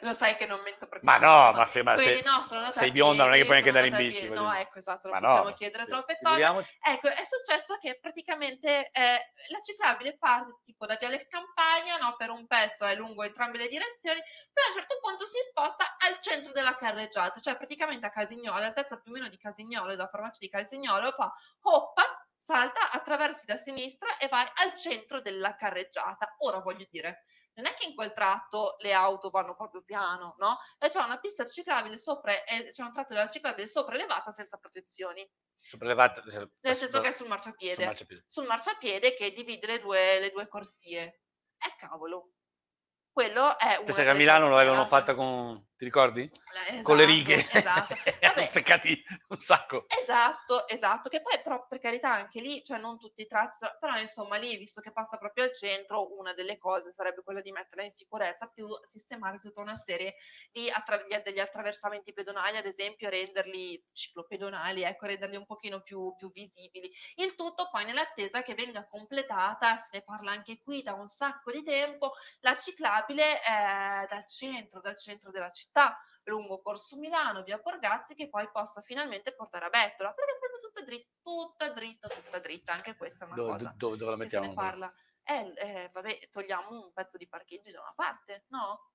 Lo 0.00 0.12
sai 0.14 0.36
che 0.36 0.46
non 0.46 0.60
mento 0.62 0.88
Ma 0.90 1.18
praticamente. 1.18 1.26
no, 1.26 1.52
ma, 1.52 1.66
fe- 1.66 1.82
ma 1.82 1.94
Quindi 1.94 2.14
sei, 2.14 2.22
no, 2.22 2.72
sei 2.72 2.90
bionda, 2.90 3.24
non 3.24 3.34
è 3.34 3.38
che 3.38 3.44
puoi 3.44 3.56
anche 3.58 3.68
andare 3.68 3.86
in 3.86 3.96
bici. 3.96 4.28
No, 4.28 4.48
dire. 4.50 4.60
ecco, 4.60 4.78
esatto, 4.78 5.08
Ma 5.08 5.18
non 5.18 5.22
possiamo 5.22 5.48
no, 5.50 5.54
chiedere 5.54 5.86
troppe 5.86 6.18
cose. 6.20 6.78
Ecco, 6.80 7.08
è 7.08 7.24
successo 7.24 7.76
che 7.78 7.98
praticamente 8.00 8.90
eh, 8.90 9.32
la 9.50 9.60
ciclabile 9.64 10.16
parte 10.18 10.58
tipo 10.62 10.86
da 10.86 10.96
Viale 10.96 11.26
Campagna, 11.28 11.98
no, 11.98 12.16
per 12.16 12.30
un 12.30 12.46
pezzo 12.46 12.84
è 12.84 12.94
lungo 12.94 13.22
entrambe 13.22 13.58
le 13.58 13.68
direzioni, 13.68 14.18
poi 14.52 14.64
a 14.64 14.68
un 14.68 14.74
certo 14.74 14.98
punto 15.00 15.26
si 15.26 15.38
sposta 15.48 15.96
al 15.98 16.18
centro 16.18 16.52
della 16.52 16.76
carreggiata, 16.76 17.40
cioè 17.40 17.56
praticamente 17.56 18.06
a 18.06 18.10
Casignolo, 18.10 18.56
all'altezza 18.56 18.98
più 18.98 19.12
o 19.12 19.14
meno 19.14 19.28
di 19.28 19.38
Casignolo, 19.38 19.94
da 19.94 20.08
farmacia 20.08 20.38
di 20.40 20.48
Casignolo, 20.48 21.12
fa 21.12 21.32
hoppa, 21.62 22.02
salta, 22.36 22.90
attraversi 22.90 23.46
da 23.46 23.56
sinistra 23.56 24.16
e 24.16 24.26
vai 24.26 24.46
al 24.64 24.74
centro 24.74 25.20
della 25.20 25.54
carreggiata. 25.54 26.34
Ora 26.38 26.58
voglio 26.58 26.86
dire, 26.90 27.22
non 27.54 27.66
è 27.66 27.74
che 27.74 27.86
in 27.88 27.94
quel 27.94 28.12
tratto 28.12 28.76
le 28.80 28.92
auto 28.92 29.30
vanno 29.30 29.54
proprio 29.54 29.82
piano, 29.82 30.34
no? 30.38 30.58
E 30.78 30.88
c'è 30.88 31.02
una 31.02 31.18
pista 31.18 31.44
ciclabile 31.44 31.96
sopra, 31.96 32.32
e 32.44 32.70
c'è 32.70 32.82
un 32.82 32.92
tratto 32.92 33.12
della 33.14 33.28
ciclabile 33.28 33.66
sopra 33.66 33.94
elevata 33.94 34.30
senza 34.30 34.56
protezioni, 34.56 35.28
Sopraelevata- 35.54 36.22
nel 36.60 36.74
senso 36.74 37.00
che 37.00 37.08
è 37.08 37.12
sul 37.12 37.28
marciapiede 37.28 37.76
sul 37.76 37.84
marciapiede. 37.86 38.24
sul 38.26 38.46
marciapiede 38.46 39.14
che 39.14 39.32
divide 39.32 39.66
le 39.66 39.78
due, 39.78 40.18
le 40.18 40.30
due 40.30 40.48
corsie. 40.48 41.20
E 41.58 41.76
cavolo, 41.78 42.32
quello 43.12 43.56
è 43.58 43.76
una 43.76 43.84
Pensa 43.84 44.02
che 44.02 44.08
a 44.10 44.14
Milano 44.14 44.40
corsie, 44.46 44.56
l'avevano 44.56 44.82
no? 44.82 44.88
fatta 44.88 45.14
con, 45.14 45.68
ti 45.82 45.88
ricordi? 45.88 46.30
Eh, 46.70 46.82
con 46.82 46.96
le 46.96 47.02
esatto, 47.02 47.16
righe. 47.16 47.48
Esatto. 47.50 47.96
Vabbè, 48.22 48.44
steccati 48.44 49.04
un 49.28 49.38
sacco. 49.40 49.86
Esatto, 50.00 50.68
esatto, 50.68 51.08
che 51.08 51.20
poi 51.20 51.40
però 51.42 51.66
per 51.66 51.80
carità 51.80 52.12
anche 52.12 52.40
lì, 52.40 52.62
cioè 52.62 52.78
non 52.78 52.98
tutti 52.98 53.22
i 53.22 53.26
tratti, 53.26 53.56
so- 53.56 53.76
però 53.80 53.98
insomma 53.98 54.36
lì, 54.36 54.56
visto 54.56 54.80
che 54.80 54.92
passa 54.92 55.16
proprio 55.16 55.44
al 55.44 55.54
centro, 55.54 56.16
una 56.16 56.34
delle 56.34 56.56
cose 56.56 56.92
sarebbe 56.92 57.22
quella 57.24 57.40
di 57.40 57.50
metterla 57.50 57.82
in 57.82 57.90
sicurezza, 57.90 58.46
più 58.46 58.66
sistemare 58.84 59.38
tutta 59.38 59.60
una 59.60 59.74
serie 59.74 60.14
di 60.52 60.70
attra- 60.70 61.04
degli 61.22 61.40
attraversamenti 61.40 62.12
pedonali, 62.12 62.56
ad 62.58 62.66
esempio 62.66 63.08
renderli 63.08 63.82
ciclopedonali, 63.92 64.82
ecco, 64.82 65.06
renderli 65.06 65.34
un 65.36 65.46
pochino 65.46 65.80
più, 65.80 66.14
più 66.16 66.30
visibili. 66.30 66.92
Il 67.16 67.34
tutto 67.34 67.68
poi 67.72 67.84
nell'attesa 67.84 68.42
che 68.42 68.54
venga 68.54 68.86
completata, 68.86 69.76
se 69.76 69.90
ne 69.94 70.02
parla 70.02 70.30
anche 70.30 70.60
qui 70.62 70.82
da 70.82 70.92
un 70.92 71.08
sacco 71.08 71.50
di 71.50 71.64
tempo, 71.64 72.12
la 72.40 72.56
ciclabile 72.56 73.34
eh, 73.38 74.06
dal 74.08 74.26
centro, 74.26 74.80
dal 74.80 74.96
centro 74.96 75.30
della 75.32 75.50
città, 75.50 75.70
lungo 76.24 76.60
Corso 76.60 76.96
Milano, 76.98 77.42
via 77.42 77.58
Borgazzi, 77.58 78.14
che 78.14 78.28
poi 78.28 78.48
possa 78.52 78.80
finalmente 78.80 79.34
portare 79.34 79.66
a 79.66 79.70
Bettola, 79.70 80.12
perché 80.12 80.32
è 80.34 80.38
proprio 80.38 80.60
tutta 80.60 80.82
dritta, 80.84 81.08
tutta 81.22 81.68
dritta, 81.70 82.08
tutta 82.08 82.38
dritta, 82.38 82.72
anche 82.72 82.96
questa 82.96 83.24
è 83.24 83.26
una 83.28 83.36
Dove, 83.36 83.52
cosa 83.52 83.74
dove- 83.76 83.96
dove 83.96 84.10
la 84.10 84.16
ne 84.16 84.22
mettiamo? 84.22 84.46
poi? 84.46 84.54
parla. 84.54 84.92
Eh, 85.24 85.52
eh, 85.56 85.88
vabbè, 85.92 86.18
togliamo 86.30 86.68
un 86.70 86.92
pezzo 86.92 87.16
di 87.16 87.28
parcheggi 87.28 87.70
da 87.70 87.80
una 87.80 87.92
parte, 87.94 88.44
no? 88.48 88.90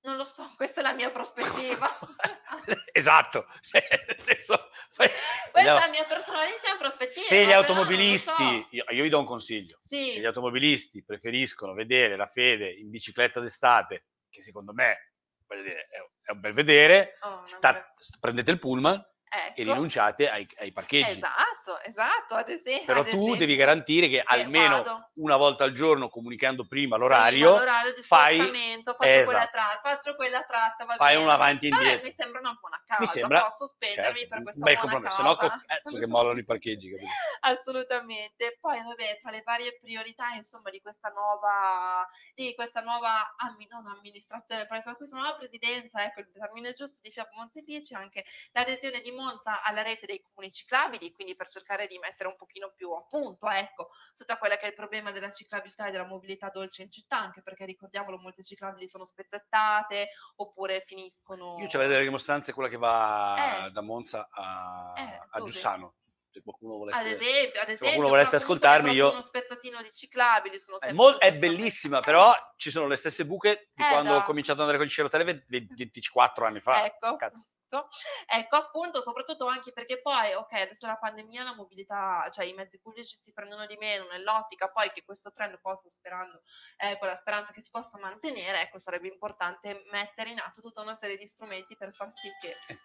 Non 0.00 0.16
lo 0.16 0.24
so, 0.24 0.42
questa 0.56 0.80
è 0.80 0.82
la 0.82 0.92
mia 0.94 1.10
prospettiva. 1.10 1.88
esatto. 2.92 3.46
Cioè, 3.60 3.86
nel 4.06 4.18
senso, 4.20 4.70
fai- 4.90 5.10
questa 5.50 5.60
se 5.62 5.76
è 5.76 5.86
la 5.86 5.88
mia 5.88 6.04
personalissima 6.04 6.76
prospettiva. 6.78 7.26
se 7.26 7.44
gli 7.46 7.52
automobilisti, 7.52 8.30
so. 8.32 8.66
io, 8.70 8.84
io 8.88 9.02
vi 9.02 9.08
do 9.08 9.18
un 9.18 9.26
consiglio, 9.26 9.76
Sì. 9.80 10.10
se 10.10 10.20
gli 10.20 10.24
automobilisti 10.26 11.04
preferiscono 11.04 11.72
vedere 11.74 12.16
la 12.16 12.26
fede 12.26 12.70
in 12.70 12.88
bicicletta 12.90 13.40
d'estate, 13.40 14.06
che 14.30 14.42
secondo 14.42 14.72
me 14.72 15.07
voglio 15.48 15.62
dire, 15.62 15.88
è, 15.88 16.30
un 16.30 16.40
bel 16.40 16.52
vedere, 16.52 17.16
Oh, 17.20 17.40
sta- 17.44 17.72
pre- 17.72 17.92
prendete 18.20 18.50
il 18.50 18.58
pullman 18.58 19.02
e 19.30 19.46
ecco. 19.48 19.72
rinunciate 19.72 20.28
ai, 20.28 20.48
ai 20.58 20.72
parcheggi. 20.72 21.10
Esatto, 21.10 21.80
esatto, 21.82 22.34
ad 22.34 22.48
esempio. 22.48 22.86
Però 22.86 23.00
ad 23.00 23.08
tu 23.08 23.16
esempio. 23.16 23.36
devi 23.36 23.56
garantire 23.56 24.08
che 24.08 24.22
almeno 24.24 24.82
vado. 24.82 25.10
una 25.14 25.36
volta 25.36 25.64
al 25.64 25.72
giorno, 25.72 26.08
comunicando 26.08 26.66
prima 26.66 26.76
Prima 26.78 26.96
l'orario, 26.96 27.50
l'orario 27.56 27.92
di 27.92 28.02
fai- 28.02 28.38
faccio 28.38 28.94
quella 28.94 29.20
esatto. 29.20 29.50
tratta, 29.50 29.80
faccio 29.82 30.14
quella 30.14 30.42
tratta, 30.44 30.86
fai 30.86 31.14
bene. 31.14 31.24
un 31.24 31.30
avanti 31.30 31.66
e 31.66 31.70
Vabbè, 31.70 31.82
indietro. 31.82 32.06
mi 32.06 32.12
sembra 32.12 32.40
una 32.40 32.56
buona 32.58 32.82
causa, 32.86 33.12
sembra- 33.12 33.40
posso 33.42 33.66
spendermi 33.66 34.18
Certo, 34.18 34.34
per 34.34 34.42
questa 34.42 34.64
bel 34.64 34.74
buona 34.74 34.90
compromesso, 34.90 35.22
causa. 35.22 35.46
no 35.46 35.62
cazzo 35.66 35.98
che 35.98 36.06
mollano 36.06 36.38
i 36.38 36.44
parcheggi, 36.44 36.90
capito? 36.90 37.10
Assolutamente. 37.40 38.56
Poi, 38.60 38.82
vabbè, 38.82 39.18
tra 39.20 39.30
le 39.30 39.42
varie 39.44 39.76
priorità, 39.76 40.30
insomma, 40.34 40.70
di 40.70 40.80
questa 40.80 41.08
nuova, 41.10 42.06
di 42.34 42.54
questa 42.54 42.80
nuova 42.80 43.34
amministrazione, 43.38 44.64
però 44.64 44.76
insomma, 44.76 44.96
questa 44.96 45.16
nuova 45.16 45.34
presidenza, 45.36 46.04
ecco, 46.04 46.20
il 46.20 46.30
termine 46.30 46.72
giusto 46.72 47.00
di 47.02 47.10
Fiat 47.10 47.28
Monza 47.34 47.60
e 47.60 47.64
Pici, 47.64 47.94
anche 47.94 48.24
l'adesione 48.52 49.00
di 49.00 49.10
Monza 49.18 49.62
alla 49.62 49.82
rete 49.82 50.06
dei 50.06 50.20
comuni 50.20 50.52
ciclabili, 50.52 51.10
quindi 51.12 51.34
per 51.34 51.48
cercare 51.48 51.86
di 51.88 51.98
mettere 51.98 52.28
un 52.28 52.36
pochino 52.36 52.72
più 52.74 52.92
a 52.92 53.02
punto, 53.02 53.48
ecco, 53.48 53.88
tutta 54.14 54.38
quella 54.38 54.56
che 54.56 54.66
è 54.66 54.68
il 54.68 54.74
problema 54.74 55.10
della 55.10 55.30
ciclabilità 55.30 55.86
e 55.86 55.90
della 55.90 56.06
mobilità 56.06 56.50
dolce 56.50 56.82
in 56.82 56.90
città, 56.92 57.18
anche 57.18 57.42
perché 57.42 57.64
ricordiamolo, 57.64 58.18
molte 58.18 58.42
ciclabili 58.44 58.86
sono 58.86 59.04
spezzettate 59.04 60.10
oppure 60.36 60.80
finiscono... 60.80 61.56
Io 61.58 61.66
c'avevo 61.66 61.90
delle 61.90 62.04
dimostranze, 62.04 62.52
quella 62.52 62.68
che 62.68 62.76
va 62.76 63.66
Eh. 63.66 63.70
da 63.70 63.80
Monza 63.80 64.28
a, 64.30 64.92
Eh, 64.96 65.20
a? 65.30 65.40
Giussano. 65.42 65.94
Se 66.30 66.42
qualcuno 66.42 66.76
volesse... 66.76 67.00
Ad 67.00 67.06
esempio, 67.06 67.60
ad 67.60 67.68
esempio, 67.68 67.78
qualcuno 67.86 68.08
volesse 68.08 68.36
ascoltarmi, 68.36 68.92
io- 68.92 69.10
uno 69.10 69.20
spezzatino 69.22 69.82
di 69.82 69.90
ciclabili, 69.90 70.58
sono 70.58 70.78
È, 70.78 70.92
mol- 70.92 71.16
è 71.16 71.34
bellissima, 71.34 72.00
però 72.00 72.34
ci 72.56 72.70
sono 72.70 72.86
le 72.86 72.96
stesse 72.96 73.24
buche 73.24 73.70
di 73.72 73.82
Eh, 73.82 73.88
quando 73.88 74.14
ho 74.14 74.18
da- 74.18 74.24
cominciato 74.24 74.60
ad 74.62 74.68
andare 74.68 74.76
con 74.78 74.86
gli 74.86 74.90
sci 74.90 75.00
rotelle 75.00 75.44
24 75.48 76.44
anni 76.46 76.60
fa. 76.60 76.84
Ecco, 76.84 77.16
Cazzo. 77.16 77.46
Appunto. 77.68 77.88
ecco 78.26 78.56
appunto, 78.56 79.00
soprattutto 79.00 79.46
anche 79.46 79.72
perché 79.72 80.00
poi, 80.00 80.32
ok, 80.34 80.52
adesso 80.52 80.86
la 80.86 80.96
pandemia, 80.96 81.44
la 81.44 81.54
mobilità, 81.54 82.28
cioè 82.32 82.46
i 82.46 82.54
mezzi 82.54 82.80
pubblici 82.80 83.16
si 83.16 83.32
prendono 83.32 83.66
di 83.66 83.76
meno, 83.76 84.06
nell'ottica 84.10 84.70
poi 84.70 84.90
che 84.90 85.04
questo 85.04 85.32
trend 85.32 85.60
possa, 85.60 85.88
sperando, 85.88 86.42
eh, 86.78 86.98
con 86.98 87.08
la 87.08 87.14
speranza 87.14 87.52
che 87.52 87.60
si 87.60 87.70
possa 87.70 87.98
mantenere, 87.98 88.62
ecco, 88.62 88.78
sarebbe 88.78 89.08
importante 89.08 89.84
mettere 89.90 90.30
in 90.30 90.40
atto 90.40 90.60
tutta 90.60 90.80
una 90.80 90.94
serie 90.94 91.16
di 91.16 91.26
strumenti 91.26 91.76
per 91.76 91.92
far 91.94 92.12
sì 92.14 92.30
che... 92.40 92.56
Eh, 92.68 92.78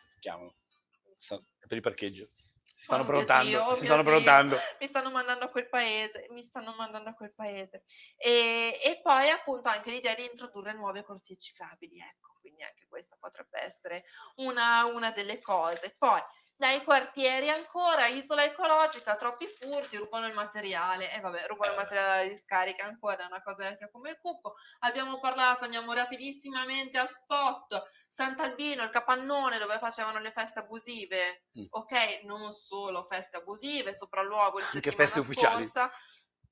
per 1.68 1.78
il 1.78 1.82
parcheggio. 1.82 2.30
Si 2.64 2.84
stanno 2.84 3.04
Oh 3.04 3.06
prontando. 3.06 3.48
Dio, 3.48 3.64
oh 3.64 3.74
si 3.74 3.86
stanno 3.86 4.02
Dio. 4.02 4.12
prontando. 4.12 4.60
mi 4.80 4.88
stanno 4.88 5.12
mandando 5.12 5.46
a 5.46 5.50
quel 5.50 5.70
paese, 5.70 6.26
mi 6.30 6.44
stanno 6.44 6.74
mandando 6.78 7.10
a 7.10 7.14
quel 7.14 7.34
paese. 7.34 7.84
E, 8.18 8.80
e 8.84 9.00
poi 9.02 9.30
appunto 9.30 9.70
anche 9.70 9.92
l'idea 9.92 10.16
di 10.16 10.26
introdurre 10.26 10.74
nuove 10.74 11.04
corsie 11.04 11.38
ciclabili, 11.38 12.00
ecco, 12.00 12.32
quindi 12.40 12.64
anche 12.64 12.86
questa 12.88 13.16
potrebbe 13.20 13.62
essere 13.62 14.04
una, 14.36 14.86
una 14.86 15.12
delle 15.12 15.42
cose. 15.42 15.96
Poi 15.98 16.22
dai 16.56 16.84
quartieri 16.84 17.50
ancora, 17.50 18.08
isola 18.08 18.44
ecologica, 18.44 19.16
troppi 19.16 19.48
furti, 19.48 19.98
rubano 19.98 20.28
il 20.28 20.34
materiale, 20.34 21.12
e 21.12 21.20
vabbè, 21.20 21.48
rubano 21.48 21.72
il 21.72 21.78
Eh. 21.78 21.82
materiale 21.82 22.22
alla 22.22 22.30
discarica, 22.30 22.86
ancora 22.86 23.24
è 23.24 23.26
una 23.26 23.42
cosa 23.42 23.70
vecchia 23.70 23.90
come 23.92 24.12
il 24.12 24.20
cupo. 24.20 24.56
Abbiamo 24.80 25.20
parlato, 25.20 25.64
andiamo 25.66 25.94
rapidissimamente 25.94 26.98
a 27.00 27.06
spot, 27.08 27.84
Sant'Albino, 28.14 28.84
il 28.84 28.92
capannone 28.92 29.58
dove 29.58 29.80
facevano 29.80 30.20
le 30.20 30.32
feste 30.32 30.60
abusive, 30.60 31.46
Mm. 31.58 31.66
ok, 31.68 32.22
non 32.26 32.54
solo 32.54 33.04
feste 33.06 33.38
abusive, 33.38 33.92
sopralluogo 33.92 34.60
di 34.60 34.66
Anche 34.66 34.76
settimana 34.92 35.04
feste 35.04 35.20
ufficiali. 35.20 35.66
scorsa, 35.66 35.92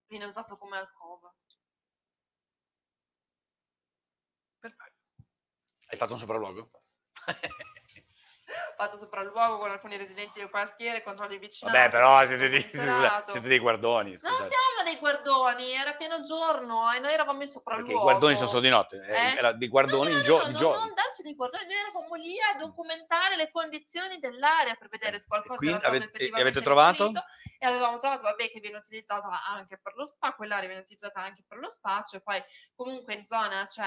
viene 0.07 0.25
usato 0.25 0.57
come 0.57 0.77
alcova. 0.77 1.31
Hai 5.89 5.97
fatto 5.97 6.13
un 6.13 6.19
sopralluogo? 6.19 6.71
fatto 8.77 8.97
sopralluogo 8.97 9.57
con 9.57 9.69
alcuni 9.71 9.97
residenti 9.97 10.39
del 10.39 10.49
quartiere, 10.49 11.03
controlli 11.03 11.37
vicini. 11.37 11.71
Vabbè, 11.71 11.89
però 11.89 12.25
siete 12.25 12.49
dei, 12.49 12.61
siete 13.25 13.47
dei 13.47 13.59
guardoni. 13.59 14.09
Non 14.11 14.19
scusate. 14.19 14.49
siamo 14.49 14.83
dei 14.83 14.97
guardoni, 14.97 15.71
era 15.73 15.93
pieno 15.93 16.21
giorno 16.21 16.91
e 16.91 16.99
noi 16.99 17.11
eravamo 17.13 17.41
in 17.41 17.49
Perché 17.51 17.51
sopralluogo. 17.53 17.91
i 17.99 18.01
guardoni 18.01 18.35
sono 18.35 18.47
solo 18.47 18.61
di 18.61 18.69
notte, 18.69 19.05
eh, 19.07 19.13
Eh? 19.13 19.37
era 19.37 19.51
di 19.53 19.67
guardoni 19.67 20.09
no, 20.09 20.11
no, 20.11 20.17
in 20.17 20.23
gio- 20.23 20.45
no, 20.45 20.53
giorno. 20.53 20.77
non 20.85 20.93
darci 20.93 21.21
dei 21.23 21.35
guardoni, 21.35 21.63
noi 21.65 21.75
eravamo 21.75 22.15
lì 22.15 22.35
a 22.39 22.57
documentare 22.57 23.35
le 23.35 23.49
condizioni 23.51 24.19
dell'area 24.19 24.75
per 24.75 24.87
vedere 24.89 25.19
se 25.19 25.27
qualcosa 25.27 25.55
Quindi 25.55 25.77
era 25.77 25.87
stato 25.87 26.03
avete- 26.03 26.23
e 26.35 26.41
avete 26.41 26.61
trovato? 26.61 27.05
riferito. 27.07 27.25
E 27.63 27.67
avevamo 27.67 27.97
trovato, 27.99 28.23
vabbè, 28.23 28.49
che 28.49 28.59
viene 28.59 28.77
utilizzata 28.77 29.45
anche 29.45 29.77
per 29.79 29.93
lo 29.95 30.07
spa, 30.07 30.33
quell'area 30.33 30.65
viene 30.65 30.81
utilizzata 30.81 31.21
anche 31.21 31.43
per 31.47 31.59
lo 31.59 31.69
spazio, 31.69 32.19
poi 32.21 32.41
comunque 32.73 33.13
in 33.13 33.23
zona 33.27 33.67
c'è, 33.67 33.83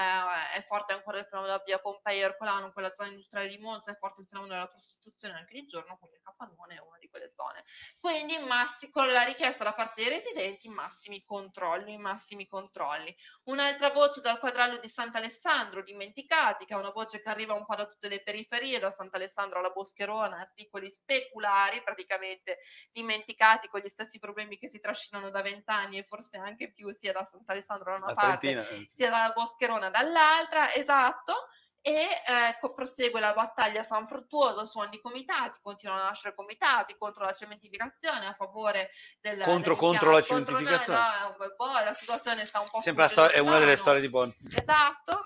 è 0.53 0.61
forte 0.63 0.93
ancora 0.93 1.17
il 1.19 1.25
fenomeno 1.25 1.51
della 1.51 1.63
via 1.65 1.79
Pompei 1.79 2.21
Ercolano, 2.21 2.71
quella 2.71 2.93
zona 2.93 3.09
industriale 3.09 3.49
di 3.49 3.57
Monza, 3.57 3.91
è 3.91 3.97
forte 3.97 4.21
il 4.21 4.27
fenomeno 4.27 4.53
della 4.53 4.67
prostituzione 4.67 5.33
anche 5.33 5.53
di 5.55 5.65
giorno, 5.65 5.97
quindi 5.97 6.15
il 6.15 6.23
capannone 6.23 6.75
è 6.75 6.79
una 6.79 6.97
di 6.99 7.04
quelle 7.15 7.31
zone. 7.33 7.63
Quindi 7.99 8.37
massi- 8.39 8.89
con 8.89 9.09
la 9.11 9.23
richiesta 9.23 9.63
da 9.63 9.73
parte 9.73 10.03
dei 10.03 10.11
residenti, 10.11 10.67
massimi 10.67 11.23
controlli, 11.23 11.97
massimi 11.97 12.45
controlli. 12.47 13.15
Un'altra 13.45 13.91
voce 13.91 14.19
dal 14.21 14.39
quadrallo 14.39 14.77
di 14.77 14.89
Sant'Alessandro, 14.89 15.81
dimenticati, 15.81 16.65
che 16.65 16.73
è 16.73 16.77
una 16.77 16.91
voce 16.91 17.21
che 17.21 17.29
arriva 17.29 17.53
un 17.53 17.65
po' 17.65 17.75
da 17.75 17.87
tutte 17.87 18.09
le 18.09 18.21
periferie, 18.21 18.79
da 18.79 18.89
Sant'Alessandro 18.89 19.59
alla 19.59 19.69
Boscherona, 19.69 20.37
articoli 20.37 20.91
speculari, 20.91 21.81
praticamente 21.81 22.59
dimenticati 22.91 23.67
con 23.67 23.79
gli 23.79 23.89
stessi 23.89 24.19
problemi 24.19 24.57
che 24.57 24.67
si 24.67 24.79
trascinano 24.79 25.29
da 25.29 25.41
vent'anni 25.41 25.97
e 25.97 26.03
forse 26.03 26.37
anche 26.37 26.71
più 26.71 26.91
sia 26.91 27.13
da 27.13 27.23
Sant'Alessandro 27.23 27.91
da 27.91 27.97
una 27.97 28.07
La 28.07 28.13
parte 28.13 28.51
Trentina, 28.51 28.83
eh. 28.83 28.87
sia 28.87 29.09
dalla 29.09 29.31
Boscherona 29.31 29.89
dall'altra, 29.89 30.73
esatto. 30.73 31.47
E 31.87 32.07
ecco, 32.25 32.73
prosegue 32.73 33.19
la 33.19 33.33
battaglia 33.33 33.83
San 33.83 34.07
Fruttuoso 34.07 34.65
su 34.65 34.79
ogni 34.79 34.99
comitati, 34.99 35.59
continuano 35.61 36.01
a 36.01 36.05
nascere 36.05 36.33
comitati 36.33 36.97
contro 36.97 37.23
la 37.25 37.31
cementificazione 37.31 38.25
a 38.25 38.33
favore 38.33 38.89
del 39.21 39.39
Contro- 39.43 39.75
dell'impianto, 39.75 39.75
contro 39.75 40.09
la 40.09 40.17
no, 40.17 40.23
cementificazione. 40.23 40.99
no, 40.99 41.35
un 41.45 41.53
po' 41.55 41.65
la 41.67 41.93
situazione 41.93 42.43
sta 42.47 42.59
un 42.61 42.69
po' 42.71 42.79
Sempre 42.79 43.07
storia, 43.07 43.35
è 43.35 43.39
di 43.39 43.47
una 43.47 43.59
delle 43.59 43.75
storie 43.75 44.01
tipo 44.01 44.23
Esatto, 44.23 45.21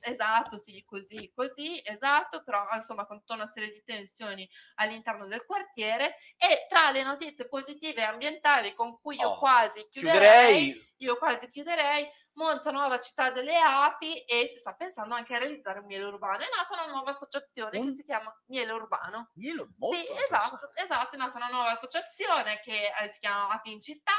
esatto, 0.00 0.58
sì, 0.58 0.84
così, 0.84 1.32
così, 1.34 1.80
esatto, 1.84 2.44
però 2.44 2.64
insomma 2.74 3.04
con 3.04 3.18
tutta 3.18 3.34
una 3.34 3.46
serie 3.48 3.72
di 3.72 3.82
tensioni 3.84 4.48
all'interno 4.76 5.26
del 5.26 5.44
quartiere 5.44 6.14
e 6.36 6.66
tra 6.68 6.92
le 6.92 7.02
notizie 7.02 7.48
positive 7.48 8.02
e 8.02 8.04
ambientali 8.04 8.74
con 8.74 9.00
cui 9.00 9.16
io 9.18 9.30
Oh, 9.30 9.38
quasi 9.38 9.84
chiuderei, 9.90 10.72
chiuderei. 10.72 10.94
io 10.98 11.16
quasi 11.18 11.50
chiuderei, 11.50 12.08
Monza 12.36 12.70
nuova 12.70 12.98
città 12.98 13.30
delle 13.30 13.56
api 13.58 14.18
e 14.24 14.46
si 14.46 14.58
sta 14.58 14.74
pensando 14.74 15.14
anche 15.14 15.34
a 15.34 15.38
realizzare 15.38 15.78
un 15.78 15.86
miele 15.86 16.04
urbano. 16.04 16.36
È 16.42 16.48
nata 16.54 16.74
una 16.82 16.92
nuova 16.92 17.10
associazione 17.10 17.78
Un- 17.78 17.88
che 17.88 17.94
si 17.96 18.04
chiama 18.04 18.34
Miele 18.46 18.72
Urbano. 18.72 19.30
Glielo- 19.34 19.68
molto 19.78 19.96
Sì, 19.96 20.06
esatto, 20.24 20.68
esatto, 20.74 21.14
è 21.14 21.18
nata 21.18 21.38
una 21.38 21.48
nuova 21.48 21.70
associazione 21.70 22.60
che 22.60 22.92
eh, 23.00 23.08
si 23.12 23.20
chiama 23.20 23.48
Api 23.54 23.72
in 23.72 23.80
città 23.80 24.12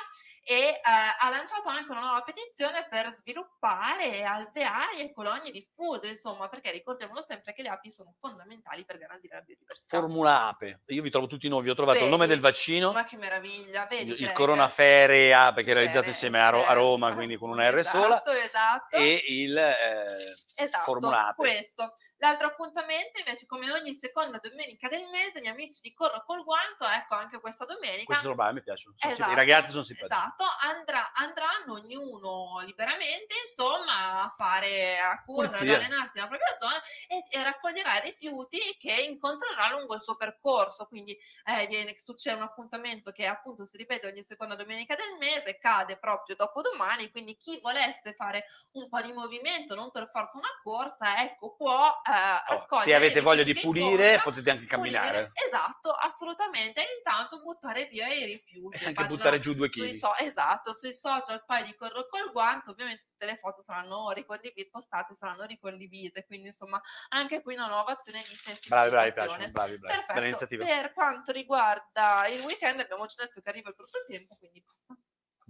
e 0.50 0.70
eh, 0.70 0.82
ha 1.20 1.30
lanciato 1.30 1.68
anche 1.68 1.92
una 1.92 2.00
nuova 2.00 2.22
petizione 2.22 2.88
per 2.90 3.10
sviluppare 3.10 4.24
alveari 4.24 5.00
e 5.02 5.12
colonie 5.12 5.52
diffuse, 5.52 6.08
insomma, 6.08 6.48
perché 6.48 6.72
ricordiamolo 6.72 7.22
sempre 7.22 7.54
che 7.54 7.62
le 7.64 7.70
api 7.70 7.92
sono 7.92 8.16
fondamentali 8.18 8.86
per 8.86 8.98
garantire 8.98 9.36
la 9.36 9.42
biodiversità. 9.42 9.98
Formula 9.98 10.48
Ape. 10.48 10.84
Io 10.88 11.02
vi 11.02 11.10
trovo 11.10 11.28
tutti 11.28 11.50
nuovi. 11.50 11.70
Ho 11.70 11.74
trovato 11.74 12.00
il 12.04 12.10
nome 12.10 12.28
Vedi? 12.28 12.40
del 12.40 12.40
vaccino, 12.40 12.94
Ma 12.94 13.04
che 13.04 13.18
meraviglia, 13.18 13.86
vedi? 13.88 14.12
il 14.12 14.18
Greg? 14.18 14.32
Coronafere 14.34 15.34
Ape, 15.34 15.64
che 15.64 15.72
è 15.72 15.74
realizzato 15.74 16.00
Bene, 16.00 16.12
insieme 16.12 16.42
a, 16.42 16.50
Ro- 16.50 16.60
a 16.60 16.66
certo. 16.68 16.80
Roma, 16.80 17.14
quindi 17.14 17.36
con 17.38 17.50
una 17.50 17.70
R 17.70 17.84
sola, 17.84 18.06
Esatto, 18.08 18.32
esatto. 18.32 18.96
e 18.96 19.24
il 19.28 19.58
eh, 19.58 20.36
Esatto, 20.56 20.84
Formula 20.84 21.28
Ape. 21.28 21.36
questo. 21.36 21.92
L'altro 22.20 22.48
appuntamento 22.48 23.20
invece, 23.20 23.46
come 23.46 23.72
ogni 23.72 23.94
seconda 23.94 24.40
domenica 24.40 24.88
del 24.88 25.08
mese, 25.12 25.40
gli 25.40 25.46
amici 25.46 25.82
di 25.84 25.94
Corro 25.94 26.24
col 26.26 26.44
Guanto, 26.44 26.84
ecco 26.88 27.14
anche 27.14 27.40
questa 27.40 27.66
domenica. 27.66 28.06
Queste 28.06 28.28
roba 28.28 28.52
mi 28.52 28.62
sim- 28.76 28.96
Esatto, 28.98 29.32
I 29.32 29.36
ragazzi 29.36 29.70
sono 29.70 29.84
simpatici. 29.84 30.20
Esatto, 30.20 30.37
andrà- 30.46 31.12
andranno 31.14 31.74
ognuno 31.74 32.60
liberamente, 32.66 33.36
insomma, 33.48 34.24
a 34.24 34.30
fare 34.30 35.00
a 35.00 35.22
correre, 35.26 35.74
ad 35.74 35.82
allenarsi 35.82 36.18
nella 36.18 36.28
propria 36.30 36.56
zona 36.60 36.82
e, 37.08 37.26
e 37.30 37.44
raccoglierà 37.44 37.98
i 37.98 38.02
rifiuti 38.02 38.60
che 38.80 38.94
incontrerà 38.94 39.70
lungo 39.72 39.94
il 39.96 40.02
suo 40.02 40.16
percorso. 40.16 40.86
Quindi 40.86 41.18
eh, 41.46 41.68
viene, 41.68 41.98
succede 41.98 42.38
un 42.38 42.44
appuntamento 42.44 43.12
che 43.12 43.26
appunto 43.26 43.66
si 43.66 43.78
ripete 43.78 44.08
ogni 44.08 44.24
seconda 44.24 44.56
domenica 44.56 44.96
del 44.96 45.18
mese, 45.20 45.58
cade 45.58 45.98
proprio 45.98 46.36
dopo 46.36 46.62
domani, 46.62 47.10
quindi 47.12 47.36
chi 47.36 47.60
volesse 47.62 48.14
fare 48.14 48.46
un 48.74 48.90
po' 48.90 49.02
di 49.02 49.12
movimento, 49.12 49.76
non 49.76 49.92
per 49.92 50.10
forza 50.12 50.38
una 50.38 50.50
corsa, 50.64 51.22
ecco, 51.24 51.56
può 51.56 51.88
eh, 51.88 52.26
Oh, 52.50 52.54
raccogliere 52.54 52.84
se 52.84 52.90
i 52.90 52.94
avete 52.94 53.22
voglia 53.22 53.44
di 53.44 53.54
pulire, 53.56 53.88
incontra, 54.14 54.22
potete 54.22 54.50
anche 54.52 54.66
camminare. 54.66 55.26
pulire. 55.28 55.32
Esatto, 55.46 55.92
assolutamente. 55.92 56.82
E 56.82 56.96
intanto 56.98 57.40
buttare 57.42 57.86
via 57.86 58.08
i 58.08 58.26
rifiuti. 58.26 58.84
E 58.84 58.88
anche 58.88 59.06
buttare 59.06 59.40
giù 59.40 59.54
due 59.54 59.68
chili. 59.68 59.94
so- 59.94 60.16
esatto, 60.28 60.74
sui 60.74 60.94
social 60.94 61.44
poi 61.46 61.64
di 61.64 61.76
Corro 61.76 62.08
col 62.08 62.32
Guanto, 62.32 62.72
ovviamente 62.72 63.06
tutte 63.06 63.26
le 63.26 63.38
foto 63.38 63.62
saranno 63.62 64.12
ricondivise, 64.12 64.70
postate, 64.70 65.14
saranno 65.14 65.44
ricondivise, 65.44 66.26
quindi 66.26 66.48
insomma 66.48 66.82
anche 67.10 67.42
qui 67.42 67.56
una 67.56 67.68
nuova 67.68 67.94
azione 67.94 68.20
di 68.20 68.36
Bravi, 68.68 68.90
bravi, 68.90 69.12
sensibilizzazione. 69.12 69.12
piacciono. 69.12 69.52
Bravi, 69.52 69.78
bravi. 69.78 70.66
Per 70.66 70.94
quanto 70.94 71.32
riguarda 71.32 72.28
il 72.28 72.42
weekend 72.42 72.80
abbiamo 72.80 73.06
già 73.06 73.24
detto 73.24 73.42
che 73.42 73.50
arriva 73.50 73.70
il 73.70 73.76
brutto 73.76 74.04
tempo, 74.06 74.36
quindi 74.36 74.62
basta. 74.62 74.96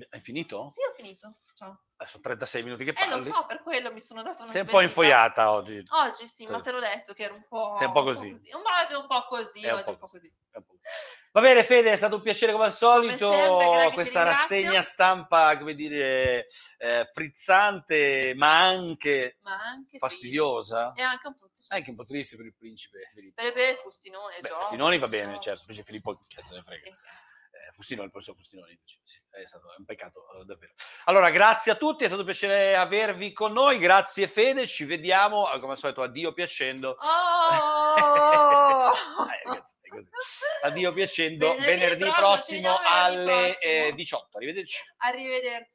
Hai 0.10 0.22
finito? 0.22 0.70
Sì, 0.70 0.82
ho 0.88 0.94
finito. 0.94 1.32
Ciao. 1.56 1.82
Eh, 1.98 2.06
sono 2.08 2.22
36 2.22 2.62
minuti 2.64 2.84
che 2.84 2.92
Eh, 2.92 3.06
lo 3.06 3.16
parli. 3.16 3.32
so, 3.32 3.46
per 3.48 3.64
quello 3.64 3.92
mi 3.92 4.00
sono 4.00 4.22
data 4.22 4.44
una 4.44 4.52
Sei 4.52 4.62
un 4.62 4.68
po' 4.68 4.82
infoiata 4.82 5.52
oggi. 5.52 5.84
Oggi 5.90 6.28
sì, 6.28 6.46
Sì. 6.46 6.52
ma 6.52 6.62
te 6.62 6.72
l'ho 6.72 6.80
detto 6.80 7.14
che 7.14 7.24
era 7.24 7.34
un 7.34 7.44
po', 7.48 7.74
Sei 7.76 7.88
un 7.88 7.94
po' 7.94 8.04
così. 8.04 8.28
Un 8.28 8.62
po' 8.62 8.70
oggi 8.84 8.94
un 8.94 9.08
po' 9.08 9.26
così, 9.28 9.62
È 9.62 9.72
un 9.74 9.84
po' 9.84 9.90
un 9.92 9.98
po' 9.98 10.08
così. 10.08 10.32
Va 11.32 11.42
bene 11.42 11.64
Fede, 11.64 11.92
è 11.92 11.96
stato 11.96 12.16
un 12.16 12.22
piacere 12.22 12.52
come 12.52 12.66
al 12.66 12.74
solito, 12.74 13.32
sempre, 13.32 13.70
Greg, 13.70 13.88
ti 13.90 13.94
questa 13.94 14.24
rassegna 14.24 14.82
stampa, 14.82 15.58
come 15.58 15.74
dire, 15.76 16.48
eh, 16.78 17.10
frizzante, 17.12 18.34
ma 18.36 18.60
anche 18.60 19.38
Ma 19.42 19.60
anche 19.60 19.98
fastidiosa. 20.00 20.94
E 20.94 21.02
anche 21.02 21.28
un 21.28 21.38
po' 21.38 21.46
anche 21.70 21.90
un 21.90 21.96
po' 21.98 22.06
triste 22.06 22.38
per 22.38 22.46
il 22.46 22.56
principe 22.56 23.08
Filippo. 23.12 23.42
Per, 23.42 23.52
per 23.54 23.76
Fustinone, 23.76 24.38
Beh, 24.40 24.48
Fustinoni 24.50 24.98
va 25.00 25.08
bene, 25.08 25.40
certo, 25.40 25.62
invece 25.62 25.84
Filippo 25.84 26.14
che 26.16 26.26
cazzo 26.36 26.56
ne 26.56 26.62
frega. 26.62 26.86
Sì. 26.86 26.94
Eh, 27.68 27.72
Fustinoni, 27.72 28.06
il 28.06 28.12
professor 28.12 28.36
sì, 29.04 29.20
è 29.30 29.46
stato 29.46 29.68
un 29.78 29.86
peccato, 29.86 30.26
eh, 30.40 30.46
davvero. 30.46 30.72
Allora, 31.06 31.30
grazie 31.30 31.72
a 31.72 31.76
tutti, 31.76 32.04
è 32.04 32.08
stato 32.08 32.22
un 32.22 32.28
piacere 32.28 32.76
avervi 32.76 33.34
con 33.34 33.52
noi, 33.52 33.78
grazie 33.78 34.28
Fede, 34.28 34.66
ci 34.66 34.86
vediamo, 34.86 35.52
eh, 35.52 35.60
come 35.60 35.74
al 35.74 35.78
solito, 35.78 36.02
addio 36.02 36.34
piacendo. 36.34 36.96
Oh! 37.00 38.94
Addio 40.64 40.92
piacendo, 40.92 41.56
Venerdì 41.56 41.66
venerdì 41.66 42.10
prossimo, 42.12 42.78
alle 42.84 43.58
eh, 43.60 43.94
18. 43.96 44.38
Arrivederci. 44.38 44.78
Arrivederci. 44.98 45.66